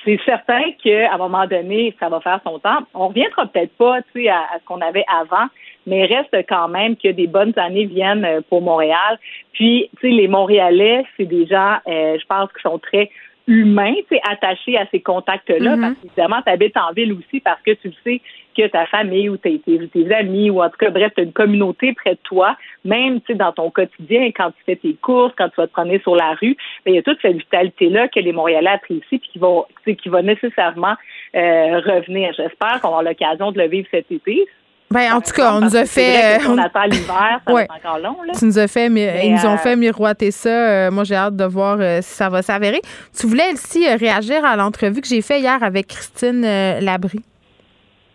[0.04, 2.80] c'est certain qu'à un moment donné, ça va faire son temps.
[2.94, 5.48] On reviendra peut-être pas, sais, à, ce qu'on avait avant,
[5.88, 9.18] mais reste quand même que des bonnes années viennent euh, pour Montréal.
[9.54, 13.10] Puis, tu sais, les Montréalais, c'est des gens, euh, je pense, qui sont très
[13.48, 15.82] humains, tu sais, attachés à ces contacts-là, mm-hmm.
[15.82, 18.22] parce qu'évidemment, tu habites en ville aussi parce que tu sais
[18.58, 21.32] que ta famille ou tes, tes, amis ou en tout cas, bref, tu as une
[21.32, 25.34] communauté près de toi, même tu sais, dans ton quotidien, quand tu fais tes courses,
[25.38, 28.10] quand tu vas te promener sur la rue, ben, il y a toute cette vitalité-là
[28.10, 30.96] que les Montréalais apprécient puis qui vont, qui va nécessairement
[31.36, 32.34] euh, revenir.
[32.36, 34.46] J'espère qu'on aura l'occasion de le vivre cet été.
[34.90, 36.40] Ben, en tout cas, on nous a fait.
[36.48, 37.68] On attend l'hiver, ça ouais.
[37.70, 38.18] encore long.
[38.26, 38.34] Là.
[38.38, 40.50] Tu nous as fait, ils nous ont euh, fait miroiter ça.
[40.50, 42.82] Euh, moi, j'ai hâte de voir si ça va s'avérer.
[43.18, 47.24] Tu voulais aussi réagir à l'entrevue que j'ai fait hier avec Christine Labrie.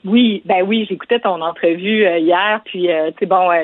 [0.04, 3.62] Oui, ben oui, j'écoutais ton entrevue euh, hier, puis euh, tu sais bon, euh,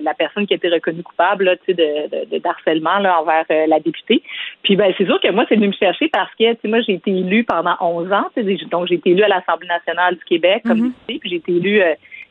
[0.00, 3.80] la personne qui a été reconnue coupable, tu sais, de, de, d'harcèlement là envers la
[3.80, 4.22] députée.
[4.62, 6.80] Puis ben c'est sûr que moi c'est venu me chercher parce que tu sais moi
[6.80, 8.24] j'ai été élue pendant 11 ans,
[8.70, 10.92] donc j'ai été élue à l'Assemblée nationale du Québec comme mm-hmm.
[11.06, 11.82] députée, puis j'ai été élue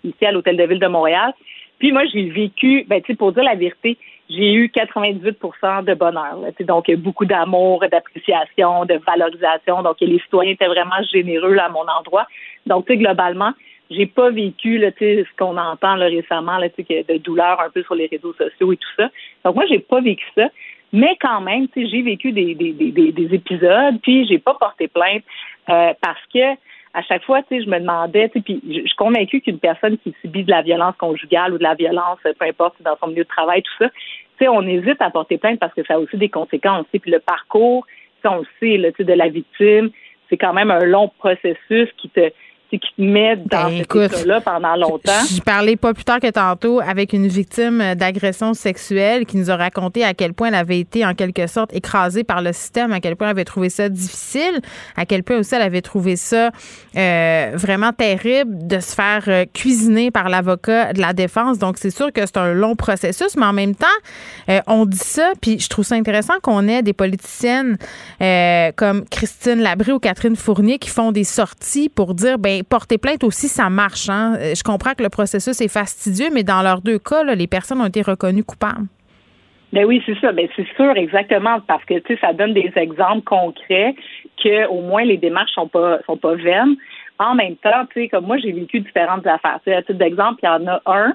[0.04, 1.34] ici à l'Hôtel de Ville de Montréal.
[1.80, 3.98] Puis moi j'ai vécu, ben tu pour dire la vérité,
[4.30, 5.38] j'ai eu 98
[5.86, 6.40] de bonheur.
[6.40, 9.84] Là, donc, beaucoup d'amour, d'appréciation, de valorisation.
[9.84, 12.26] Donc, les citoyens étaient vraiment généreux là, à mon endroit.
[12.66, 13.52] Donc, tu sais, globalement,
[13.90, 17.96] j'ai pas vécu là, ce qu'on entend là, récemment là, de douleur un peu sur
[17.96, 19.10] les réseaux sociaux et tout ça.
[19.44, 20.48] Donc moi, j'ai pas vécu ça.
[20.92, 25.24] Mais quand même, j'ai vécu des, des, des, des, épisodes, puis j'ai pas porté plainte
[25.70, 26.54] euh, parce que
[26.94, 29.60] à chaque fois, tu sais, je me demandais, tu sais, puis je suis convaincue qu'une
[29.60, 33.08] personne qui subit de la violence conjugale ou de la violence, peu importe, dans son
[33.08, 35.96] milieu de travail, tout ça, tu sais, on hésite à porter plainte parce que ça
[35.96, 36.86] a aussi des conséquences.
[36.92, 37.86] Puis le parcours,
[38.26, 39.90] on le sait, là, de la victime,
[40.30, 42.32] c'est quand même un long processus qui te
[42.80, 45.12] qui te met dans ben, ce là pendant longtemps.
[45.30, 49.56] Je parlais pas plus tard que tantôt avec une victime d'agression sexuelle qui nous a
[49.56, 53.00] raconté à quel point elle avait été en quelque sorte écrasée par le système, à
[53.00, 54.60] quel point elle avait trouvé ça difficile,
[54.96, 56.52] à quel point aussi elle avait trouvé ça
[56.96, 61.58] euh, vraiment terrible de se faire euh, cuisiner par l'avocat de la défense.
[61.60, 63.88] Donc c'est sûr que c'est un long processus, mais en même temps,
[64.50, 67.78] euh, on dit ça, puis je trouve ça intéressant qu'on ait des politiciennes
[68.76, 73.24] comme Christine Labrie ou Catherine Fournier qui font des sorties pour dire ben porter plainte
[73.24, 74.10] aussi, ça marche.
[74.10, 74.36] Hein?
[74.40, 77.82] Euh, je comprends que le processus est fastidieux, mais dans leurs deux cas, les personnes
[77.82, 78.88] ont été reconnues coupables.
[79.72, 80.32] Ben oui, c'est ça.
[80.32, 83.96] Ben c'est sûr, exactement, parce que tu ça donne des exemples concrets
[84.42, 86.76] que au moins les démarches sont pas sont pas vaines.
[87.20, 89.60] En même temps, tu sais, comme moi, j'ai vécu différentes affaires.
[89.66, 91.14] à titre d'exemple, il y en a un,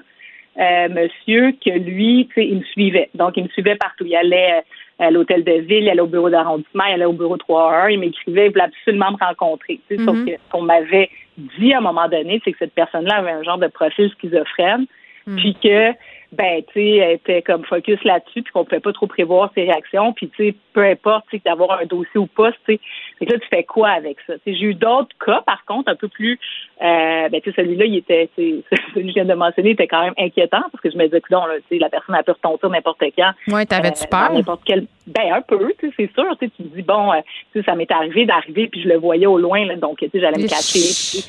[0.59, 3.09] euh, monsieur, que lui, tu sais, il me suivait.
[3.15, 4.05] Donc, il me suivait partout.
[4.05, 4.63] Il allait
[4.99, 7.99] à l'hôtel de ville, il allait au bureau d'arrondissement, il allait au bureau 3 il
[7.99, 9.79] m'écrivait, il voulait absolument me rencontrer.
[9.87, 10.25] Tu sais, Sauf mhm.
[10.25, 13.43] que ce qu'on m'avait dit à un moment donné, c'est que cette personne-là avait un
[13.43, 14.85] genre de profil schizophrène,
[15.25, 15.37] mhm.
[15.37, 15.91] puis que
[16.31, 19.63] ben, tu sais, elle était comme focus là-dessus, puis qu'on pouvait pas trop prévoir ses
[19.63, 22.79] réactions, puis tu sais, peu importe, tu sais, d'avoir un dossier ou pas, tu sais,
[23.21, 24.33] là, tu fais quoi avec ça?
[24.45, 26.39] J'ai eu d'autres cas, par contre, un peu plus,
[26.83, 30.03] euh, ben, tu sais, celui-là, il était, celui que je viens de mentionner, était quand
[30.03, 32.31] même inquiétant, parce que je me disais, que non, tu sais, la personne a pu
[32.31, 33.31] retomber n'importe quand.
[33.47, 34.31] Oui, t'avais-tu euh, peur?
[34.31, 37.11] N'importe quel, ben, un peu, tu sais, c'est sûr, tu sais, tu te dis, bon,
[37.11, 37.21] euh,
[37.53, 40.09] tu sais, ça m'est arrivé d'arriver, puis je le voyais au loin, là, donc, tu
[40.09, 41.23] sais, j'allais me cacher,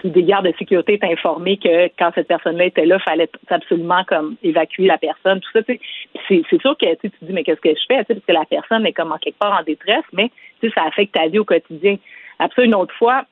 [0.00, 3.30] puis des gardes de sécurité étaient informés que quand cette personne-là était là, il fallait
[3.48, 5.60] absolument comme évacuer la personne, tout ça.
[5.66, 8.44] C'est, c'est sûr que tu te dis mais qu'est-ce que je fais, parce que la
[8.46, 10.30] personne est comme en quelque part en détresse, mais
[10.74, 11.96] ça affecte ta vie au quotidien.
[12.38, 13.24] Après une autre fois,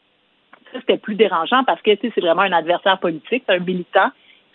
[0.73, 4.11] ça c'était plus dérangeant parce que c'est vraiment un adversaire politique, un militant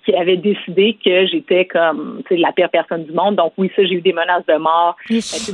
[0.05, 3.37] qui avait décidé que j'étais comme la pire personne du monde.
[3.37, 4.97] Donc oui, ça, j'ai eu des menaces de mort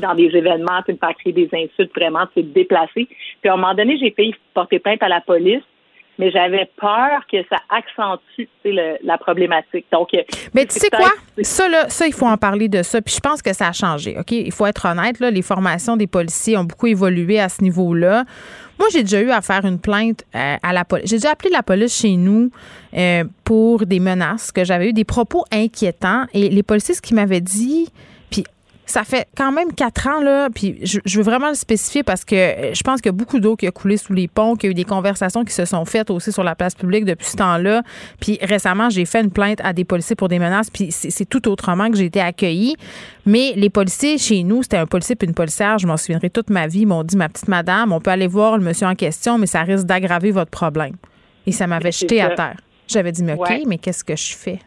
[0.01, 3.07] dans des événements, tu pas créer des insultes vraiment, tu déplacer.
[3.41, 5.61] Puis à un moment donné, j'ai payé porter plainte à la police
[6.19, 8.47] mais j'avais peur que ça accentue
[9.03, 9.85] la problématique.
[9.91, 10.09] Donc,
[10.53, 11.11] mais tu sais quoi?
[11.41, 13.01] Ça, là, ça, il faut en parler de ça.
[13.01, 14.17] Puis je pense que ça a changé.
[14.19, 14.31] OK?
[14.31, 18.25] Il faut être honnête, là, les formations des policiers ont beaucoup évolué à ce niveau-là.
[18.77, 21.09] Moi, j'ai déjà eu à faire une plainte euh, à la police.
[21.09, 22.51] J'ai déjà appelé la police chez nous
[22.95, 26.25] euh, pour des menaces, que j'avais eu des propos inquiétants.
[26.33, 27.89] Et les policiers, ce qu'ils m'avaient dit,
[28.91, 32.35] ça fait quand même quatre ans, là, puis je, veux vraiment le spécifier parce que
[32.35, 34.67] euh, je pense qu'il y a beaucoup d'eau qui a coulé sous les ponts, qu'il
[34.67, 37.27] y a eu des conversations qui se sont faites aussi sur la place publique depuis
[37.27, 37.83] ce temps-là.
[38.19, 41.47] Puis récemment, j'ai fait une plainte à des policiers pour des menaces, puis c'est tout
[41.47, 42.75] autrement que j'ai été accueillie.
[43.25, 46.49] Mais les policiers chez nous, c'était un policier puis une policière, je m'en souviendrai toute
[46.49, 49.37] ma vie, m'ont dit, ma petite madame, on peut aller voir le monsieur en question,
[49.37, 50.95] mais ça risque d'aggraver votre problème.
[51.45, 52.57] Et ça m'avait jeté à terre.
[52.87, 54.59] J'avais dit, mais OK, mais qu'est-ce que je fais?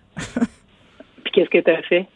[1.24, 2.06] puis qu'est-ce que tu as fait?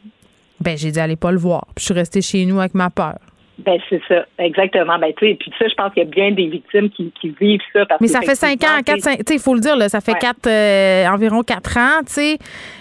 [0.61, 1.67] Ben, j'ai dit, allez pas le voir.
[1.75, 3.19] Puis je suis restée chez nous avec ma peur.
[3.59, 4.99] Ben, c'est ça, exactement.
[4.99, 7.35] Ben, tu sais, puis ça, je pense qu'il y a bien des victimes qui, qui
[7.41, 7.87] vivent ça.
[8.03, 10.15] Mais ça fait cinq ans, quatre, tu sais, il faut le dire, là, ça fait
[10.15, 12.39] quatre, euh, environ quatre ans, tu sais.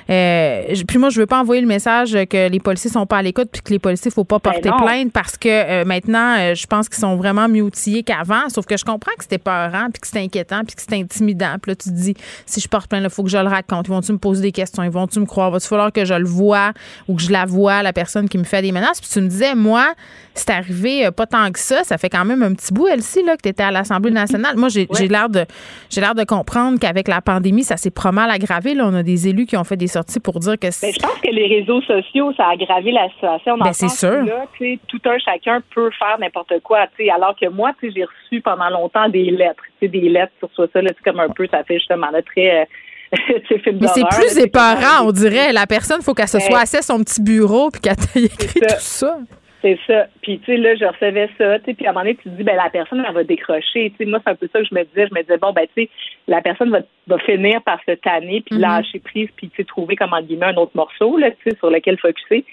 [0.10, 3.22] Euh, puis moi, je veux pas envoyer le message que les policiers sont pas à
[3.22, 6.68] l'écoute puis que les policiers, faut pas ben porter plainte parce que euh, maintenant, je
[6.68, 8.50] pense qu'ils sont vraiment mieux outillés qu'avant.
[8.50, 11.56] Sauf que je comprends que c'était peurant puis que c'était inquiétant puis que c'était intimidant.
[11.62, 12.14] Puis là, tu te dis,
[12.46, 13.88] si je porte plainte, il faut que je le raconte.
[13.88, 14.84] Ils vont-tu me poser des questions?
[14.84, 15.52] Ils vont-tu me croire?
[15.52, 16.74] Va-tu falloir que je le vois
[17.08, 19.00] ou que je la vois, la personne qui me fait des menaces?
[19.00, 19.94] Puis tu me disais, moi,
[20.34, 21.84] c'est arrivé pas tant que ça.
[21.84, 24.56] Ça fait quand même un petit bout, Elsie, là, que tu étais à l'Assemblée nationale.
[24.58, 25.46] Moi, j'ai l'air de
[25.90, 28.74] j'ai l'air de comprendre qu'avec la pandémie, ça s'est pas mal aggravé.
[28.74, 28.86] Là.
[28.88, 30.92] On a des élus qui ont fait des sorties pour dire que c'est.
[30.92, 33.58] je pense que les réseaux sociaux, ça a aggravé la situation.
[33.58, 34.24] Ben, c'est sûr.
[34.24, 34.46] Là,
[34.88, 36.88] tout un chacun peut faire n'importe quoi.
[37.14, 39.64] Alors que moi, j'ai reçu pendant longtemps des lettres.
[39.82, 42.62] Des lettres sur ça, là, comme un peu, ça fait justement là, très.
[42.62, 42.66] Euh,
[43.12, 45.54] Mais c'est plus épeurant, on dirait.
[45.54, 48.26] La personne, il faut qu'elle se soit assise à son petit bureau puis qu'elle ait
[48.26, 49.20] écrit tout ça.
[49.66, 50.06] C'est ça.
[50.22, 52.30] Puis, tu sais, là, je recevais ça, tu sais, puis à un moment donné, tu
[52.30, 53.90] te dis, ben la personne, elle va décrocher.
[53.90, 55.08] Tu sais, moi, c'est un peu ça que je me disais.
[55.08, 55.90] Je me disais, bon, ben, tu sais,
[56.28, 58.62] la personne va, va finir par se tanner, puis mm-hmm.
[58.62, 61.58] lâcher prise, puis, tu sais, trouver, comme, en guillemets, un autre morceau, là, tu sais,
[61.58, 62.46] sur lequel focuser.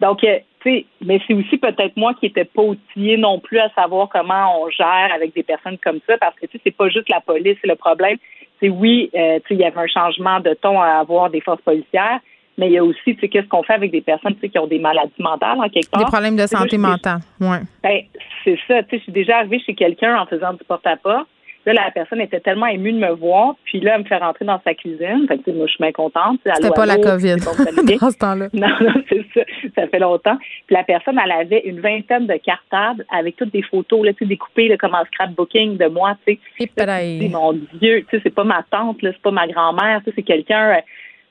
[0.00, 3.60] Donc, euh, tu sais, mais c'est aussi peut-être moi qui n'étais pas outillée non plus
[3.60, 6.76] à savoir comment on gère avec des personnes comme ça, parce que, tu sais, c'est
[6.76, 8.16] pas juste la police, c'est le problème.
[8.58, 11.40] C'est oui, euh, tu sais, il y avait un changement de ton à avoir des
[11.40, 12.18] forces policières,
[12.58, 14.48] mais il y a aussi, tu sais, qu'est-ce qu'on fait avec des personnes tu sais,
[14.48, 16.00] qui ont des maladies mentales en quelque part?
[16.00, 17.56] Des problèmes de santé mentale, oui.
[17.82, 18.00] Ben,
[18.44, 18.82] c'est ça.
[18.84, 21.28] Tu sais, je suis déjà arrivée chez quelqu'un en faisant du porte-à-porte.
[21.66, 24.44] Là, la personne était tellement émue de me voir, puis là, elle me fait rentrer
[24.44, 25.26] dans sa cuisine.
[25.26, 26.38] Fait que, tu sais, moi, je suis bien contente.
[26.44, 28.48] C'était pas la COVID dans ce temps-là.
[28.54, 29.40] Non, non, c'est ça.
[29.74, 30.36] Ça fait longtemps.
[30.38, 34.20] Puis la personne, elle avait une vingtaine de cartables avec toutes des photos, là, tu
[34.20, 36.40] sais, découpées là, comme en scrapbooking de moi, tu sais.
[36.60, 39.22] Et Là, tu te dis, mon Dieu, tu sais, c'est pas ma tante, là, c'est
[39.22, 40.76] pas ma grand-mère, tu sais, c'est quelqu'un.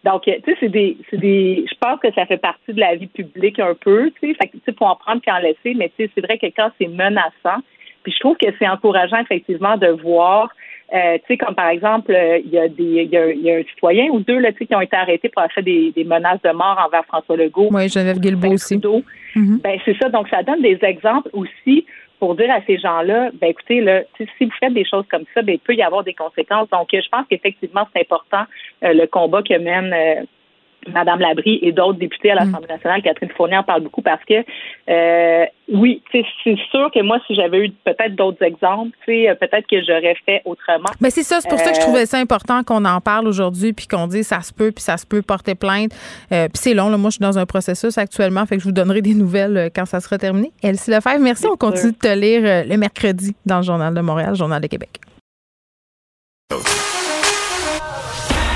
[0.06, 1.66] Donc, euh, tu sais, c'est des, c'est des.
[1.68, 4.34] Je pense que ça fait partie de la vie publique un peu, tu sais.
[4.36, 6.38] Fait que, tu sais, faut en prendre puis en laisser, mais tu sais, c'est vrai
[6.38, 7.62] que quand c'est menaçant,
[8.04, 10.50] puis je trouve que c'est encourageant effectivement de voir.
[10.94, 13.42] Euh, tu sais, comme par exemple, euh, il y a des, il y a, il
[13.42, 15.52] y a un citoyen ou deux là, tu sais, qui ont été arrêtés pour avoir
[15.52, 17.70] fait des, des menaces de mort envers François Legault.
[17.72, 18.80] Oui, Geneviève Guilbeault aussi.
[19.36, 19.60] Mhm.
[19.64, 20.10] Ben c'est ça.
[20.10, 21.88] Donc ça donne des exemples aussi
[22.20, 25.42] pour dire à ces gens-là, ben écoutez là, si vous faites des choses comme ça,
[25.42, 26.70] ben il peut y avoir des conséquences.
[26.70, 28.46] Donc euh, je pense qu'effectivement c'est important
[28.84, 30.28] euh, le combat que mène.
[30.94, 34.34] Madame Labrie et d'autres députés à l'Assemblée nationale, Catherine Fournier en parle beaucoup parce que
[34.90, 36.24] euh, oui, c'est
[36.70, 40.90] sûr que moi, si j'avais eu peut-être d'autres exemples, euh, peut-être que j'aurais fait autrement.
[41.02, 43.28] Mais c'est ça, c'est pour ça que je Euh, trouvais ça important qu'on en parle
[43.28, 45.92] aujourd'hui puis qu'on dise ça se peut puis ça se peut porter plainte.
[46.32, 46.98] Euh, puis c'est long, là.
[46.98, 49.86] moi je suis dans un processus actuellement, fait que je vous donnerai des nouvelles quand
[49.86, 50.52] ça sera terminé.
[50.62, 51.48] Elsie Lefebvre, merci.
[51.48, 55.00] On continue de te lire le mercredi dans le Journal de Montréal, Journal de Québec.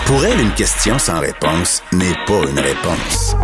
[0.10, 3.36] Pour elle, une question sans réponse n'est pas une réponse.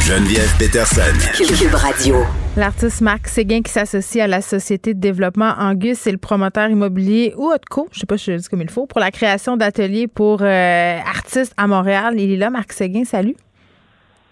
[0.00, 1.02] Geneviève Peterson.
[1.36, 2.16] Cube Radio.
[2.56, 7.34] L'artiste Marc Séguin qui s'associe à la Société de développement Angus et le promoteur immobilier
[7.36, 10.08] Outco, je sais pas si je le dis comme il faut, pour la création d'ateliers
[10.08, 12.14] pour euh, artistes à Montréal.
[12.18, 13.36] Il est là, Marc Séguin, salut.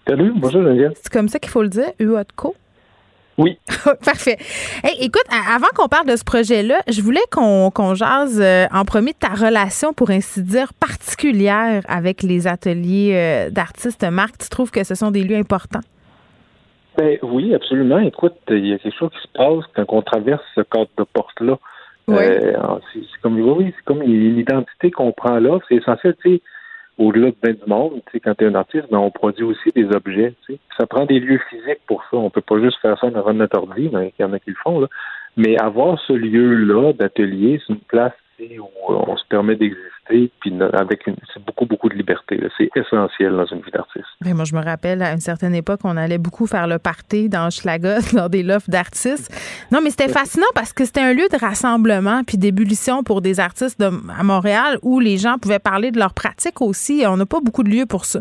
[0.07, 0.93] Salut, bonjour Geneviève.
[0.95, 2.55] C'est comme ça qu'il faut le dire, Outco?
[3.39, 3.57] Oui.
[4.05, 4.37] Parfait.
[4.83, 9.13] Hey, écoute, avant qu'on parle de ce projet-là, je voulais qu'on jase euh, en premier
[9.13, 14.03] de ta relation, pour ainsi dire, particulière avec les ateliers euh, d'artistes.
[14.03, 15.79] Marc, tu trouves que ce sont des lieux importants?
[16.97, 17.99] Ben oui, absolument.
[17.99, 21.05] Écoute, il y a quelque chose qui se passe quand on traverse ce cadre de
[21.13, 21.57] porte-là.
[22.09, 22.17] Oui.
[22.19, 22.57] Euh,
[22.93, 25.59] c'est comme oui, oui, c'est comme une identité qu'on prend là.
[25.69, 26.41] C'est essentiel, tu sais,
[26.99, 29.43] au-delà de ben du monde, tu sais, quand tu es un artiste, ben, on produit
[29.43, 30.33] aussi des objets.
[30.45, 30.59] Tu sais.
[30.77, 32.17] Ça prend des lieux physiques pour ça.
[32.17, 34.51] On peut pas juste faire ça devant notre ordi, mais il y en a qui
[34.51, 34.81] le font.
[34.81, 34.87] Là.
[35.37, 38.13] Mais avoir ce lieu-là d'atelier, c'est une place
[38.59, 42.39] où on se permet d'exister, puis avec une, c'est beaucoup, beaucoup de liberté.
[42.57, 44.05] C'est essentiel dans une vie d'artiste.
[44.21, 47.29] Ben, moi, je me rappelle, à une certaine époque, on allait beaucoup faire le party
[47.29, 49.31] dans Schlagot, dans des lofts d'artistes.
[49.71, 53.39] Non, mais c'était fascinant parce que c'était un lieu de rassemblement puis d'ébullition pour des
[53.39, 57.03] artistes de- à Montréal où les gens pouvaient parler de leur pratique aussi.
[57.07, 58.19] On n'a pas beaucoup de lieux pour ça.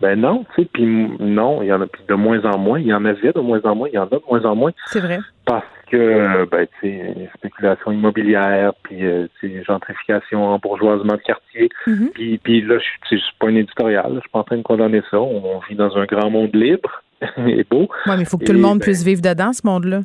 [0.00, 0.86] Ben non, tu sais, puis
[1.18, 2.78] non, il y en a de moins en moins.
[2.78, 4.54] Il y en avait de moins en moins, il y en a de moins en
[4.54, 4.70] moins.
[4.86, 5.18] C'est vrai.
[5.44, 11.68] Parce que, ben, tu sais, spéculation immobilière, puis, euh, tu sais, gentrification, embourgeoisement de quartier.
[11.86, 12.10] Mhm.
[12.14, 15.02] Puis, puis là, je suis- pas un éditorial, je suis pas en train de condamner
[15.10, 15.20] ça.
[15.20, 17.02] On vit dans un grand monde libre
[17.46, 17.88] et beau.
[18.06, 20.00] Oui, mais il faut que Et, tout le monde ben, puisse vivre dedans, ce monde-là.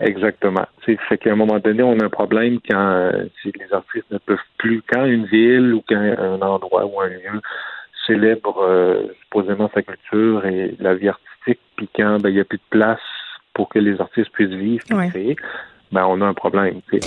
[0.00, 0.66] Exactement.
[0.82, 3.72] Tu sais, fait qu'à un moment donné, on a un problème quand euh, si les
[3.72, 7.40] artistes ne peuvent plus, quand une ville ou quand un endroit ou un lieu
[8.06, 12.44] célèbre euh, supposément sa culture et la vie artistique, puis quand ben, il n'y a
[12.44, 12.98] plus de place
[13.54, 15.08] pour que les artistes puissent vivre et Ouais.
[15.08, 15.36] créer,
[15.92, 16.80] ben on a un problème.
[16.90, 17.00] Ben-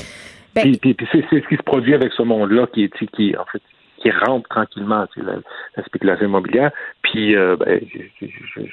[0.55, 3.35] puis puis, puis c'est, c'est ce qui se produit avec ce monde-là qui est, qui
[3.37, 3.61] en fait
[3.97, 5.35] qui rentre tranquillement, sais, la,
[5.77, 6.71] la spéculation immobilière,
[7.01, 7.79] puis euh, ben,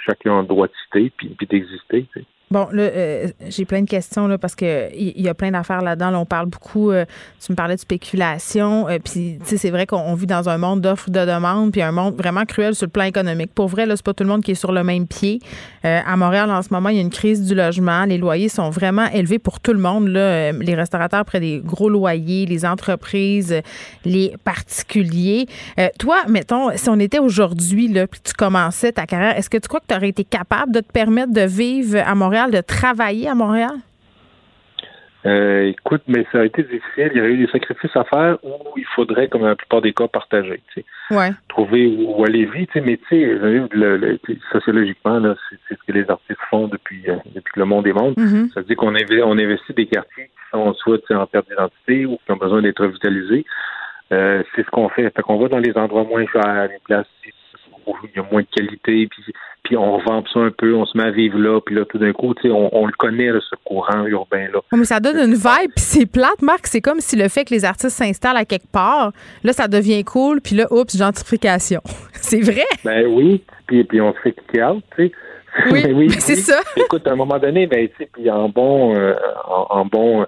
[0.05, 2.07] chacun a le droit de citer puis, puis d'exister.
[2.53, 5.83] Bon, là, euh, j'ai plein de questions là, parce que il y, a plein d'affaires
[5.83, 6.11] là-dedans.
[6.11, 6.91] Là, on parle beaucoup.
[6.91, 7.05] euh,
[7.39, 8.89] tu me parlais de spéculation.
[8.89, 11.71] euh, puis, tu sais, c'est vrai qu'on on vit dans un monde d'offres de demande,
[11.71, 13.55] puis un monde vraiment cruel sur le plan économique.
[13.55, 15.39] Pour vrai, là, c'est pas tout le monde qui est sur le même pied.
[15.85, 18.05] Euh, à Montréal, en ce moment, il y a une crise du logement.
[18.05, 20.09] Les loyers sont vraiment élevés pour tout le monde.
[20.09, 23.55] Là, Euh, les restaurateurs près des gros loyers, les entreprises,
[24.05, 25.47] les particuliers.
[25.79, 29.59] Euh, toi, mettons, si on était aujourd'hui, là, puis tu commençais ta carrière, est-ce que
[29.59, 32.61] tu crois que tu aurais été capable de te permettre de vivre à Montréal, de
[32.61, 33.73] travailler à Montréal?
[35.27, 37.11] Euh, écoute, mais ça a été difficile.
[37.15, 39.83] Il y a eu des sacrifices à faire où il faudrait, comme dans la plupart
[39.83, 40.63] des cas, partager.
[40.73, 41.15] Tu sais.
[41.15, 41.31] Ouais.
[41.49, 42.49] Trouver où, aller.
[42.49, 44.19] Tu sais, mais tu sais, le, le- le-
[44.51, 48.15] sociologiquement, c'est, ce que les artistes font depuis, euh, depuis que le monde est monde.
[48.17, 48.49] Mhm.
[48.55, 51.49] Ça veut dire qu'on on investit des quartiers qui sont soit tu sais, en perte
[51.51, 53.45] d'identité ou qui ont besoin d'être revitalisés.
[54.13, 55.03] Euh, c'est ce qu'on fait.
[55.15, 57.07] Fait qu'on va dans les endroits moins chers, les places
[57.87, 59.23] où il y a moins de qualité, puis,
[59.71, 61.99] puis on revampe ça un peu, on se met à vivre là, puis là, tout
[61.99, 64.59] d'un coup, tu sais, on, on le connaît, là, ce courant urbain-là.
[64.73, 66.67] Ouais, mais ça donne une vibe, puis c'est plate, Marc.
[66.67, 69.13] C'est comme si le fait que les artistes s'installent à quelque part,
[69.45, 71.81] là, ça devient cool, puis là, oups, gentrification.
[72.15, 72.65] c'est vrai?
[72.85, 75.13] Ben oui, puis, puis on fait kick out, tu sais.
[75.71, 76.41] Oui, Ben oui, mais c'est oui.
[76.41, 76.59] ça.
[76.77, 79.15] Écoute, à un moment donné, ben tu sais, puis en bon, euh,
[79.47, 80.27] en, en bon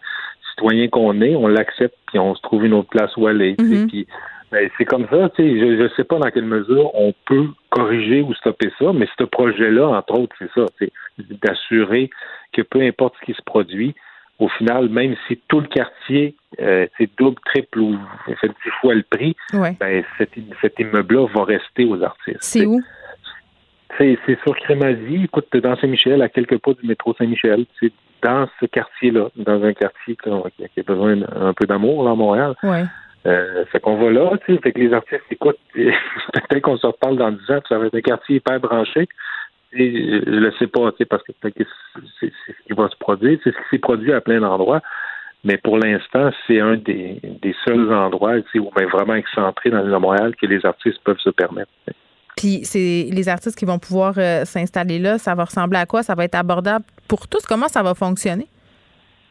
[0.50, 3.56] citoyen qu'on est, on l'accepte, puis on se trouve une autre place où aller.
[3.58, 3.88] Mhm.
[3.88, 4.06] Puis
[4.52, 5.58] ben, c'est comme ça, tu sais.
[5.58, 9.24] Je, je sais pas dans quelle mesure on peut corriger ou stopper ça, mais ce
[9.24, 10.92] projet-là, entre autres, c'est ça, c'est
[11.42, 12.10] d'assurer
[12.52, 13.94] que peu importe ce qui se produit,
[14.38, 17.98] au final, même si tout le quartier euh, c'est double, triple ou
[18.40, 19.76] fait dix fois le prix, Ouais.
[19.80, 20.30] ben cet,
[20.60, 22.38] cet immeuble-là va rester aux artistes.
[22.40, 22.80] C'est où?
[23.98, 27.66] C'est sur Crémazie, écoute, dans Saint-Michel, à quelques pas du métro Saint-Michel.
[27.78, 27.92] C'est
[28.22, 32.54] dans ce quartier-là, dans un quartier qui a, besoin d'un peu d'amour, là, à Montréal.
[32.62, 32.84] Ouais.
[33.24, 36.86] Euh, fait qu'on va là, tu sais, fait que les artistes, écoute, peut-être qu'on se
[36.86, 39.08] reparle dans 10 ans, ça va être un quartier hyper branché.
[39.74, 43.38] Et je le sais pas, tu sais, parce que c'est ce qui va se produire,
[43.42, 44.82] c'est ce qui s'est produit à plein d'endroits.
[45.44, 49.70] Mais pour l'instant, c'est un des, des seuls endroits, tu sais, où ben, vraiment excentré
[49.70, 51.70] dans de Montréal que les artistes peuvent se permettre.
[52.36, 56.02] Puis c'est les artistes qui vont pouvoir euh, s'installer là, ça va ressembler à quoi?
[56.02, 57.44] Ça va être abordable pour tous?
[57.46, 58.46] Comment ça va fonctionner?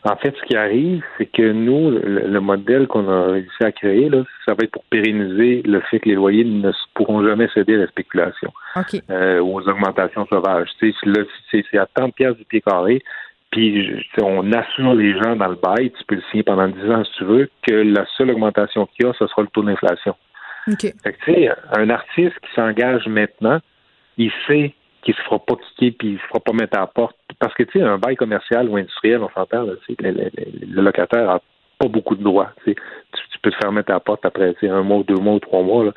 [0.03, 3.71] En fait, ce qui arrive, c'est que nous, le, le modèle qu'on a réussi à
[3.71, 7.47] créer, là, ça va être pour pérenniser le fait que les loyers ne pourront jamais
[7.53, 8.51] céder à la spéculation,
[9.11, 10.69] euh, aux augmentations sauvages.
[10.79, 13.03] Tu sais, là, c'est c'est à 30 pièces du pied carré,
[13.51, 17.03] puis on assure les gens dans le bail, tu peux le signer pendant 10 ans
[17.03, 20.15] si tu veux, que la seule augmentation qu'il y a, ce sera le taux d'inflation.
[20.67, 20.81] OK.
[20.81, 23.59] Fait que, tu sais, un artiste qui s'engage maintenant,
[24.17, 26.87] il sait qu'il se fera pas kicker puis il se fera pas mettre à la
[26.87, 27.15] porte.
[27.39, 31.29] Parce que, tu sais, un bail commercial ou industriel, on s'entend, le, le- le- locataire
[31.29, 31.41] a
[31.79, 32.51] pas beaucoup de droits.
[32.63, 32.75] Tu.
[32.75, 35.63] Tu- peux te faire mettre à la porte après un mois, deux mois ou trois
[35.63, 35.85] mois.
[35.85, 35.93] Là.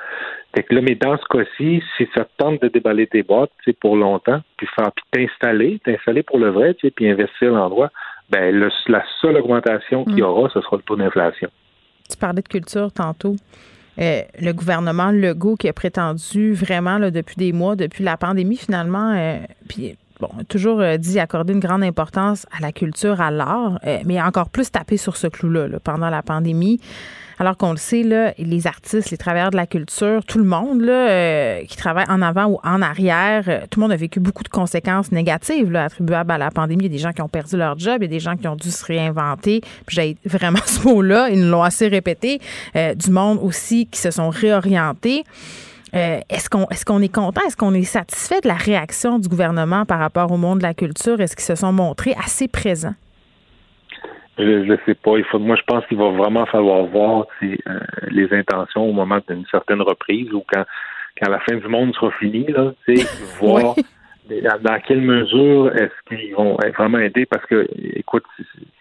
[0.57, 3.51] Fait que là, mais dans ce cas-ci, si ça te tente de déballer tes boîtes
[3.83, 7.91] pour longtemps, puis faire puis t'installer, t'installer pour le vrai, puis investir l'endroit,
[8.31, 11.51] ben le, la seule augmentation qu'il y aura, ce sera le taux d'inflation.
[12.11, 13.37] Tu parlais de culture tantôt.
[13.99, 18.57] Euh, le gouvernement Legault qui a prétendu vraiment là, depuis des mois, depuis la pandémie
[18.57, 19.39] finalement, euh,
[19.69, 23.99] puis bon, toujours euh, dit accorder une grande importance à la culture, à l'art, euh,
[24.05, 26.81] mais encore plus tapé sur ce clou-là là, pendant la pandémie.
[27.41, 30.83] Alors qu'on le sait, là, les artistes, les travailleurs de la culture, tout le monde
[30.83, 34.45] là, euh, qui travaille en avant ou en arrière, tout le monde a vécu beaucoup
[34.45, 36.85] de conséquences négatives attribuables à la pandémie.
[36.85, 38.37] Il y a des gens qui ont perdu leur job, il y a des gens
[38.37, 39.63] qui ont dû se réinventer.
[39.89, 42.41] J'ai vraiment ce mot-là, ils nous l'ont assez répété.
[42.75, 45.25] Du monde aussi qui se sont réorientés.
[45.95, 47.41] Euh, est-ce qu'on est-ce qu'on est content?
[47.47, 50.75] Est-ce qu'on est satisfait de la réaction du gouvernement par rapport au monde de la
[50.75, 51.21] culture?
[51.21, 52.95] Est-ce qu'ils se sont montrés assez présents?
[54.37, 55.17] Je ne sais pas.
[55.17, 57.57] Il faut, moi, je pense qu'il va vraiment falloir voir euh,
[58.09, 60.65] les intentions au moment d'une certaine reprise ou quand,
[61.23, 62.73] quand la fin du monde sera finie, là,
[63.39, 63.77] voir
[64.29, 68.25] dans, dans quelle mesure est-ce qu'ils vont être vraiment aider parce que, écoute,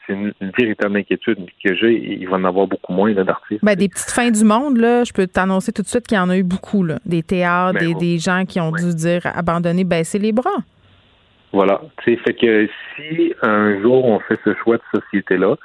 [0.07, 1.93] c'est- une, une véritable inquiétude que j'ai.
[2.19, 3.63] Il va en avoir beaucoup moins d'artistes.
[3.63, 6.19] Ben, des petites fins du monde, là, je peux t'annoncer tout de suite qu'il y
[6.19, 6.83] en a eu beaucoup.
[6.83, 6.99] Là.
[7.05, 7.99] Des théâtres, Ben des, oui.
[7.99, 10.49] des gens qui ont dû dire abandonner, baisser les bras.
[11.51, 11.81] Voilà.
[12.03, 15.55] Tu sais, fait que si un jour on fait ce choix de société-là,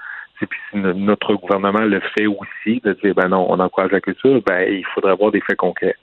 [0.43, 3.90] et puis si no- notre gouvernement le fait aussi, de dire ben non, on encourage
[3.90, 5.97] la culture, ben il faudrait avoir des faits concrets.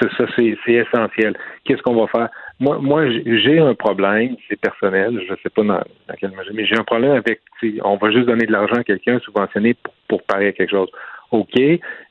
[0.00, 1.36] Ça, c'est essentiel.
[1.64, 2.28] Qu'est-ce qu'on va faire?
[2.60, 5.74] Moi, moi, j'ai- un problème, c'est personnel, je sais pas dans,
[6.08, 8.52] dans quelle mesure, mais j'ai un problème avec tu sais, on va juste donner de
[8.52, 10.88] l'argent à quelqu'un subventionné pour, pour parer à quelque chose.
[11.32, 11.54] OK,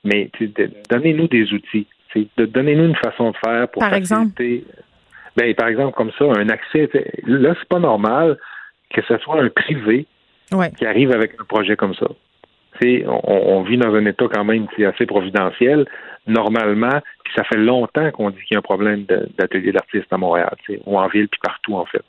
[0.04, 0.30] mais
[0.90, 1.88] donnez-nous des outils.
[2.38, 4.32] Donnez-nous une façon de faire pour Par exemple?
[4.38, 4.66] faciliter
[5.36, 6.88] ben, par exemple, comme ça, un accès.
[7.26, 8.38] Là, c'est pas normal
[8.94, 10.06] que ce soit un privé
[10.52, 10.70] Ouais.
[10.78, 12.06] qui arrive avec un projet comme ça.
[12.82, 13.22] On,
[13.58, 15.86] on vit dans un état quand même assez providentiel,
[16.28, 19.06] normalement, puis ça fait longtemps qu'on dit qu'il y a un problème
[19.38, 20.56] d'atelier d'artistes à Montréal,
[20.86, 22.02] ou en ville, puis partout, en fait.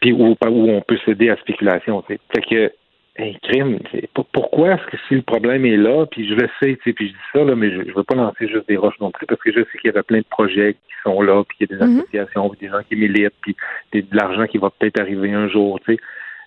[0.00, 2.02] Puis où, où on peut céder à la spéculation.
[2.02, 2.20] tu sais.
[2.34, 2.72] Fait que,
[3.18, 3.78] un crime,
[4.32, 7.18] pourquoi est-ce que si le problème est là, puis je le sais, puis je dis
[7.34, 9.52] ça, là, mais je ne veux pas lancer juste des roches non plus, parce que
[9.52, 11.76] je sais qu'il y a plein de projets qui sont là, puis qu'il y a
[11.78, 11.98] des Mhm.
[12.00, 13.54] associations, puis des gens qui militent, puis
[13.92, 16.00] de l'argent qui va peut-être arriver un jour, tu sais.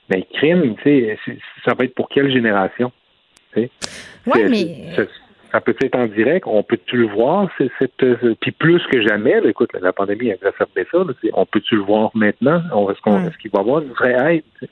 [0.09, 2.91] Mais crime, tu sais, c'est- ça va être pour quelle génération?
[3.55, 4.91] C'est- mais-
[5.51, 7.69] ça peut être en direct, on peut-tu le voir, c'est,
[8.01, 11.75] euh, puis plus que jamais, là, écoute, la pandémie a exacerbé ça, là, on peut-tu
[11.75, 12.57] le voir maintenant?
[12.89, 14.69] Est-ce, qu'on, est-ce qu'il va y avoir une vraie aide?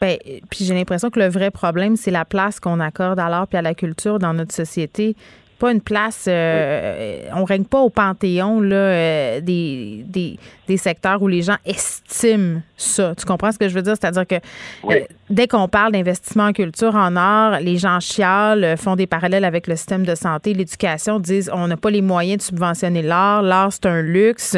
[0.00, 0.16] Ben,
[0.50, 3.56] puis j'ai l'impression que le vrai problème, c'est la place qu'on accorde à l'art puis
[3.56, 5.14] à la culture dans notre société.
[5.58, 6.26] Pas une place.
[6.28, 10.38] euh, On règne pas au panthéon là, euh, des, des,
[10.68, 13.14] des secteurs où les gens estiment ça.
[13.16, 13.94] Tu comprends ce que je veux dire?
[13.98, 15.00] C'est-à-dire que euh,
[15.30, 19.46] dès qu'on parle d'investissement en culture, en art, les gens chialent, euh, font des parallèles
[19.46, 23.40] avec le système de santé, l'éducation, disent on n'a pas les moyens de subventionner l'art,
[23.42, 24.56] l'art c'est un luxe.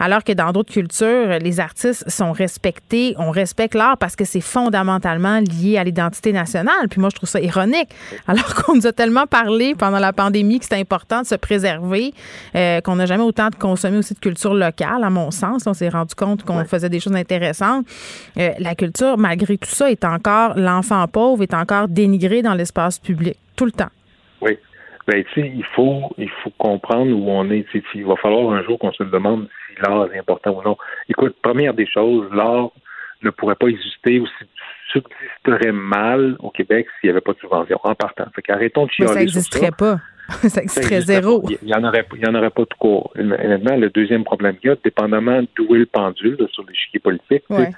[0.00, 4.40] Alors que dans d'autres cultures, les artistes sont respectés, on respecte l'art parce que c'est
[4.40, 6.88] fondamentalement lié à l'identité nationale.
[6.90, 7.88] Puis moi, je trouve ça ironique.
[8.26, 12.12] Alors qu'on nous a tellement parlé pendant la pandémie que c'était important de se préserver,
[12.54, 15.66] euh, qu'on n'a jamais autant de consommé aussi de culture locale, à mon sens.
[15.66, 17.86] On s'est rendu compte qu'on faisait des choses intéressantes.
[18.38, 22.98] Euh, la culture, malgré tout ça, est encore, l'enfant pauvre est encore dénigré dans l'espace
[22.98, 23.90] public, tout le temps.
[24.40, 24.58] Oui.
[25.06, 27.66] Ben, tu sais, il faut, il faut comprendre où on est.
[27.70, 30.62] Tu sais, Il va falloir un jour qu'on se demande si l'art est important ou
[30.62, 30.76] non.
[31.08, 32.70] Écoute, première des choses, l'art
[33.22, 34.60] ne pourrait pas exister ou subsister
[34.94, 38.26] existerait mal au Québec s'il n'y avait pas de subvention en partant.
[38.34, 40.00] Fait qu'arrêtons de Mais chialer ça sur n'existerait pas.
[40.48, 41.42] ça existerait existerait zéro.
[41.48, 43.12] Il n'y en aurait, il y en aurait pas de cours.
[43.16, 47.00] Maintenant, le deuxième problème qu'il y a, dépendamment d'où est le pendule là, sur l'échiquier
[47.00, 47.70] politique, Ouais.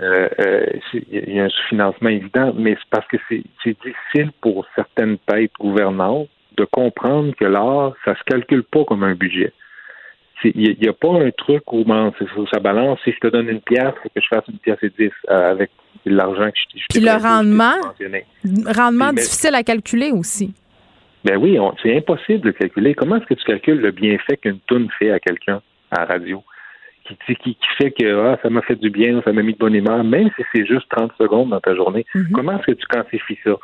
[0.00, 3.44] euh, euh, il y a un sous-financement évident, mais c'est parce que c'est
[3.84, 9.14] difficile pour certaines têtes gouvernantes de comprendre que l'art, ça se calcule pas comme un
[9.14, 9.52] budget.
[10.44, 12.12] Il n'y a, pas un truc où ben,
[12.52, 12.98] ça balance.
[13.04, 15.52] Si je te donne une pièce, faut que je fasse une pièce et dix euh,
[15.52, 15.70] avec
[16.04, 17.72] l'argent que je, je Puis le rendement,
[18.66, 20.52] rendement difficile à calculer aussi.
[21.24, 22.94] Ben oui, c'est impossible de calculer.
[22.94, 26.42] Comment est-ce que tu calcules le bienfait qu'une toune fait à quelqu'un à la radio?
[27.04, 29.58] Qui, qui, qui fait que ah, ça m'a fait du bien, ça m'a mis de
[29.58, 32.06] bonne humeur, même si c'est juste 30 secondes dans ta journée.
[32.32, 33.56] Comment est-ce que tu quantifies ça?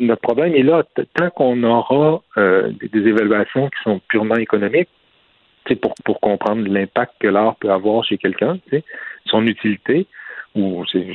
[0.00, 0.82] Notre problème est là.
[1.14, 4.88] Tant qu'on aura euh, des, des évaluations qui sont purement économiques,
[5.68, 8.58] c'est pour, pour comprendre l'impact que l'art peut avoir chez quelqu'un,
[9.26, 10.06] son utilité,
[10.54, 11.06] ou c'est,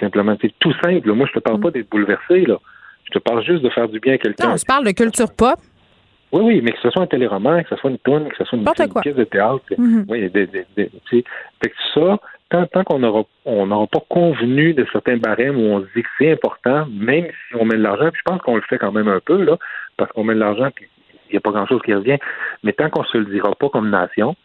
[0.00, 1.12] simplement c'est tout simple.
[1.12, 2.58] Moi, je te parle pas d'être bouleversé, là.
[3.08, 4.48] Je te parle juste de faire du bien à quelqu'un.
[4.48, 5.58] Non, on se parle de culture pop.
[6.30, 8.44] Oui, oui, mais que ce soit un téléroman, que ce soit une tourne, que ce
[8.44, 8.64] soit une,
[9.00, 9.62] pièce de théâtre.
[9.78, 10.04] Mhm.
[10.08, 10.64] Oui, des- des-.
[11.10, 11.22] Fait
[11.70, 12.18] que ça,
[12.50, 16.08] tant, tant qu'on n'aura on pas convenu de certains barèmes où on se dit que
[16.18, 18.92] c'est important, même si on met de l'argent, puis je pense qu'on le fait quand
[18.92, 19.56] même un peu, là,
[19.96, 20.86] parce qu'on met de l'argent, puis
[21.30, 22.18] il n'y a pas grand-chose qui revient,
[22.62, 24.36] mais tant qu'on se le dira pas comme nation,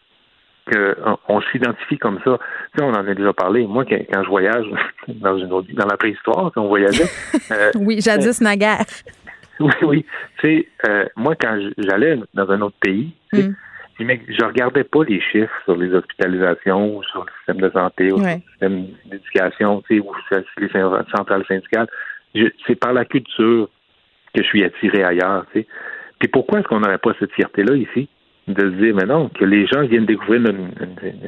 [0.70, 2.38] qu'on on s'identifie comme ça.
[2.72, 3.66] Tu sais, on en a déjà parlé.
[3.66, 4.66] Moi, quand, je voyage
[5.08, 7.08] dans une autre, dans la préhistoire, quand on voyageait,
[7.50, 8.84] euh, Oui, jadis naguère.
[9.60, 10.06] oui, oui.
[10.38, 14.84] Tu sais, euh, moi, quand j'allais dans un autre pays, tu sais, mec, je regardais
[14.84, 18.40] pas les chiffres sur les hospitalisations, ou sur le système de santé, ou sur le
[18.50, 21.86] système d'éducation, tu sais, ou sur les centrales syndicales.
[22.66, 23.68] C'est par la culture
[24.34, 25.66] que je suis attiré ailleurs, tu sais.
[26.18, 28.08] Puis pourquoi est-ce qu'on n'aurait pas cette fierté-là ici?
[28.46, 30.58] De se dire, mais non, que les gens viennent découvrir notre...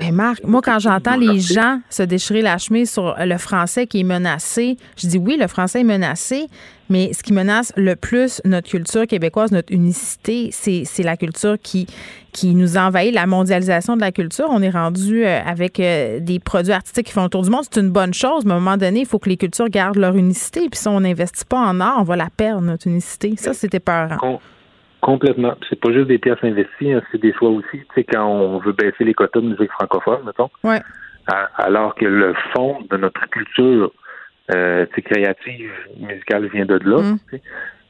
[0.00, 4.00] Mais Marc, moi, quand j'entends les gens se déchirer la chemise sur le français qui
[4.00, 6.46] est menacé, je dis oui, le français est menacé,
[6.90, 11.56] mais ce qui menace le plus notre culture québécoise, notre unicité, c'est c'est la culture
[11.60, 11.86] qui,
[12.32, 14.48] qui nous envahit, la mondialisation de la culture.
[14.50, 17.62] On est rendu euh, avec euh, des produits artistiques qui font le tour du monde.
[17.70, 19.96] C'est une bonne chose, mais à un moment donné, il faut que les cultures gardent
[19.96, 20.68] leur unicité.
[20.70, 23.34] Puis si on n'investit pas en art, on va la perdre, notre unicité.
[23.38, 24.18] Ça, c'était peurant.
[24.18, 24.38] Com-
[25.10, 25.54] complètement.
[25.68, 27.78] C'est pas juste des pièces investies, hein, c'est des choix aussi.
[27.78, 30.80] Tu sais, quand on veut baisser les quotas de musique francophone, mettons, Ouais.
[31.28, 33.92] à- alors que le fond de notre culture
[34.54, 37.18] euh, créative, musicale vient de là, Mm.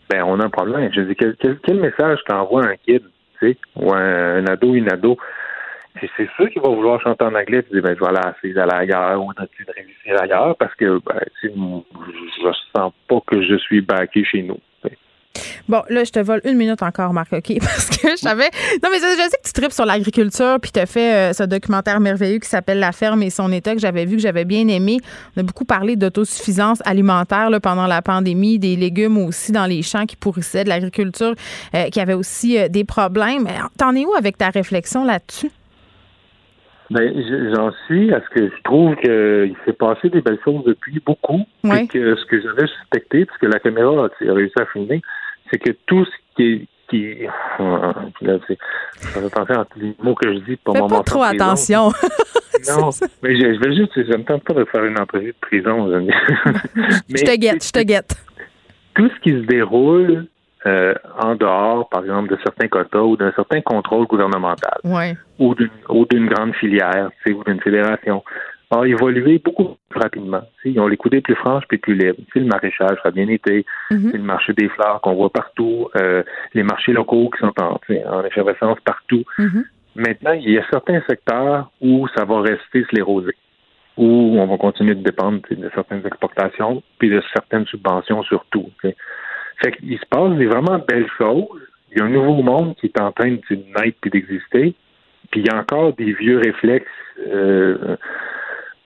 [0.09, 0.91] ben on a un problème.
[0.95, 3.03] Je dis, quel, quel, quel message t'envoie un kid,
[3.39, 5.19] tu sais, ou un, un ado, une ado?
[6.17, 8.55] C'est sûr qu'il va vouloir chanter en anglais, tu dis, ben, je vais aller essayer
[8.55, 13.43] d'aller ailleurs ou de de réussir ailleurs parce que, ben, sais, je sens pas que
[13.43, 14.59] je suis backé chez nous.
[15.69, 17.53] Bon, là, je te vole une minute encore, Marc, OK?
[17.61, 18.49] Parce que je savais.
[18.83, 19.01] Non, mais je
[19.31, 22.49] sais que tu tripes sur l'agriculture, puis tu as fait euh, ce documentaire merveilleux qui
[22.49, 24.99] s'appelle La ferme et son état, que j'avais vu, que j'avais bien aimé.
[25.37, 29.83] On a beaucoup parlé d'autosuffisance alimentaire là, pendant la pandémie, des légumes aussi dans les
[29.83, 31.35] champs qui pourrissaient, de l'agriculture
[31.75, 33.49] euh, qui avait aussi euh, des problèmes.
[33.79, 35.51] T'en es où avec ta réflexion là-dessus?
[36.89, 40.63] Ben, je- j'en suis à ce que je trouve qu'il s'est passé des belles choses
[40.65, 41.41] depuis beaucoup.
[41.83, 45.03] Et que ce que j'avais suspecté, parce que la caméra a, a réussi à filmer,
[45.51, 47.27] c'est que tout ce qui est qui
[47.61, 51.03] euh, là, ça fait penser à les mots que je dis pour Fais mon pas
[51.03, 51.91] trop attention.
[52.69, 52.89] Non,
[53.23, 55.89] mais je, je vais juste, je me tente pas de faire une entrevue de prison.
[55.89, 56.11] je-
[57.17, 58.15] je te guette, je te guette.
[58.95, 60.27] tout ce qui se déroule
[60.65, 65.17] euh, en dehors, par exemple, de certains quotas ou d'un certain contrôle gouvernemental Ouais.
[65.39, 68.25] ou d'une ou d'une grande filière, tu sais, ou d'une fédération,
[68.71, 70.43] a évolué beaucoup plus rapidement.
[70.65, 72.19] Ils ont les coudées plus franches puis plus libres.
[72.33, 73.65] Sais, le maraîchage, ça a bien été.
[73.91, 74.09] Mhm.
[74.11, 75.89] C'est le marché des fleurs qu'on voit partout.
[75.97, 76.23] euh,
[76.55, 77.79] les marchés locaux qui sont en,
[78.11, 79.25] en effervescence partout.
[79.39, 79.65] Mhm.
[79.95, 83.35] Maintenant, il y a certains secteurs où ça va rester sclérosé,
[83.97, 88.71] où on va continuer de dépendre de certaines exportations puis de certaines subventions surtout.
[88.83, 88.97] tu sais.
[89.63, 91.63] Fait qu'il se passe des vraiment belles choses.
[91.91, 94.75] Il y a un nouveau monde qui est en train de naître puis d'exister.
[95.31, 96.87] Puis il y a encore des vieux réflexes
[97.27, 97.97] euh,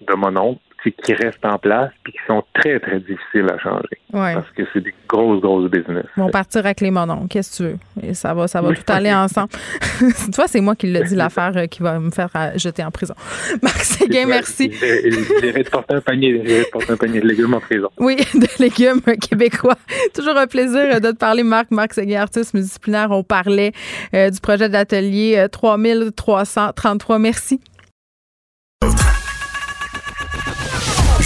[0.06, 3.98] de mon oncle qui restent en place puis qui sont très, très difficiles à changer.
[4.12, 4.34] Ouais.
[4.34, 6.06] Parce que c'est des grosses, grosses business.
[6.16, 7.28] Ils vont partir avec les mononcles.
[7.28, 8.08] Qu'est-ce que tu veux?
[8.08, 9.50] Et ça va, ça va tout aller ensemble.
[9.98, 12.82] tu vois, c'est moi qui l'ai dit, l'affaire euh, qui va me faire euh, jeter
[12.84, 13.14] en prison.
[13.62, 14.72] Marc Séguin, merci.
[14.72, 17.88] J'irai te porter un panier, porter un panier de légumes en prison.
[17.98, 19.76] Oui, de légumes québécois.
[20.14, 21.70] Toujours un plaisir euh, de te parler, Marc.
[21.70, 23.10] Marc Séguin, artiste multidisciplinaire.
[23.10, 23.72] On parlait
[24.14, 27.18] euh, du projet d'atelier euh, 3333.
[27.18, 27.60] Merci.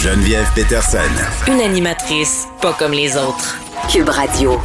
[0.05, 0.99] Geneviève Peterson.
[1.47, 3.57] Une animatrice pas comme les autres.
[3.91, 4.59] Cube Radio.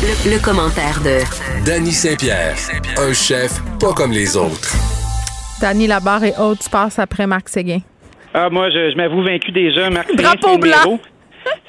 [0.00, 1.18] Le, le commentaire de
[1.66, 2.54] Danny Saint-Pierre,
[2.98, 4.76] un chef pas comme les autres.
[5.60, 7.80] Dany Labarre et autres, tu passes après Marc Séguin.
[8.32, 9.90] Ah, moi, je, je m'avoue vaincu déjà.
[9.90, 11.00] Marc Séguin, Drapeau blanc.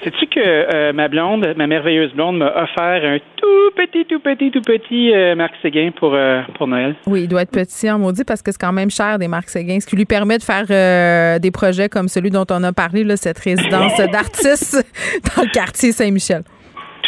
[0.04, 4.52] Sais-tu que euh, ma blonde, ma merveilleuse blonde, m'a offert un tout petit, tout petit,
[4.52, 6.96] tout petit euh, Marc Séguin pour, euh, pour Noël?
[7.08, 9.50] Oui, il doit être petit en maudit parce que c'est quand même cher des Marc
[9.50, 12.74] Séguin, ce qui lui permet de faire euh, des projets comme celui dont on a
[12.74, 14.86] parlé, là, cette résidence d'artistes
[15.36, 16.44] dans le quartier Saint-Michel.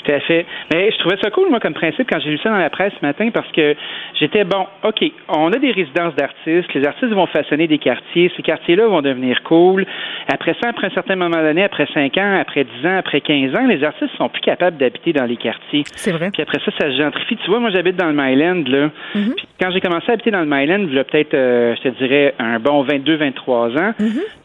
[0.05, 0.45] Tout à fait.
[0.73, 2.93] Mais je trouvais ça cool, moi, comme principe, quand j'ai lu ça dans la presse
[2.99, 3.75] ce matin, parce que
[4.19, 8.43] j'étais bon, OK, on a des résidences d'artistes, les artistes vont façonner des quartiers, ces
[8.43, 9.85] quartiers-là vont devenir cool.
[10.31, 13.55] Après ça, après un certain moment donné, après 5 ans, après 10 ans, après 15
[13.55, 15.83] ans, les artistes sont plus capables d'habiter dans les quartiers.
[15.95, 16.29] C'est vrai.
[16.31, 17.37] Puis après ça, ça se gentrifie.
[17.37, 18.89] Tu vois, moi, j'habite dans le Myland, là.
[19.35, 21.89] Puis quand j'ai commencé à habiter dans le Myland, il y a peut-être, euh, je
[21.89, 23.93] te dirais, un bon 22, 23 ans,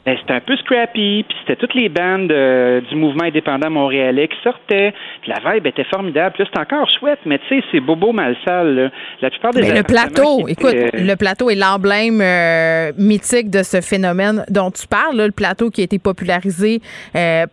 [0.06, 4.28] ben, c'était un peu scrappy, puis c'était toutes les bandes euh, du mouvement indépendant montréalais
[4.28, 6.34] qui sortaient, puis la vibe était formidable.
[6.34, 8.74] Puis là, c'est encore chouette, mais tu sais, c'est bobo mal sale.
[8.74, 8.90] là.
[9.22, 13.62] La plupart des Mais le plateau, écoute, euh, le plateau est l'emblème euh, mythique de
[13.62, 16.80] ce phénomène dont tu parles, là, le plateau qui a été popularisé.
[17.16, 17.46] euh,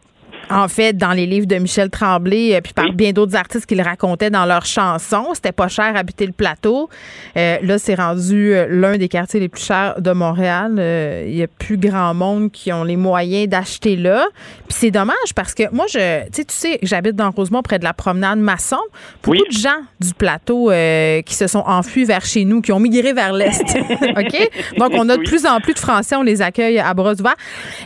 [0.50, 3.76] en fait, dans les livres de Michel Tremblay, euh, puis par bien d'autres artistes qui
[3.76, 6.90] le racontaient dans leurs chansons, c'était pas cher habiter le plateau.
[7.36, 10.76] Euh, là, c'est rendu euh, l'un des quartiers les plus chers de Montréal.
[10.80, 14.26] Euh, Il y a plus grand monde qui ont les moyens d'acheter là.
[14.68, 17.80] Puis c'est dommage parce que moi, je, tu sais, tu sais, j'habite dans Rosemont près
[17.80, 18.78] de la promenade Masson.
[19.24, 22.80] Beaucoup de gens du plateau euh, qui se sont enfuis vers chez nous, qui ont
[22.80, 23.64] migré vers l'est.
[24.18, 24.50] ok?
[24.78, 27.36] Donc on a de plus en plus de Français, on les accueille à bras ouverts.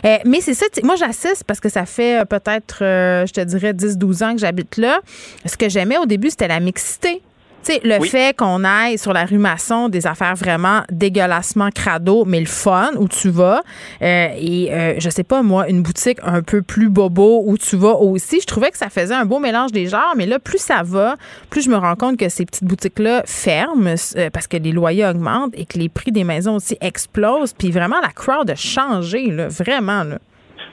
[0.04, 0.66] Euh, mais c'est ça.
[0.82, 4.40] Moi, j'assiste parce que ça fait euh, peut-être, euh, je te dirais, 10-12 ans que
[4.40, 5.00] j'habite là.
[5.46, 7.22] Ce que j'aimais au début, c'était la mixité.
[7.64, 8.08] Tu sais, le Oui.
[8.08, 12.90] fait qu'on aille sur la rue Masson des affaires vraiment dégueulassement crado, mais le fun
[12.98, 13.62] où tu vas.
[14.02, 17.76] euh, et euh, je sais pas, moi, une boutique un peu plus bobo où tu
[17.76, 18.40] vas aussi.
[18.40, 21.14] Je trouvais que ça faisait un beau mélange des genres, mais là, plus ça va,
[21.50, 25.06] plus je me rends compte que ces petites boutiques-là ferment euh, parce que les loyers
[25.06, 27.52] augmentent et que les prix des maisons aussi explosent.
[27.52, 30.02] Puis vraiment, la crowd a changé, là, vraiment.
[30.02, 30.18] Là.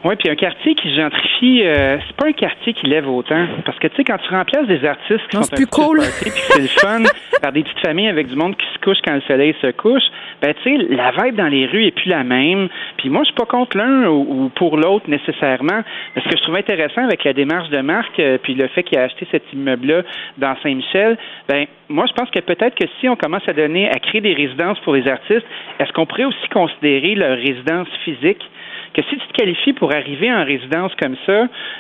[0.05, 3.45] Oui, puis un quartier qui gentrifie, euh, c'est pas un quartier qui lève autant.
[3.65, 5.97] Parce que, tu sais, quand tu remplaces des artistes qui Non, sont un plus cool.
[5.97, 7.03] party, puis c'est le fun,
[7.41, 10.03] par des petites familles avec du monde qui se couche quand le soleil se couche,
[10.41, 12.69] ben, tu sais, la vibe dans les rues est plus la même.
[12.95, 15.81] Puis moi, je suis pas contre l'un ou, ou pour l'autre nécessairement.
[16.15, 18.83] Mais ce que je trouve intéressant avec la démarche de Marc, euh, puis le fait
[18.83, 20.03] qu'il a acheté cet immeuble-là
[20.37, 21.17] dans Saint-Michel,
[21.49, 24.33] ben, moi, je pense que peut-être que si on commence à donner, à créer des
[24.33, 25.45] résidences pour les artistes,
[25.79, 28.49] est-ce qu'on pourrait aussi considérer leur résidence physique?
[29.01, 31.31] Que si tu te qualifies pour arriver en résidence comme ça,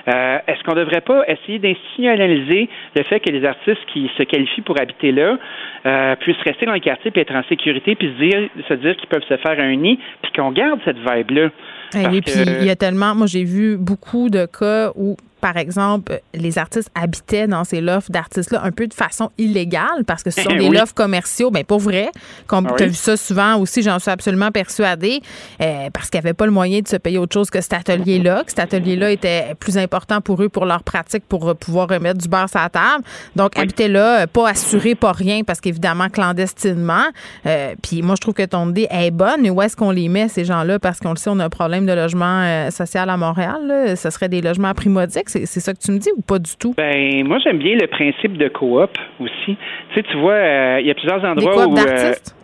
[0.07, 4.23] euh, est-ce qu'on ne devrait pas essayer d'institutionnaliser le fait que les artistes qui se
[4.23, 5.37] qualifient pour habiter là
[5.85, 8.95] euh, puissent rester dans le quartier puis être en sécurité puis se dire, se dire
[8.97, 11.49] qu'ils peuvent se faire un nid puis qu'on garde cette vibe-là?
[11.95, 13.15] Et Parce puis, que- il y a tellement.
[13.15, 18.11] Moi, j'ai vu beaucoup de cas où, par exemple, les artistes habitaient dans ces lofts
[18.11, 20.77] d'artistes-là un peu de façon illégale parce que ce sont des Oui.
[20.77, 21.51] lofts commerciaux.
[21.51, 22.09] Ben, pour vrai.
[22.47, 22.91] Comme Ah tu as oui.
[22.91, 25.21] vu ça souvent aussi, j'en suis absolument persuadée,
[25.61, 28.43] euh, parce qu'ils n'avaient pas le moyen de se payer autre chose que cet atelier-là,
[28.43, 32.19] que cet atelier-là était plus important pour eux, pour leur pratique, pour euh, pouvoir remettre
[32.19, 33.03] du beurre sur la table.
[33.35, 37.03] Donc, habiter là, euh, pas assuré, pas rien, parce qu'évidemment, clandestinement.
[37.45, 40.09] Euh, Puis moi, je trouve que ton idée est bonne, mais où est-ce qu'on les
[40.09, 40.79] met, ces gens-là?
[40.79, 43.57] Parce qu'on le sait, on a un problème de logement euh, social à Montréal.
[43.67, 43.95] là.
[43.95, 45.28] Ce serait des logements primodiques.
[45.29, 46.73] C'est c'est ça que tu me dis ou pas du tout?
[46.75, 48.89] Ben, moi, j'aime bien le principe de coop
[49.19, 49.31] aussi.
[49.45, 49.55] Tu
[49.95, 51.75] sais, tu vois, euh, il y a plusieurs endroits coops où.
[51.75, 52.35] d'artistes?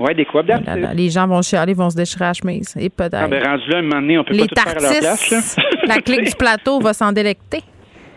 [0.00, 0.76] ouais, des coops d'artistes.
[0.76, 2.74] Là, les gens vont chialer, vont se déchirer à la chemise.
[2.78, 3.14] Et peut-être.
[3.14, 5.00] Ah, ben, rendu là, un moment donné, on peut les pas tout faire à leur
[5.00, 5.56] place.
[5.56, 5.62] là.
[5.86, 7.60] la clique du plateau va s'en délecter.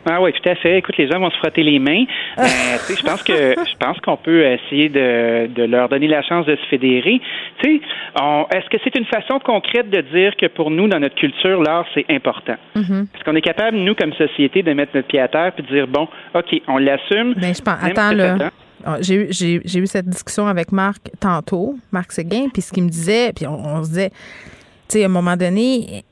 [0.07, 0.77] Ah oui, tout à fait.
[0.77, 2.05] Écoute, les gens vont se frotter les mains.
[2.37, 6.45] Sais, je pense que je pense qu'on peut essayer de, de leur donner la chance
[6.45, 7.19] de se fédérer.
[7.63, 7.81] Tu sais,
[8.21, 11.61] on- est-ce que c'est une façon concrète de dire que pour nous, dans notre culture,
[11.61, 12.55] l'art, c'est important?
[12.75, 13.07] Mhm.
[13.15, 15.73] Est-ce qu'on est capable, nous, comme société, de mettre notre pied à terre puis de
[15.73, 17.33] dire, bon, OK, on l'assume?
[17.35, 18.51] Ben, je pense, attends, là.
[18.85, 22.89] Ah, J'ai eu, eu cette discussion avec Marc tantôt, Marc Séguin, puis ce qu'il me
[22.89, 26.03] disait, puis on, on se disait, tu sais, à un moment donné,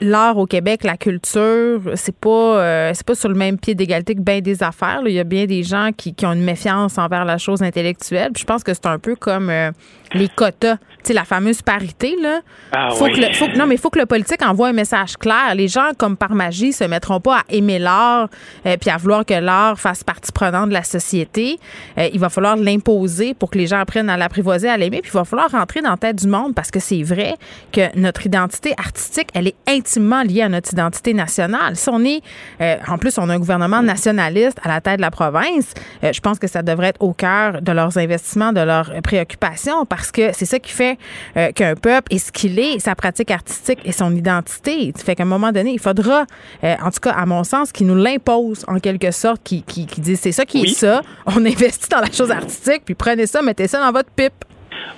[0.00, 4.14] l'art au Québec, la culture, c'est pas euh, c'est pas sur le même pied d'égalité
[4.14, 5.02] que bien des affaires.
[5.02, 5.08] là.
[5.08, 8.30] Il y a bien des gens qui, qui ont une méfiance envers la chose intellectuelle.
[8.32, 9.70] Puis je pense que c'est un peu comme euh,
[10.12, 12.40] les quotas, tu sais, la fameuse parité là.
[12.72, 13.12] Ah faut oui.
[13.12, 15.54] que le- faut non, mais il faut que le politique envoie un message clair.
[15.54, 18.28] Les gens, comme par magie, se mettront pas à aimer l'art
[18.66, 21.58] euh, puis à vouloir que l'art fasse partie prenante de la société.
[21.98, 25.00] Euh, il va falloir l'imposer pour que les gens apprennent à l'apprivoiser, à l'aimer.
[25.02, 27.36] Puis il va falloir rentrer dans la tête du monde parce que c'est vrai
[27.72, 29.54] que notre identité artistique, elle est
[29.84, 31.76] intimement liée à notre identité nationale.
[31.76, 32.22] Si on est,
[32.60, 36.12] euh, en plus, on a un gouvernement nationaliste à la tête de la province, euh,
[36.12, 40.10] je pense que ça devrait être au cœur de leurs investissements, de leurs préoccupations, parce
[40.10, 40.98] que c'est ça qui fait
[41.36, 44.92] euh, qu'un peuple est ce qu'il est, sa pratique artistique et son identité.
[44.96, 46.24] Ça fait qu'à un moment donné, il faudra,
[46.62, 49.86] en tout cas, à mon sens, qu'il nous l'impose en quelque sorte, qui, qui,
[50.16, 50.70] c'est ça qui Oui.
[50.70, 54.10] est ça, on investit dans la chose artistique, puis prenez ça, mettez ça dans votre
[54.10, 54.32] pipe.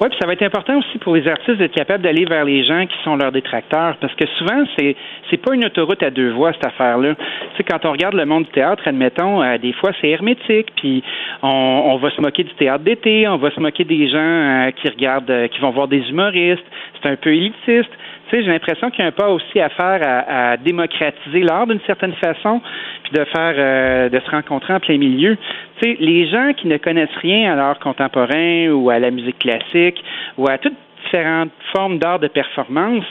[0.00, 2.64] Oui, puis ça va être important aussi pour les artistes d'être capables d'aller vers les
[2.64, 4.96] gens qui sont leurs détracteurs, parce que souvent c'est
[5.30, 7.14] c'est pas une autoroute à deux voies cette affaire-là.
[7.14, 10.72] Tu sais, quand on regarde le monde du théâtre, admettons, euh, des fois c'est hermétique,
[10.76, 11.02] puis
[11.42, 14.88] on, va se moquer du théâtre d'été, on va se moquer des gens euh, qui
[14.88, 16.64] regardent, euh, qui vont voir des humoristes.
[17.00, 17.90] C'est un peu élitiste.
[18.28, 21.40] Tu sais, j'ai l'impression qu'il y a un pas aussi à faire à, à démocratiser
[21.40, 22.60] l'art d'une certaine façon,
[23.04, 25.36] puis de faire, de se rencontrer en plein milieu.
[25.80, 29.38] Tu sais, les gens qui ne connaissent rien à l'art contemporain ou à la musique
[29.38, 30.02] classique
[30.36, 30.74] ou à toutes
[31.04, 33.04] différentes formes d'art de performance,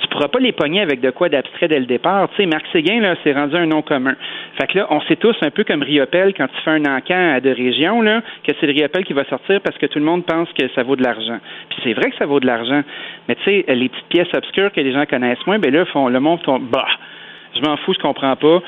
[0.00, 2.28] tu pourras pas les pogner avec de quoi d'abstrait dès le départ.
[2.30, 4.14] Tu sais, Marc Séguin, là, c'est rendu un nom commun.
[4.58, 7.38] Fait que là, on sait tous un peu comme Riopel quand tu fais un encan
[7.42, 10.24] de région, là, que c'est le Riopel qui va sortir parce que tout le monde
[10.24, 11.38] pense que ça vaut de l'argent.
[11.68, 12.82] Puis c'est vrai que ça vaut de l'argent.
[13.28, 16.08] Mais tu sais, les petites pièces obscures que les gens connaissent moins, ben là, font,
[16.08, 16.86] le monde tombe, bah,
[17.54, 18.62] je m'en fous, je comprends pas.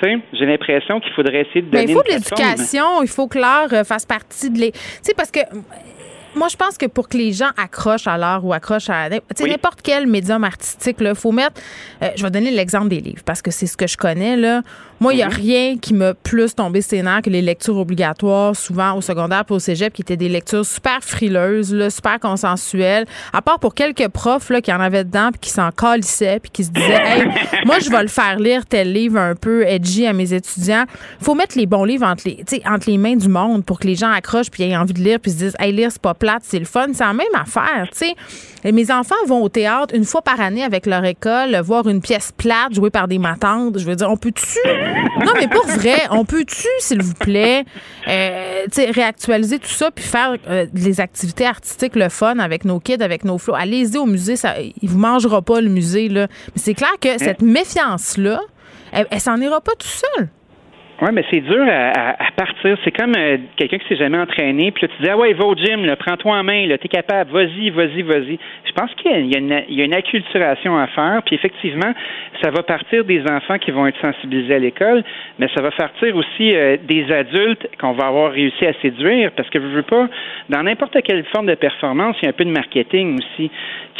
[0.00, 1.86] Tu sais, j'ai l'impression qu'il faudrait essayer de donner.
[1.86, 4.72] Mais il faut de l'éducation, il faut que l'art euh, fasse partie de les.
[4.72, 5.40] Tu sais, parce que
[6.36, 9.80] moi, je pense que pour que les gens accrochent à l'art ou accrochent à n'importe
[9.82, 11.60] quel médium artistique, il faut mettre.
[12.02, 14.36] Euh, je vais donner l'exemple des livres parce que c'est ce que je connais.
[14.36, 14.62] Là.
[14.98, 15.34] Moi, il n'y a mhm.
[15.34, 19.58] rien qui m'a plus tombé sénat que les lectures obligatoires, souvent au secondaire puis au
[19.58, 23.04] cégep, qui étaient des lectures super frileuses, là, super consensuelles.
[23.32, 26.50] À part pour quelques profs là, qui en avaient dedans puis qui s'en calissaient puis
[26.50, 27.24] qui se disaient Hey,
[27.66, 30.84] moi, je vais le faire lire tel livre un peu edgy à mes étudiants.
[31.20, 33.96] faut mettre les bons livres entre les, entre les mains du monde pour que les
[33.96, 36.42] gens accrochent puis aient envie de lire puis se disent Hey, lire, c'est pas plate,
[36.44, 36.86] c'est le fun.
[36.94, 38.14] C'est la même affaire, tu sais.
[38.64, 42.00] Et mes enfants vont au théâtre une fois par année avec leur école, voir une
[42.00, 43.78] pièce plate jouée par des matantes.
[43.78, 44.58] Je veux dire, on peut-tu
[45.24, 47.64] non, mais pour vrai, on peut-tu, s'il vous plaît,
[48.08, 53.02] euh, réactualiser tout ça puis faire euh, des activités artistiques, le fun avec nos kids,
[53.02, 53.54] avec nos flots?
[53.54, 56.28] Allez-y au musée, ça, il vous mangera pas le musée, là.
[56.54, 58.40] Mais c'est clair que cette méfiance-là,
[58.92, 60.28] elle, elle s'en ira pas tout seul.
[61.02, 62.78] Oui, mais c'est dur à, partir.
[62.82, 65.44] C'est comme euh, quelqu'un qui s'est jamais entraîné, puis là, tu dis Ah ouais, va
[65.44, 68.38] au gym, prends-toi en main, là, t'es capable, vas-y, vas-y, vas-y.
[68.64, 71.92] Je pense qu'il y, a une, il y a une acculturation à faire, puis effectivement,
[72.42, 75.04] ça va partir des enfants qui vont être sensibilisés à l'école,
[75.38, 79.50] mais ça va partir aussi euh, des adultes qu'on va avoir réussi à séduire, parce
[79.50, 80.08] que je veux pas,
[80.48, 83.50] dans n'importe quelle forme de performance, il y a un peu de marketing aussi.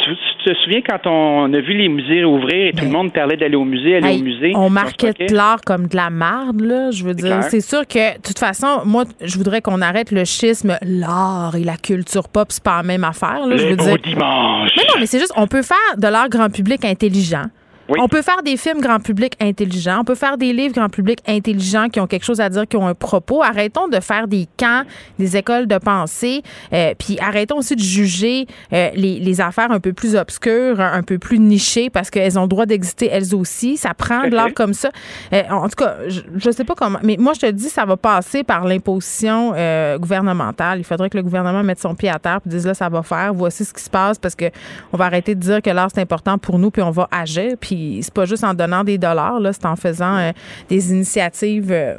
[0.03, 0.15] Tu,
[0.45, 3.55] te souviens quand on a vu les musées ouvrir et tout le monde parlait d'aller
[3.55, 4.53] au musée, aller au musée?
[4.55, 6.91] On marquait l'art comme de la marde, là.
[6.91, 10.23] Je veux dire, c'est sûr que, de toute façon, moi, je voudrais qu'on arrête le
[10.23, 13.45] schisme, l'art et la culture pop, c'est pas la même affaire.
[13.45, 13.97] Là, je veux dire.
[13.97, 14.71] dimanche.
[14.77, 17.45] Mais non, mais c'est juste, on peut faire de l'art grand public intelligent.
[17.89, 19.99] On peut faire des films grand public intelligents.
[20.01, 22.75] On peut faire des livres grand public intelligents qui ont quelque chose à dire, qui
[22.75, 23.41] ont un propos.
[23.41, 24.83] Arrêtons de faire des camps,
[25.19, 26.43] des écoles de pensée.
[26.73, 31.03] Euh, puis arrêtons aussi de juger euh, les, les, affaires un peu plus obscures, un,
[31.03, 33.77] peu plus nichées, parce qu'elles ont le droit d'exister elles aussi.
[33.77, 34.89] Ça prend de l'art comme ça.
[35.31, 36.99] Euh, en tout cas, je, je sais pas comment.
[37.03, 39.53] Mais moi, je te dis, ça va passer par l'imposition
[39.97, 40.79] gouvernementale.
[40.79, 43.03] Il faudrait que le gouvernement mette son pied à terre et dise là, ça va
[43.03, 43.33] faire.
[43.33, 44.45] Voici ce qui se passe parce que
[44.91, 47.55] on va arrêter de dire que l'art, c'est important pour nous, puis on va agir.
[47.59, 50.31] Puis c'est pas juste en donnant des dollars, là, c'est en faisant euh,
[50.69, 51.95] des initiatives euh,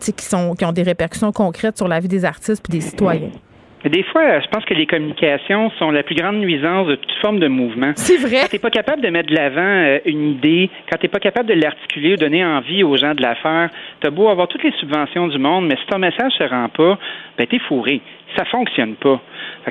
[0.00, 3.30] qui, sont, qui ont des répercussions concrètes sur la vie des artistes et des citoyens.
[3.84, 7.40] Des fois, je pense que les communications sont la plus grande nuisance de toute forme
[7.40, 7.92] de mouvement.
[7.96, 8.42] C'est vrai.
[8.42, 11.48] Quand t'es pas capable de mettre de l'avant euh, une idée, quand t'es pas capable
[11.48, 14.72] de l'articuler ou donner envie aux gens de la faire, t'as beau avoir toutes les
[14.78, 16.96] subventions du monde, mais si ton message se rend pas,
[17.36, 18.00] ben t'es fourré.
[18.36, 19.20] Ça fonctionne pas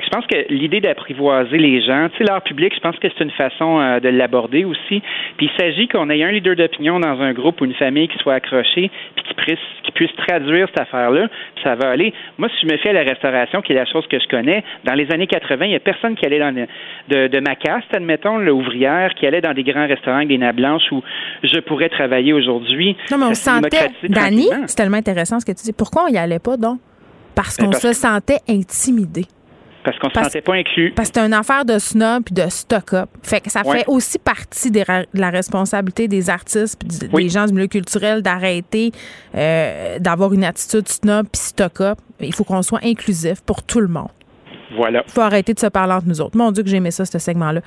[0.00, 3.24] je pense que l'idée d'apprivoiser les gens, tu sais, l'art public, je pense que c'est
[3.24, 5.02] une façon euh, de l'aborder aussi.
[5.36, 8.18] Puis il s'agit qu'on ait un leader d'opinion dans un groupe ou une famille qui
[8.18, 12.14] soit accroché, puis qui puisse, qui puisse traduire cette affaire-là, puis ça va aller.
[12.38, 14.64] Moi, si je me fie à la restauration, qui est la chose que je connais,
[14.84, 17.94] dans les années 80, il n'y a personne qui allait dans de, de ma caste,
[17.94, 21.02] admettons, l'ouvrière, qui allait dans des grands restaurants avec des nappes blanches où
[21.42, 22.96] je pourrais travailler aujourd'hui.
[23.10, 25.72] Non, mais on sentait, Dani, c'est tellement intéressant ce que tu dis.
[25.72, 26.78] Pourquoi on y allait pas, donc?
[27.34, 29.26] Parce ben, qu'on se sentait intimidé.
[29.84, 30.92] Parce qu'on se sentait pas inclus.
[30.94, 33.08] Parce que c'est une affaire de snob et de stock-up.
[33.22, 34.84] Fait que ça fait aussi partie de
[35.14, 38.92] la responsabilité des artistes des gens du milieu culturel d'arrêter
[39.34, 41.98] euh, d'avoir une attitude snob puis stock-up.
[42.20, 44.08] Il faut qu'on soit inclusif pour tout le monde.
[44.76, 45.02] Voilà.
[45.06, 46.36] Il faut arrêter de se parler entre nous autres.
[46.36, 47.60] Mon Dieu, que j'aimais ça, ce segment-là.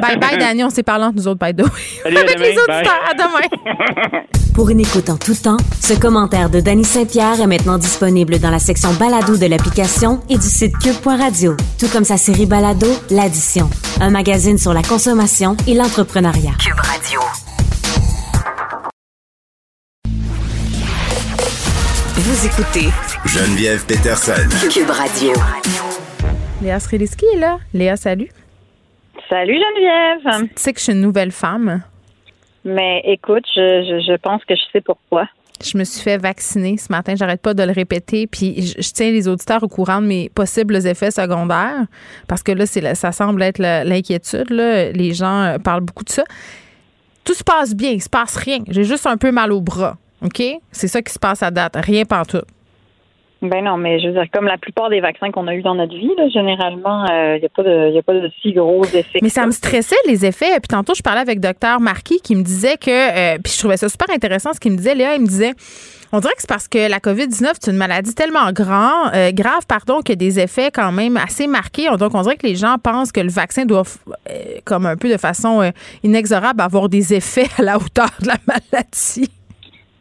[0.00, 0.66] bye bye, Daniel.
[0.66, 2.16] On s'est parlé entre nous autres, by the way.
[2.16, 3.00] Avec les auditeurs.
[3.10, 4.22] À demain.
[4.54, 8.50] Pour une écoute en tout temps, ce commentaire de Danny Saint-Pierre est maintenant disponible dans
[8.50, 11.56] la section balado de l'application et du site cube.radio.
[11.80, 13.68] Tout comme sa série balado, L'Addition.
[14.00, 16.52] Un magazine sur la consommation et l'entrepreneuriat.
[16.60, 17.20] Cube Radio.
[22.16, 22.88] Vous écoutez
[23.26, 24.48] Geneviève Peterson.
[24.70, 25.32] Cube Radio.
[26.64, 27.58] Léa Sreliski est là.
[27.74, 28.30] Léa, salut.
[29.28, 30.48] Salut Geneviève.
[30.48, 31.82] Tu sais que je suis une nouvelle femme?
[32.64, 35.28] Mais écoute, je, pense que je sais pourquoi.
[35.62, 39.10] Je me suis fait vacciner ce matin, j'arrête pas de le répéter, puis je, tiens
[39.10, 41.84] les auditeurs au courant de mes possibles effets secondaires,
[42.28, 44.48] parce que là, c'est ça semble être l'inquiétude.
[44.48, 46.24] Les gens euh, parlent beaucoup de ça.
[47.24, 48.60] Tout se passe bien, il se passe rien.
[48.68, 49.98] J'ai juste un peu mal au bras.
[50.22, 50.42] OK?
[50.72, 51.76] C'est ça qui se passe à date.
[51.76, 52.42] Rien tout.
[53.44, 55.74] Ben non, mais je veux dire, comme la plupart des vaccins qu'on a eu dans
[55.74, 58.84] notre vie, là, généralement, il euh, n'y a, pas de, a pas de si gros
[58.84, 59.18] effets.
[59.20, 60.58] Mais ça me stressait, les effets.
[60.60, 62.90] Puis tantôt, je parlais avec docteur Marquis qui me disait que,
[63.34, 64.94] euh, puis je trouvais ça super intéressant ce qu'il me disait.
[64.94, 65.52] Léa, il me disait,
[66.12, 69.66] on dirait que c'est parce que la COVID-19, c'est une maladie tellement grand, euh, grave,
[69.68, 71.88] pardon, qu'il y a des effets quand même assez marqués.
[71.98, 73.84] Donc, on dirait que les gens pensent que le vaccin doit,
[74.64, 75.70] comme un peu de façon
[76.02, 79.30] inexorable, avoir des effets à la hauteur de la maladie.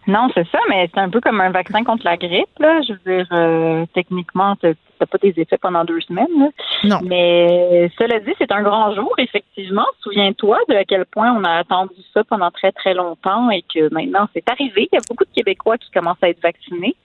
[0.08, 2.60] Non, c'est ça, mais c'est un peu comme un vaccin contre la grippe.
[2.60, 2.82] Là.
[2.82, 6.28] Je veux dire, euh, techniquement, tu n'as pas des effets pendant deux semaines.
[6.38, 6.50] Là.
[6.84, 7.00] Non.
[7.04, 9.86] Mais cela dit, c'est un grand jour, effectivement.
[10.02, 13.94] Souviens-toi de à quel point on a attendu ça pendant très, très longtemps et que
[13.94, 14.90] maintenant c'est arrivé.
[14.92, 16.96] Il y a beaucoup de Québécois qui commencent à être vaccinés.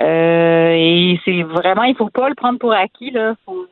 [0.00, 3.10] Euh, et c'est vraiment, il faut pas le prendre pour acquis.
[3.10, 3.34] Là.
[3.44, 3.66] Faut,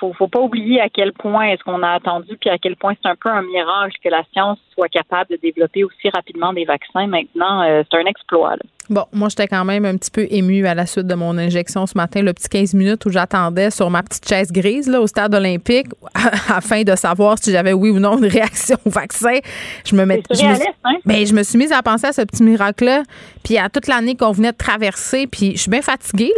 [0.00, 2.94] faut, faut pas oublier à quel point est-ce qu'on a attendu, puis à quel point
[3.00, 6.64] c'est un peu un miracle que la science soit capable de développer aussi rapidement des
[6.64, 7.06] vaccins.
[7.06, 8.56] Maintenant, euh, c'est un exploit.
[8.90, 11.86] Bon, moi, j'étais quand même un petit peu émue à la suite de mon injection
[11.86, 15.06] ce matin, le petit 15 minutes où j'attendais sur ma petite chaise grise là, au
[15.06, 15.86] stade olympique
[16.48, 19.38] afin de savoir si j'avais oui ou non une réaction au vaccin.
[19.84, 20.96] Je me, mets, je, me, hein?
[21.06, 23.04] ben, je me suis mise à penser à ce petit miracle-là,
[23.44, 26.32] puis à toute l'année qu'on venait de traverser, puis je suis bien fatiguée.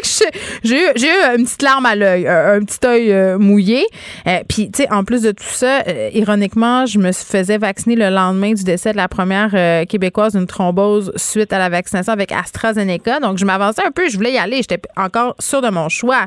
[0.64, 3.84] j'ai eu, eu une petite larme à l'œil, un, petit œil euh, mouillé.
[4.26, 7.96] Euh, puis, tu sais, en plus de tout ça, euh, ironiquement, je me faisais vacciner
[7.96, 9.50] le lendemain du décès de la première
[9.86, 13.18] Québécoise d'une thrombose suite à la vaccination avec AstraZeneca.
[13.20, 14.08] Donc, je m'avançais un peu.
[14.08, 14.58] Je voulais y aller.
[14.58, 16.26] J'étais encore sûre de mon choix.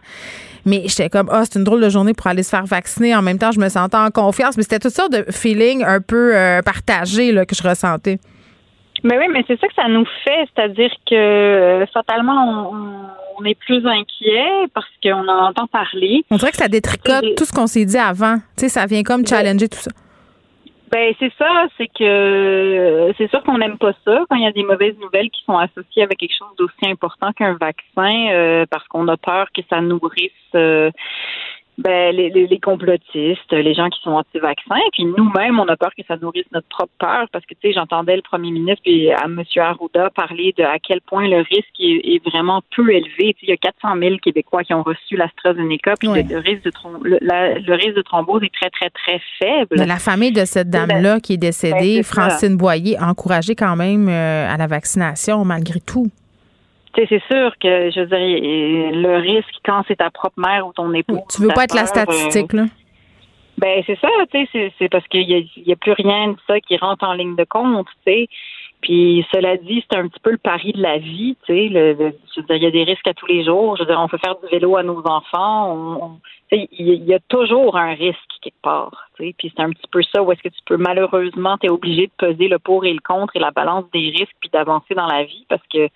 [0.65, 3.15] Mais j'étais comme, ah, c'est une drôle de journée pour aller se faire vacciner.
[3.15, 4.57] En même temps, je me sentais en confiance.
[4.57, 8.19] Mais c'était tout ça de feeling un peu euh, partagé là, que je ressentais.
[9.03, 10.47] Mais oui, mais c'est ça que ça nous fait.
[10.53, 16.23] C'est-à-dire que euh, fatalement, on, est plus inquiet parce qu'on en entend parler.
[16.29, 18.35] On dirait que ça détricote tout ce qu'on s'est dit avant.
[18.55, 19.89] Tu sais, ça vient comme challenger tout ça.
[20.91, 24.51] Ben c'est ça, c'est que c'est sûr qu'on n'aime pas ça quand il y a
[24.51, 28.85] des mauvaises nouvelles qui sont associées avec quelque chose d'aussi important qu'un vaccin, euh, parce
[28.89, 30.91] qu'on a peur que ça nourrisse euh,
[31.77, 36.03] ben, les, les, complotistes, les gens qui sont anti-vaccins, puis nous-mêmes, on a peur que
[36.07, 39.25] ça nourrisse notre propre peur, parce que, tu sais, j'entendais le premier ministre et à
[39.25, 39.41] M.
[39.57, 43.35] Arruda parler de à quel point le risque est, vraiment peu élevé.
[43.41, 46.71] il y a 400 000 Québécois qui ont reçu l'AstraZeneca, puis le, risque de
[47.03, 49.75] le, risque de thrombose est très, très, très faible.
[49.75, 54.07] la famille de cette dame-là qui est décédée, ben, Francine Boyer, a encouragé quand même
[54.07, 56.11] euh, à la vaccination malgré tout
[56.95, 61.23] c'est sûr que, je dirais, le risque quand c'est ta propre mère ou ton époux.
[61.33, 62.65] Tu veux pas être la statistique, là?
[63.57, 66.77] Ben, c'est ça, tu sais, c'est parce qu'il y a, plus rien de ça qui
[66.77, 68.27] rentre en ligne de compte, tu sais.
[68.81, 71.69] Puis cela dit, c'est un petit peu le pari de la vie, tu sais.
[71.69, 73.77] Le, je veux dire, il y a des risques à tous les jours.
[73.77, 75.75] Je veux dire, on peut faire du vélo à nos enfants.
[75.75, 76.19] On,
[76.51, 79.09] il y a toujours un risque quelque part.
[79.15, 79.35] Tu sais.
[79.37, 82.07] Puis c'est un petit peu ça où est-ce que tu peux malheureusement, tu es obligé
[82.07, 85.05] de peser le pour et le contre et la balance des risques puis d'avancer dans
[85.05, 85.87] la vie parce que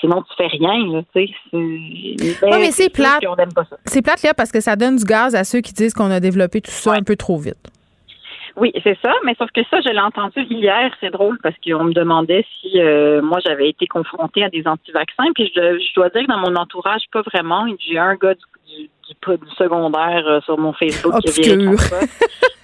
[0.00, 1.02] sinon tu fais rien.
[1.14, 1.34] Tu sais.
[1.52, 3.24] Oui, mais c'est plate.
[3.84, 6.20] C'est plate là parce que ça donne du gaz à ceux qui disent qu'on a
[6.20, 7.70] développé tout ça un peu trop vite.
[8.56, 11.84] Oui, c'est ça, mais sauf que ça, je l'ai entendu hier, c'est drôle parce qu'on
[11.84, 16.22] me demandait si euh, moi j'avais été confrontée à des anti-vaccins, puis je, dois dire
[16.22, 17.66] que dans mon entourage, pas vraiment.
[17.80, 19.03] J'ai un gars du, du,
[19.56, 21.72] secondaire euh, sur mon Facebook Obscur.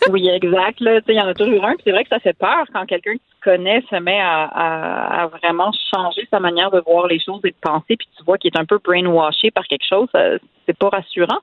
[0.08, 0.78] Oui, exact.
[0.80, 1.74] Il y en a toujours un.
[1.84, 5.70] c'est vrai que ça fait peur quand quelqu'un qui connaît se met à, à, vraiment
[5.94, 8.58] changer sa manière de voir les choses et de penser, puis tu vois qu'il est
[8.58, 10.08] un peu brainwashé par quelque chose.
[10.66, 11.38] c'est pas rassurant.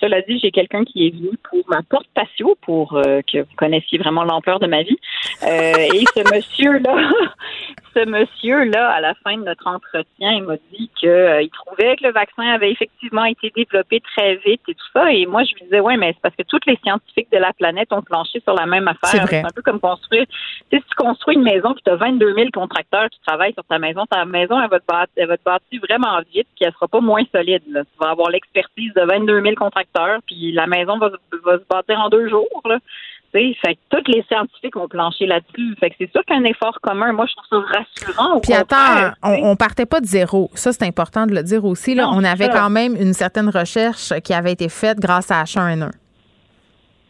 [0.00, 3.54] Cela dit, j'ai quelqu'un qui est venu pour ma porte patio pour euh, que vous
[3.56, 4.98] connaissiez vraiment l'ampleur de ma vie.
[5.42, 7.10] Euh, et ce monsieur-là,
[7.94, 12.04] ce monsieur-là, à la fin de notre entretien, il m'a dit qu'il euh, trouvait que
[12.04, 15.12] le vaccin avait effectivement été développé très vite et tout ça.
[15.12, 17.52] Et moi, je lui disais, ouais, mais c'est parce que tous les scientifiques de la
[17.52, 19.26] planète ont planché sur la même affaire.
[19.28, 20.26] C'est un peu comme construire.
[20.70, 23.54] Tu sais, si tu construis une maison, puis tu as 22 000 contracteurs qui travaillent
[23.54, 26.48] sur ta maison, ta maison, elle va te bâtir, elle va te bâtir vraiment vite,
[26.56, 27.62] puis elle sera pas moins solide.
[27.70, 27.84] Là.
[27.84, 31.10] Tu vas avoir l'expertise de 22 000 contracteurs, puis la maison va,
[31.44, 32.62] va se bâtir en deux jours.
[32.64, 32.78] Là.
[33.64, 35.74] Fait que tous les scientifiques ont planché là-dessus.
[35.78, 38.40] Fait que c'est sûr qu'un effort commun, moi, je trouve ça rassurant.
[38.40, 40.50] Puis attends, on, on, partait pas de zéro.
[40.54, 41.94] Ça, c'est important de le dire aussi.
[41.94, 42.08] Là.
[42.10, 45.90] on avait quand même une certaine recherche qui avait été faite grâce à H1N1.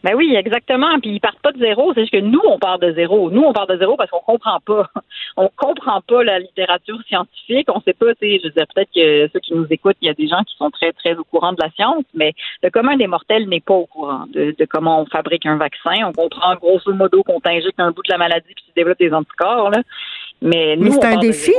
[0.03, 0.99] Ben oui, exactement.
[0.99, 1.91] Puis ils partent pas de zéro.
[1.93, 3.31] C'est juste que nous, on part de zéro.
[3.31, 4.87] Nous, on part de zéro parce qu'on comprend pas.
[5.39, 7.67] On comprend pas la littérature scientifique.
[7.69, 10.09] On sait pas, tu sais, je veux peut-être que ceux qui nous écoutent, il y
[10.09, 12.33] a des gens qui sont très, très au courant de la science, mais
[12.63, 16.07] le commun des mortels n'est pas au courant de, comment on fabrique un vaccin.
[16.07, 19.13] On comprend grosso modo qu'on t'injecte un bout de la maladie puis tu développes des
[19.13, 19.83] anticorps, là.
[20.41, 21.53] Mais, mais c'est un défi.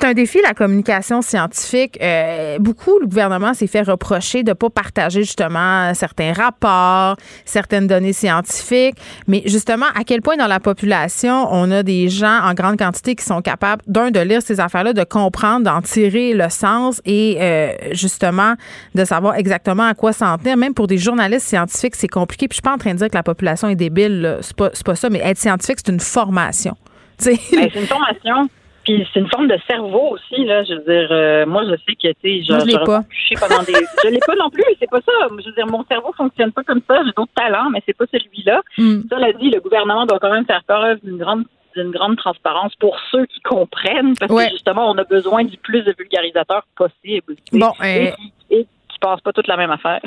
[0.00, 1.98] C'est un défi, la communication scientifique.
[2.00, 7.86] Euh, beaucoup, le gouvernement s'est fait reprocher de ne pas partager justement certains rapports, certaines
[7.86, 8.96] données scientifiques.
[9.26, 13.14] Mais justement, à quel point dans la population, on a des gens en grande quantité
[13.14, 17.36] qui sont capables, d'un, de lire ces affaires-là, de comprendre, d'en tirer le sens et
[17.40, 18.54] euh, justement
[18.94, 20.56] de savoir exactement à quoi s'en tenir.
[20.56, 22.48] Même pour des journalistes scientifiques, c'est compliqué.
[22.48, 24.38] Puis je suis pas en train de dire que la population est débile.
[24.40, 25.10] C'est pas, pas ça.
[25.10, 26.74] Mais être scientifique, c'est une formation.
[27.22, 28.48] Ben, c'est une formation.
[28.90, 30.64] Puis c'est une forme de cerveau aussi, là.
[30.64, 33.04] Je veux dire, euh, moi, je sais que, tu sais, je, je l'ai pas.
[33.40, 33.74] Pendant des...
[34.04, 35.12] je l'ai pas non plus, c'est pas ça.
[35.30, 37.02] Je veux dire, mon cerveau fonctionne pas comme ça.
[37.04, 38.62] J'ai d'autres talents, mais c'est pas celui-là.
[38.78, 39.02] Mm.
[39.08, 41.44] Ça l'a dit, le gouvernement doit quand même faire preuve d'une grande
[41.76, 45.82] d'une grande transparence pour ceux qui comprennent, parce que justement, on a besoin du plus
[45.82, 47.36] de vulgarisateurs possible.
[47.52, 50.00] Bon, et, qui, et qui passent pas toute la même affaire.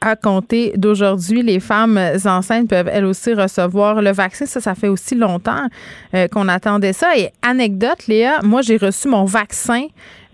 [0.00, 4.46] À compter d'aujourd'hui, les femmes enceintes peuvent elles aussi recevoir le vaccin.
[4.46, 5.66] Ça, ça fait aussi longtemps
[6.14, 7.16] euh, qu'on attendait ça.
[7.16, 9.84] Et anecdote, Léa, moi, j'ai reçu mon vaccin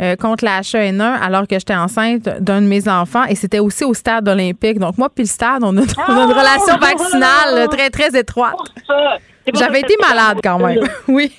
[0.00, 3.84] euh, contre la H1N1 alors que j'étais enceinte d'un de mes enfants et c'était aussi
[3.84, 4.78] au stade olympique.
[4.78, 8.54] Donc, moi, puis le stade, on a, on a une relation vaccinale très, très étroite.
[9.52, 10.86] J'avais été malade quand même.
[11.08, 11.32] oui.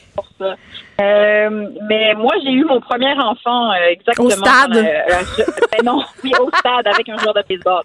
[0.99, 4.27] Euh, mais moi, j'ai eu mon premier enfant euh, exactement.
[4.27, 4.75] Au stade?
[4.77, 7.83] euh, ben non, oui, au stade avec un joueur de baseball.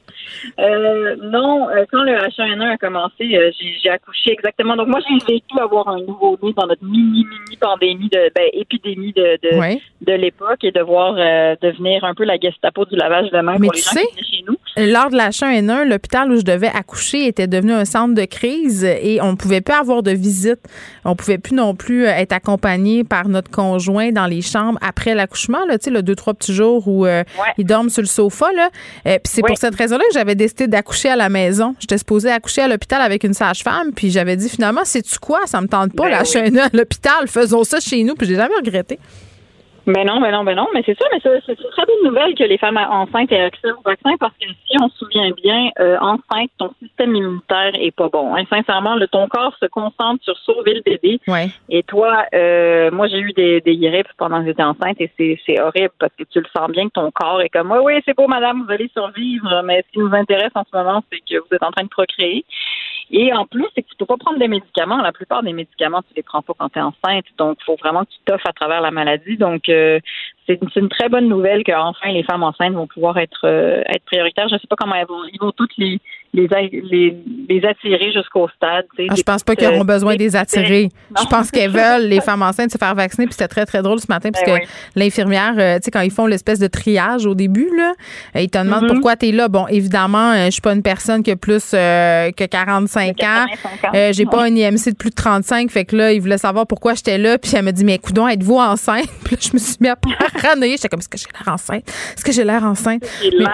[0.58, 3.52] Euh, non, euh, quand le H1N1 a commencé,
[3.82, 4.76] j'ai, accouché exactement.
[4.76, 9.12] Donc moi, j'ai vécu avoir un nouveau-né dans notre mini mini pandémie de ben, épidémie
[9.12, 9.82] de de, Oui.
[10.00, 13.56] de l'époque et de voir euh, devenir un peu la Gestapo du lavage de main
[13.58, 14.92] Mais pour tu les gens sais, qui venaient chez nous.
[14.92, 18.84] Lors de la H1N1, l'hôpital où je devais accoucher était devenu un centre de crise
[18.84, 20.60] et on ne pouvait plus avoir de visite.
[21.04, 25.64] On pouvait plus non plus être accompagné par notre conjoint dans les chambres après l'accouchement,
[25.66, 27.24] là, tu sais, le deux, trois petits jours où euh,
[27.58, 28.52] ils dorment sur le sofa.
[28.54, 28.70] Là.
[29.06, 31.74] Euh, puis c'est pour cette raison-là que j'avais décidé d'accoucher à la maison.
[31.78, 35.40] J'étais supposée accoucher à l'hôpital avec une sage-femme, puis j'avais dit finalement, sais-tu quoi?
[35.46, 36.28] Ça me tente pas, Ben la oui.
[36.28, 37.28] H1N1 à l'hôpital.
[37.28, 38.98] Faisons ça chez nous, puis j'ai jamais regretté.
[39.86, 42.04] Ben non, ben non, ben non, mais c'est ça, mais c'est c'est une très bonne
[42.04, 45.30] nouvelle que les femmes enceintes aient accès au vaccin parce que si on se souvient
[45.32, 48.34] bien, euh, enceinte, ton système immunitaire est pas bon.
[48.36, 48.44] Hein.
[48.48, 51.18] Sincèrement, le, ton corps se concentre sur sauver le bébé.
[51.26, 51.48] Ouais.
[51.68, 55.40] Et toi, euh, moi j'ai eu des, des grippes pendant que j'étais enceinte et c'est,
[55.44, 58.02] c'est horrible parce que tu le sens bien que ton corps est comme oui, oui,
[58.04, 61.18] c'est beau madame, vous allez survivre, mais ce qui nous intéresse en ce moment, c'est
[61.18, 62.44] que vous êtes en train de procréer.
[63.10, 65.02] Et en plus, c'est que tu peux pas prendre des médicaments.
[65.02, 67.24] La plupart des médicaments, tu les prends pas quand tu es enceinte.
[67.38, 69.36] Donc, il faut vraiment que tu t'offres à travers la maladie.
[69.36, 70.00] Donc, euh,
[70.46, 74.48] c'est une, très bonne nouvelle qu'enfin les femmes enceintes vont pouvoir être euh, être prioritaires.
[74.48, 76.00] Je sais pas comment elles vont, ils vont toutes les
[76.34, 76.48] les,
[76.90, 77.16] les,
[77.48, 78.86] les attirer jusqu'au stade.
[78.96, 80.88] tu sais, Ah, je pense pas qu'ils auront euh, besoin des attirer.
[81.20, 83.26] Je pense qu'elles veulent, les femmes enceintes, se faire vacciner.
[83.26, 84.64] Puis c'était très, très drôle ce matin, parce Ben que
[84.98, 87.92] l'infirmière, euh, tu sais, quand ils font l'espèce de triage au début, là,
[88.40, 88.88] ils te demandent Mhm.
[88.92, 89.48] pourquoi tu es là.
[89.48, 93.46] Bon, évidemment, euh, je suis pas une personne qui a plus euh, que 45 ans.
[93.46, 94.12] 85 ans.
[94.12, 94.50] J'ai pas Ouais.
[94.50, 95.70] un IMC de plus de 35.
[95.70, 97.36] Fait que là, ils voulaient savoir pourquoi j'étais là.
[97.38, 99.06] Puis elle me dit, mais coudon, êtes-vous enceinte?
[99.24, 100.72] Puis là, je me suis mis à paranoïer.
[100.76, 101.84] J'étais comme, est-ce que j'ai l'air enceinte?
[102.16, 103.02] Est-ce que j'ai l'air enceinte?
[103.22, 103.48] J'ai l'air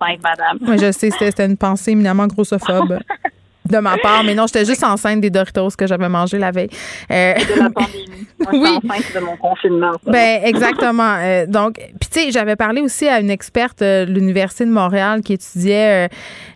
[0.00, 0.58] enceinte, madame.
[0.66, 2.98] oui, je sais, c'était c'était une pensée éminemment grossophobe
[3.70, 4.24] de ma part.
[4.24, 6.70] Mais non, j'étais juste enceinte des Doritos que j'avais mangé la veille.
[7.10, 8.26] Euh, de la pandémie.
[8.52, 8.78] Oui.
[8.84, 9.92] enceinte de mon confinement.
[10.04, 10.10] ça.
[10.10, 11.16] ben exactement.
[11.18, 14.70] Euh, donc, puis tu sais, j'avais parlé aussi à une experte euh, de l'université de
[14.70, 16.08] Montréal qui étudiait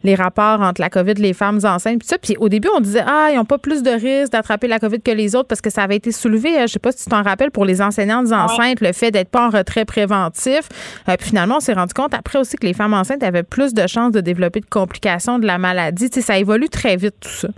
[0.09, 2.19] les rapports entre la COVID, les femmes enceintes, puis ça.
[2.19, 5.01] Puis au début, on disait ah, ils n'ont pas plus de risques d'attraper la COVID
[5.01, 6.59] que les autres parce que ça avait été soulevé.
[6.59, 9.31] euh, je sais pas si tu t'en rappelles pour les enseignantes enceintes, le fait d'être
[9.31, 10.69] pas en retrait préventif.
[11.09, 13.75] Euh, puis finalement, on s'est rendu compte après aussi que les femmes enceintes avaient plus
[13.75, 16.09] de chances de développer de complications de la maladie.
[16.09, 17.49] Tu sais, ça évolue très vite tout ça.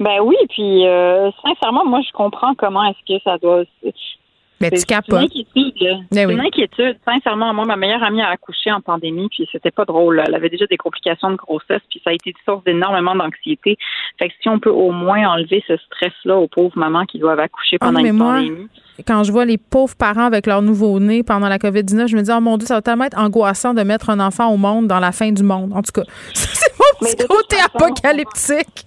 [0.00, 3.62] Ben oui, puis euh, sincèrement, moi, je comprends comment est-ce que ça doit.
[4.70, 5.20] Ben, tu capotes.
[5.20, 5.26] Ben
[6.12, 6.96] C'est une inquiétude.
[7.04, 10.22] Sincèrement, moi, ma meilleure amie a accouché en pandémie, puis c'était pas drôle.
[10.26, 13.76] Elle avait déjà des complications de grossesse, puis ça a été une source d'énormément d'anxiété.
[14.18, 17.40] Fait que si on peut au moins enlever ce stress-là aux pauvres mamans qui doivent
[17.40, 18.68] accoucher Ah, pendant une moi, pandémie.
[19.06, 22.30] quand je vois les pauvres parents avec leur nouveau-né pendant la COVID-19, je me dis,
[22.32, 25.00] oh mon Dieu, ça va tellement être angoissant de mettre un enfant au monde dans
[25.00, 25.72] la fin du monde.
[25.72, 26.02] En tout cas,
[26.34, 28.86] c'est mon petit côté apocalyptique.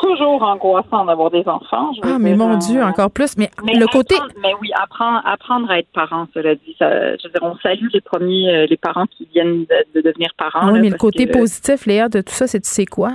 [0.00, 1.92] Toujours angoissant d'avoir des enfants.
[1.94, 3.36] je Ah, mais dire, mon euh, Dieu, encore plus.
[3.38, 4.16] Mais, Mais le côté.
[4.42, 6.74] mais oui, apprendre, apprendre à être parent, cela dit.
[6.78, 10.00] Ça, je veux dire, on salue les premiers, euh, les parents qui viennent de, de
[10.00, 10.66] devenir parents.
[10.68, 13.12] Oui, là, mais le côté que- positif, Léa, de tout ça, c'est tu sais quoi?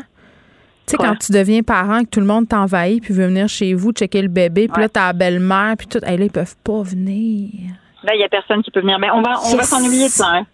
[0.87, 3.73] Tu sais, quand tu deviens parent, que tout le monde t'envahit, puis veut venir chez
[3.73, 5.99] vous, checker le bébé, puis là, ta belle-mère, puis tout.
[6.05, 7.49] Hey, là, ils peuvent pas venir.
[8.03, 8.97] Là, il y a personne qui peut venir.
[8.97, 10.27] Mais on va, on va s'ennuyer de ça.
[10.29, 10.45] hein.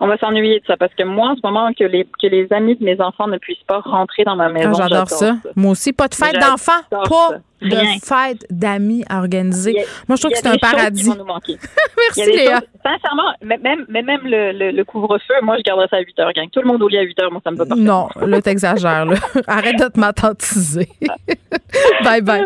[0.00, 2.52] On va s'ennuyer de ça parce que moi, en ce moment, que les, que les
[2.52, 4.74] amis de mes enfants ne puissent pas rentrer dans ma Ah, maison.
[4.74, 5.36] J'adore ça.
[5.56, 6.98] Moi aussi, pas de fête d'enfants, ça.
[7.08, 7.94] pas de Rien.
[8.02, 9.78] fête d'amis à organiser.
[9.78, 11.04] A- Moi, je trouve que c'est un paradis.
[11.08, 11.56] vont nous manquer.
[12.16, 12.58] Merci, Léa.
[12.60, 16.00] choses- sincèrement, mais même, mais même le, le, le couvre-feu, moi, je garderais ça à
[16.00, 16.32] 8 heures.
[16.34, 16.50] Gang.
[16.50, 17.76] Tout le monde au lit à 8 heures, moi, ça me va pas.
[17.76, 19.06] Non, là, t'exagères.
[19.06, 19.14] là.
[19.46, 20.88] Arrête de te m'attantiser.
[22.04, 22.42] bye bye.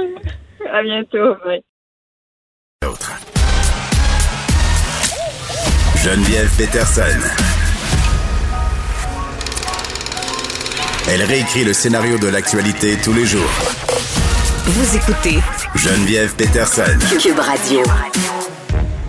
[0.71, 1.35] À bientôt.
[1.45, 1.63] bye.
[6.05, 7.03] Geneviève Peterson.
[11.11, 13.51] Elle réécrit le scénario de l'actualité tous les jours.
[14.65, 15.39] Vous écoutez
[15.75, 16.85] Geneviève Peterson.
[17.21, 17.81] Cube Radio.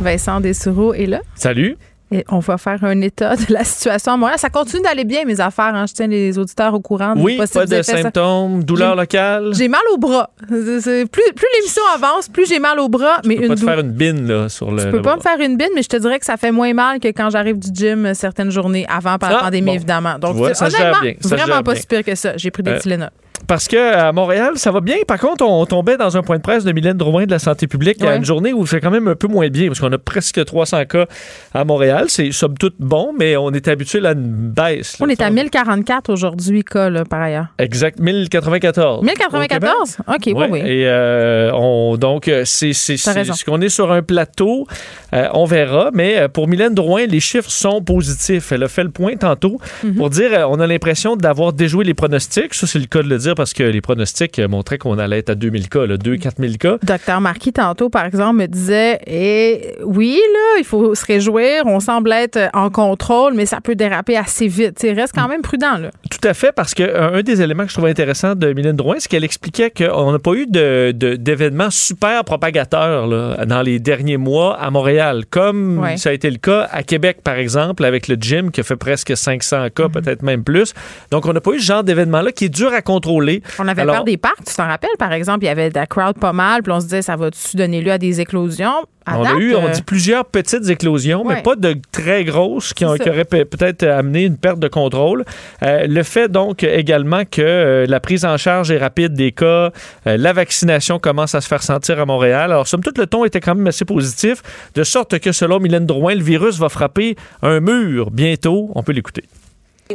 [0.02, 1.22] Vincent Dessureau est là.
[1.36, 1.78] Salut.
[2.12, 4.40] Et on va faire un état de la situation à Montréal.
[4.40, 5.76] Ça continue d'aller bien, mes affaires.
[5.76, 5.86] hein.
[5.88, 7.14] Je tiens les auditeurs au courant.
[7.18, 9.52] Oui, pas de symptômes, douleur locale.
[9.54, 10.32] J'ai mal au bras.
[10.48, 10.82] Plus,
[11.12, 13.18] plus l'émission avance, plus j'ai mal au bras.
[13.26, 14.80] mais Tu peux une pas te faire une bine là, sur le.
[14.80, 15.18] Je peux le pas bras.
[15.18, 17.30] me faire une bine, mais je te dirais que ça fait moins mal que quand
[17.30, 19.74] j'arrive du gym euh, certaines journées avant par la Ah, pandémie, bon.
[19.76, 20.18] évidemment.
[20.20, 21.82] Donc, Tu vois, ça honnêtement, bien, ça vraiment pas bien.
[21.82, 22.34] si pire que ça.
[22.38, 23.10] J'ai pris des Euh, Tylenol.
[23.48, 24.98] Parce que à Montréal, ça va bien.
[25.08, 27.66] Par contre, on tombait dans un point de presse de Mylène Drouin de la santé
[27.68, 28.18] publique à Ouais.
[28.18, 30.86] une journée où c'est quand même un peu moins bien, parce qu'on a presque 300
[30.86, 31.06] cas
[31.54, 32.06] à Montréal.
[32.10, 35.00] C'est somme toute bon, mais on est habitué à une baisse.
[35.00, 35.06] là.
[35.08, 37.48] On est à 1044 aujourd'hui, cas, là, par ailleurs.
[37.58, 39.04] Exact, 1094.
[39.04, 39.98] 1094?
[40.08, 40.60] OK, oui, oui.
[40.60, 44.68] Et euh, on, donc, euh, c'est ce qu'on est sur un plateau,
[45.14, 45.90] euh, on verra.
[45.94, 48.52] Mais pour Mylène Drouin, les chiffres sont positifs.
[48.52, 49.96] Elle a fait le point tantôt Mhm.
[49.96, 52.54] pour dire on a l'impression d'avoir déjoué les pronostics.
[52.54, 55.20] Ça, c'est le cas de le dire parce que les pronostics euh, montraient qu'on allait
[55.20, 56.78] être à 2000 cas, 2-4000 cas.
[56.84, 61.64] Docteur Marquis, tantôt, par exemple, me disait et oui, là, il faut se réjouir.
[61.66, 64.76] On semble être en contrôle, mais ça peut déraper assez vite.
[64.80, 65.92] Tu sais, reste quand même prudent, là.
[66.10, 68.76] Tout à fait, parce que euh, un des éléments que je trouvais intéressant de Mylène
[68.76, 73.62] Drouin, c'est qu'elle expliquait qu'on n'a pas eu de- de- d'événements super propagateurs là, dans
[73.62, 75.98] les derniers mois à Montréal, comme Ouais.
[75.98, 78.76] ça a été le cas à Québec, par exemple, avec le gym qui a fait
[78.76, 79.92] presque 500 cas, Mhm.
[79.92, 80.74] peut-être même plus.
[81.12, 83.19] Donc, on n'a pas eu ce genre d'événement-là qui est dur à contrôler.
[83.60, 85.76] On avait Alors, peur des parcs, tu t'en rappelles, par exemple, il y avait de
[85.76, 88.74] la crowd pas mal, puis on se disait, ça va-tu donner lieu à des éclosions?
[89.06, 92.24] À on date, a eu, on euh, dit plusieurs petites éclosions, mais pas de très
[92.26, 95.26] grosses qui, ont- auraient pe- peut-être amené une perte de contrôle.
[95.64, 99.72] Euh, le fait donc également que euh, la prise en charge est rapide des cas,
[100.06, 102.52] euh, la vaccination commence à se faire sentir à Montréal.
[102.52, 104.44] Alors, somme toute, le ton était quand même assez positif,
[104.76, 108.70] de sorte que selon Mylène Drouin, le virus va frapper un mur bientôt.
[108.76, 109.24] On peut l'écouter.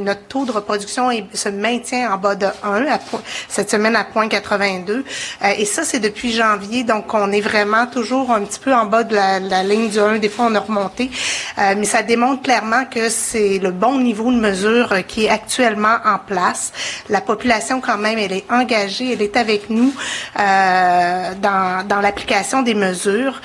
[0.00, 4.02] Notre taux de reproduction se maintient en bas de 1 à point- cette semaine à
[4.02, 5.04] 0.82.
[5.44, 6.82] Euh, et ça, c'est depuis janvier.
[6.82, 10.18] Donc, on est vraiment toujours un petit peu en bas de la, ligne du 1.
[10.18, 11.12] Des fois, on a remonté.
[11.60, 15.30] Euh, mais ça démontre clairement que c'est le bon niveau de mesure euh, qui est
[15.30, 16.72] actuellement en place.
[17.08, 19.12] La population, quand même, elle est engagée.
[19.12, 19.94] Elle est avec nous
[20.40, 23.40] euh, dans, dans l'application des mesures.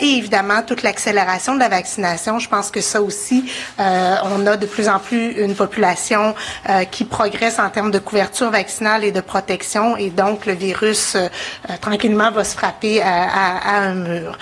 [0.00, 2.38] Et évidemment, toute l'accélération de la vaccination.
[2.38, 3.44] Je pense que ça aussi,
[3.78, 8.50] on a de plus en plus une population euh, qui progresse en termes de couverture
[8.50, 9.96] vaccinale et de protection.
[9.96, 11.28] Et donc, le virus, euh,
[11.70, 14.38] euh, tranquillement, va se frapper à, à- à un mur.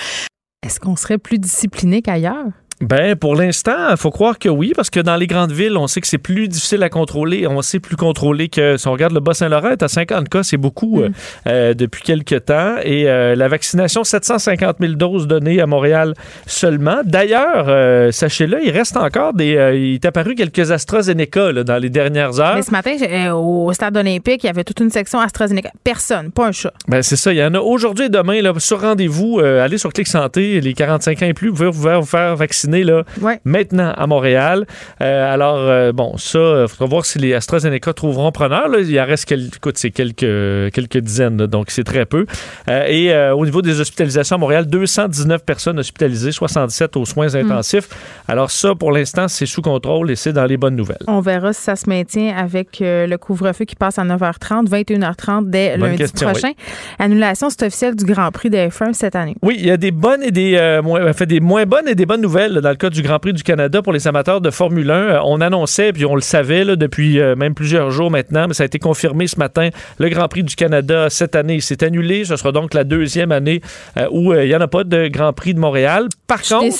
[0.62, 2.46] Est-ce qu'on serait plus discipliné qu'ailleurs?
[2.80, 5.86] Ben, pour l'instant, il faut croire que oui, parce que dans les grandes villes, on
[5.86, 7.46] sait que c'est plus difficile à contrôler.
[7.46, 10.56] On sait plus contrôler que si on regarde le Bas-Saint-Laurent, est à 50 cas, c'est
[10.56, 11.10] beaucoup euh,
[11.46, 12.76] euh, depuis quelques temps.
[12.82, 16.14] Et euh, la vaccination, 750 000 doses données à Montréal
[16.46, 17.02] seulement.
[17.04, 19.50] D'ailleurs, euh, sachez-le, il reste encore des.
[19.74, 22.56] il est apparu quelques AstraZeneca là, dans les dernières heures.
[22.56, 25.70] Mais ce matin, au stade olympique, il y avait toute une section AstraZeneca.
[25.84, 26.72] Personne, pas un chat.
[26.88, 27.30] Ben, c'est ça.
[27.30, 29.40] Il y en a aujourd'hui et demain, là, sur rendez-vous.
[29.40, 32.38] allez sur Clic Santé, les 45 ans et plus, vous pouvez vous faire, vous
[32.78, 33.04] là,
[33.44, 34.66] maintenant à Montréal.
[35.00, 38.68] Euh, alors, euh, bon, ça, il faudra voir si les AstraZeneca trouveront preneur.
[38.68, 38.78] Là.
[38.80, 42.26] Il en reste quelques, écoute, c'est quelques, quelques dizaines, là, donc c'est très peu.
[42.68, 47.34] Euh, et euh, au niveau des hospitalisations à Montréal, 219 personnes hospitalisées, 67 aux soins
[47.34, 47.88] intensifs.
[48.28, 51.02] Alors, ça, pour l'instant, c'est sous contrôle et c'est dans les bonnes nouvelles.
[51.06, 55.50] On verra si ça se maintient avec euh, le couvre-feu qui passe à 9h30, 21h30
[55.50, 56.48] dès Bonne lundi question, prochain.
[56.48, 56.64] oui.
[56.98, 59.36] Annulation, c'est officiel du Grand Prix de F1 cette année.
[59.42, 61.94] Oui, il y a des bonnes et des, euh, moins, fait, des moins bonnes et
[61.94, 64.50] des bonnes nouvelles dans le cas du Grand Prix du Canada pour les amateurs de
[64.50, 64.94] Formule 1.
[64.94, 68.54] Euh, on annonçait, puis on le savait là, depuis euh, même plusieurs jours maintenant, mais
[68.54, 69.70] ça a été confirmé ce matin.
[69.98, 72.24] Le Grand Prix du Canada cette année s'est annulé.
[72.24, 73.60] Ce sera donc la deuxième année
[73.96, 76.06] euh, où il n'y en a pas de Grand Prix de Montréal.
[76.26, 76.74] Par contre,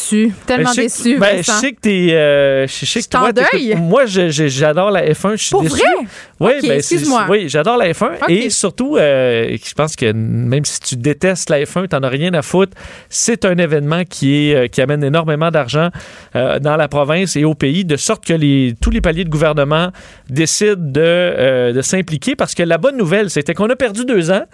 [0.46, 3.42] tellement Ben, que- déçue, ben, je sais que t'es, euh, je sais que toi, t'en.
[3.78, 5.32] Moi, j'adore la F1.
[5.36, 5.74] Je suis Pour déçu.
[5.76, 6.06] vrai?
[6.40, 7.26] Oui, Ok, ben, excuse-moi.
[7.28, 8.10] Oui, j'adore la F1.
[8.22, 8.30] Ok.
[8.30, 12.08] Et surtout, euh, je pense que même si tu détestes la F1, tu n'en as
[12.08, 12.72] rien à foutre.
[13.08, 17.54] C'est un événement qui, est, qui amène énormément d'argent euh, dans la province et au
[17.54, 19.90] pays, de sorte que tous les paliers de gouvernement
[20.28, 24.30] décident de, euh, de s'impliquer parce que la bonne nouvelle, c'était qu'on a perdu deux
[24.30, 24.44] ans.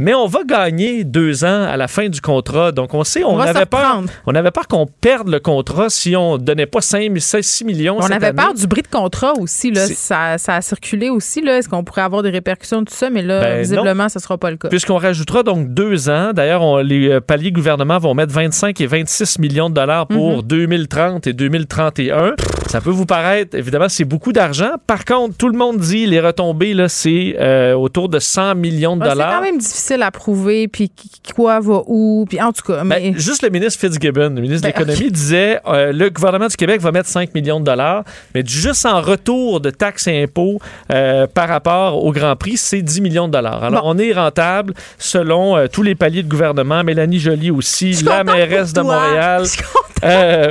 [0.00, 2.70] Mais on va gagner deux ans à la fin du contrat.
[2.70, 6.14] Donc, on sait, on, On avait peur, on avait peur qu'on perde le contrat si
[6.14, 7.96] on donnait pas 5, 6 millions.
[7.98, 8.36] On cette avait année.
[8.36, 9.72] peur du bris de contrat aussi.
[9.72, 9.86] Là.
[9.86, 11.40] C'est- Ça, ça a circulé aussi.
[11.40, 13.10] Est-ce qu'on pourrait avoir des répercussions de tout ça?
[13.10, 14.68] Mais là, Ben, visiblement, ce ne sera pas le cas.
[14.68, 16.30] Puisqu'on rajoutera donc deux ans.
[16.32, 20.42] D'ailleurs, les euh, paliers gouvernement vont mettre 25 et 26 millions de dollars pour Mhm.
[20.42, 22.34] 2030 et 2031.
[22.68, 24.72] Ça peut vous paraître, évidemment, c'est beaucoup d'argent.
[24.86, 28.96] Par contre, tout le monde dit les retombées, là, c'est euh, autour de 100 millions
[28.96, 29.34] de Ah, c'est dollars.
[29.38, 30.90] quand même difficile difficile à prouver, puis
[31.34, 32.84] quoi va où, puis en tout cas.
[32.84, 36.56] Ben, juste le ministre Fitzgibbon, le ministre de ben, l'Économie, disait euh, le gouvernement du
[36.56, 38.04] Québec va mettre 5 millions de dollars,
[38.34, 40.58] mais juste en retour de taxes et impôts
[40.92, 43.64] euh, par rapport au Grand Prix, c'est 10 millions de dollars.
[43.64, 46.84] Alors, on est rentable selon euh, tous les paliers de gouvernement.
[46.84, 49.44] Mélanie Joly aussi, la mairesse de Montréal.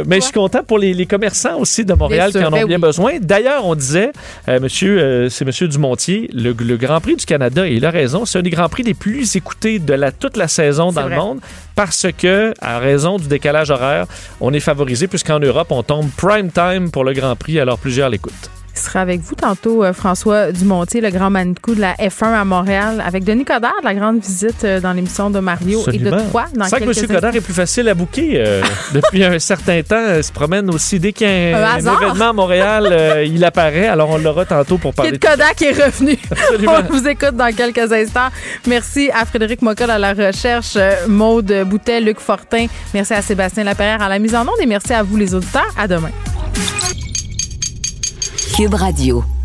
[0.06, 2.80] mais je suis content pour les, commerçants aussi de Montréal qui en ont ben bien
[2.80, 3.14] besoin.
[3.22, 4.12] D'ailleurs, on disait,
[4.48, 8.40] monsieur, c'est monsieur Dumontier, le, le Grand Prix du Canada, et il a raison, c'est
[8.40, 11.40] un des Grands Prix les plus écoutés de la, toute la saison dans le monde
[11.76, 14.08] parce que, à raison du décalage horaire,
[14.42, 18.10] on est favorisé puisqu'en Europe, on tombe prime time pour le Grand Prix, alors plusieurs
[18.10, 18.50] l'écoutent
[18.80, 23.04] sera avec vous tantôt, euh, François Dumontier, le grand manicou de la F1 à Montréal,
[23.06, 26.46] avec Denis Coderre, la grande visite euh, dans l'émission de Mario et de toi.
[26.66, 27.08] C'est que M.
[27.08, 28.34] Coderre est plus facile à bouquer.
[28.36, 28.62] Euh,
[28.94, 31.00] depuis un certain temps, il se promène aussi.
[31.00, 33.88] Dès qu'il y a un, événement à Montréal, il apparaît.
[33.88, 35.12] Alors, on l'aura tantôt pour parler.
[35.12, 36.18] Kid Kodak qui est revenu.
[36.68, 38.30] on vous écoute dans quelques instants.
[38.68, 40.78] Merci à Frédéric Mockel à la recherche,
[41.08, 42.68] Maude Boutet, Luc Fortin.
[42.94, 45.74] Merci à Sébastien Laperrière à la mise en onde et merci à vous, les auditeurs.
[45.78, 46.12] À demain.
[48.54, 49.37] Cube Radio.